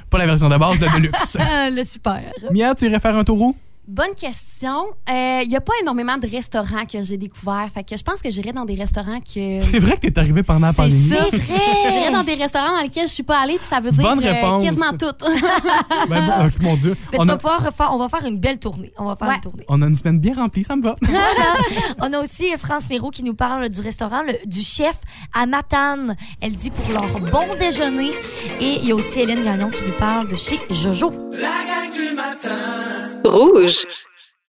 pas 0.10 0.17
la 0.17 0.26
version 0.26 0.50
de 0.50 0.58
base, 0.58 0.80
le 0.80 0.88
deluxe. 0.97 1.38
Ah, 1.39 1.69
le 1.69 1.84
super. 1.84 2.21
Mia, 2.52 2.74
tu 2.76 2.86
irais 2.86 3.00
faire 3.00 3.15
un 3.15 3.24
tour 3.24 3.39
où? 3.41 3.56
Bonne 3.87 4.13
question. 4.15 4.85
Il 5.09 5.47
n'y 5.49 5.55
a 5.55 5.59
pas 5.61 5.73
énormément 5.81 6.17
de 6.17 6.27
restaurants 6.27 6.85
que 6.85 7.03
j'ai 7.03 7.17
découverts. 7.17 7.67
Fait 7.73 7.83
que 7.83 7.97
je 7.97 8.03
pense 8.03 8.21
que 8.21 8.29
j'irai 8.29 8.51
dans 8.53 8.63
des 8.63 8.75
restaurants 8.75 9.19
que. 9.19 9.59
C'est 9.59 9.79
vrai 9.79 9.97
que 9.97 10.07
t'es 10.07 10.17
arrivé 10.19 10.43
pendant 10.43 10.67
la 10.67 10.71
C'est 10.71 10.77
pandémie. 10.77 11.09
C'est 11.09 11.35
vrai. 11.37 11.57
J'irai 11.91 12.11
dans 12.11 12.23
des 12.23 12.35
restaurants 12.35 12.75
dans 12.75 12.81
lesquels 12.81 13.07
je 13.07 13.13
suis 13.13 13.23
pas 13.23 13.39
allée, 13.39 13.57
puis 13.57 13.65
ça 13.67 13.79
veut 13.79 13.91
dire 13.91 14.03
Bonne 14.03 14.23
euh, 14.23 14.31
réponse. 14.31 14.63
quasiment 14.63 14.91
tout. 14.97 15.25
Ben, 16.09 16.25
bon, 16.25 16.45
ok, 16.47 16.59
mon 16.61 16.75
Dieu. 16.77 16.95
Mais 17.11 17.17
On 17.19 17.21
tu 17.23 17.27
vas 17.27 17.33
a, 17.33 17.37
pouvoir 17.37 17.73
faire, 17.73 17.89
on 17.91 17.97
va 17.97 18.07
faire 18.07 18.25
une 18.25 18.37
belle 18.39 18.59
tournée. 18.59 18.91
On 18.97 19.05
va 19.05 19.15
faire 19.15 19.27
Ouais. 19.27 19.35
une 19.35 19.41
tournée. 19.41 19.63
on 19.67 19.81
a 19.81 19.85
une 19.87 19.95
semaine 19.95 20.19
bien 20.19 20.33
remplie, 20.35 20.63
ça 20.63 20.75
me 20.75 20.83
va. 20.83 20.95
On 21.99 22.13
a 22.13 22.19
aussi 22.19 22.45
France 22.57 22.89
Miro 22.89 23.09
qui 23.11 23.23
nous 23.23 23.33
parle 23.33 23.67
du 23.69 23.81
restaurant 23.81 24.21
le- 24.23 24.47
du 24.47 24.61
chef 24.61 24.95
à 25.33 25.45
Matane. 25.45 26.15
Elle 26.41 26.55
dit 26.55 26.71
pour 26.71 26.87
leur 26.93 27.19
bon 27.19 27.45
déjeuner. 27.59 28.11
Et 28.59 28.77
il 28.81 28.85
y 28.85 28.91
a 28.91 28.95
aussi 28.95 29.19
Hélène 29.19 29.43
Gagnon 29.43 29.69
qui 29.69 29.83
nous 29.83 29.97
parle 29.97 30.27
de 30.27 30.35
chez 30.35 30.59
Jojo. 30.69 31.11
La 31.33 31.39
gang 31.39 31.91
du 31.93 32.15
matin 32.15 32.49
Rouge. 33.25 33.86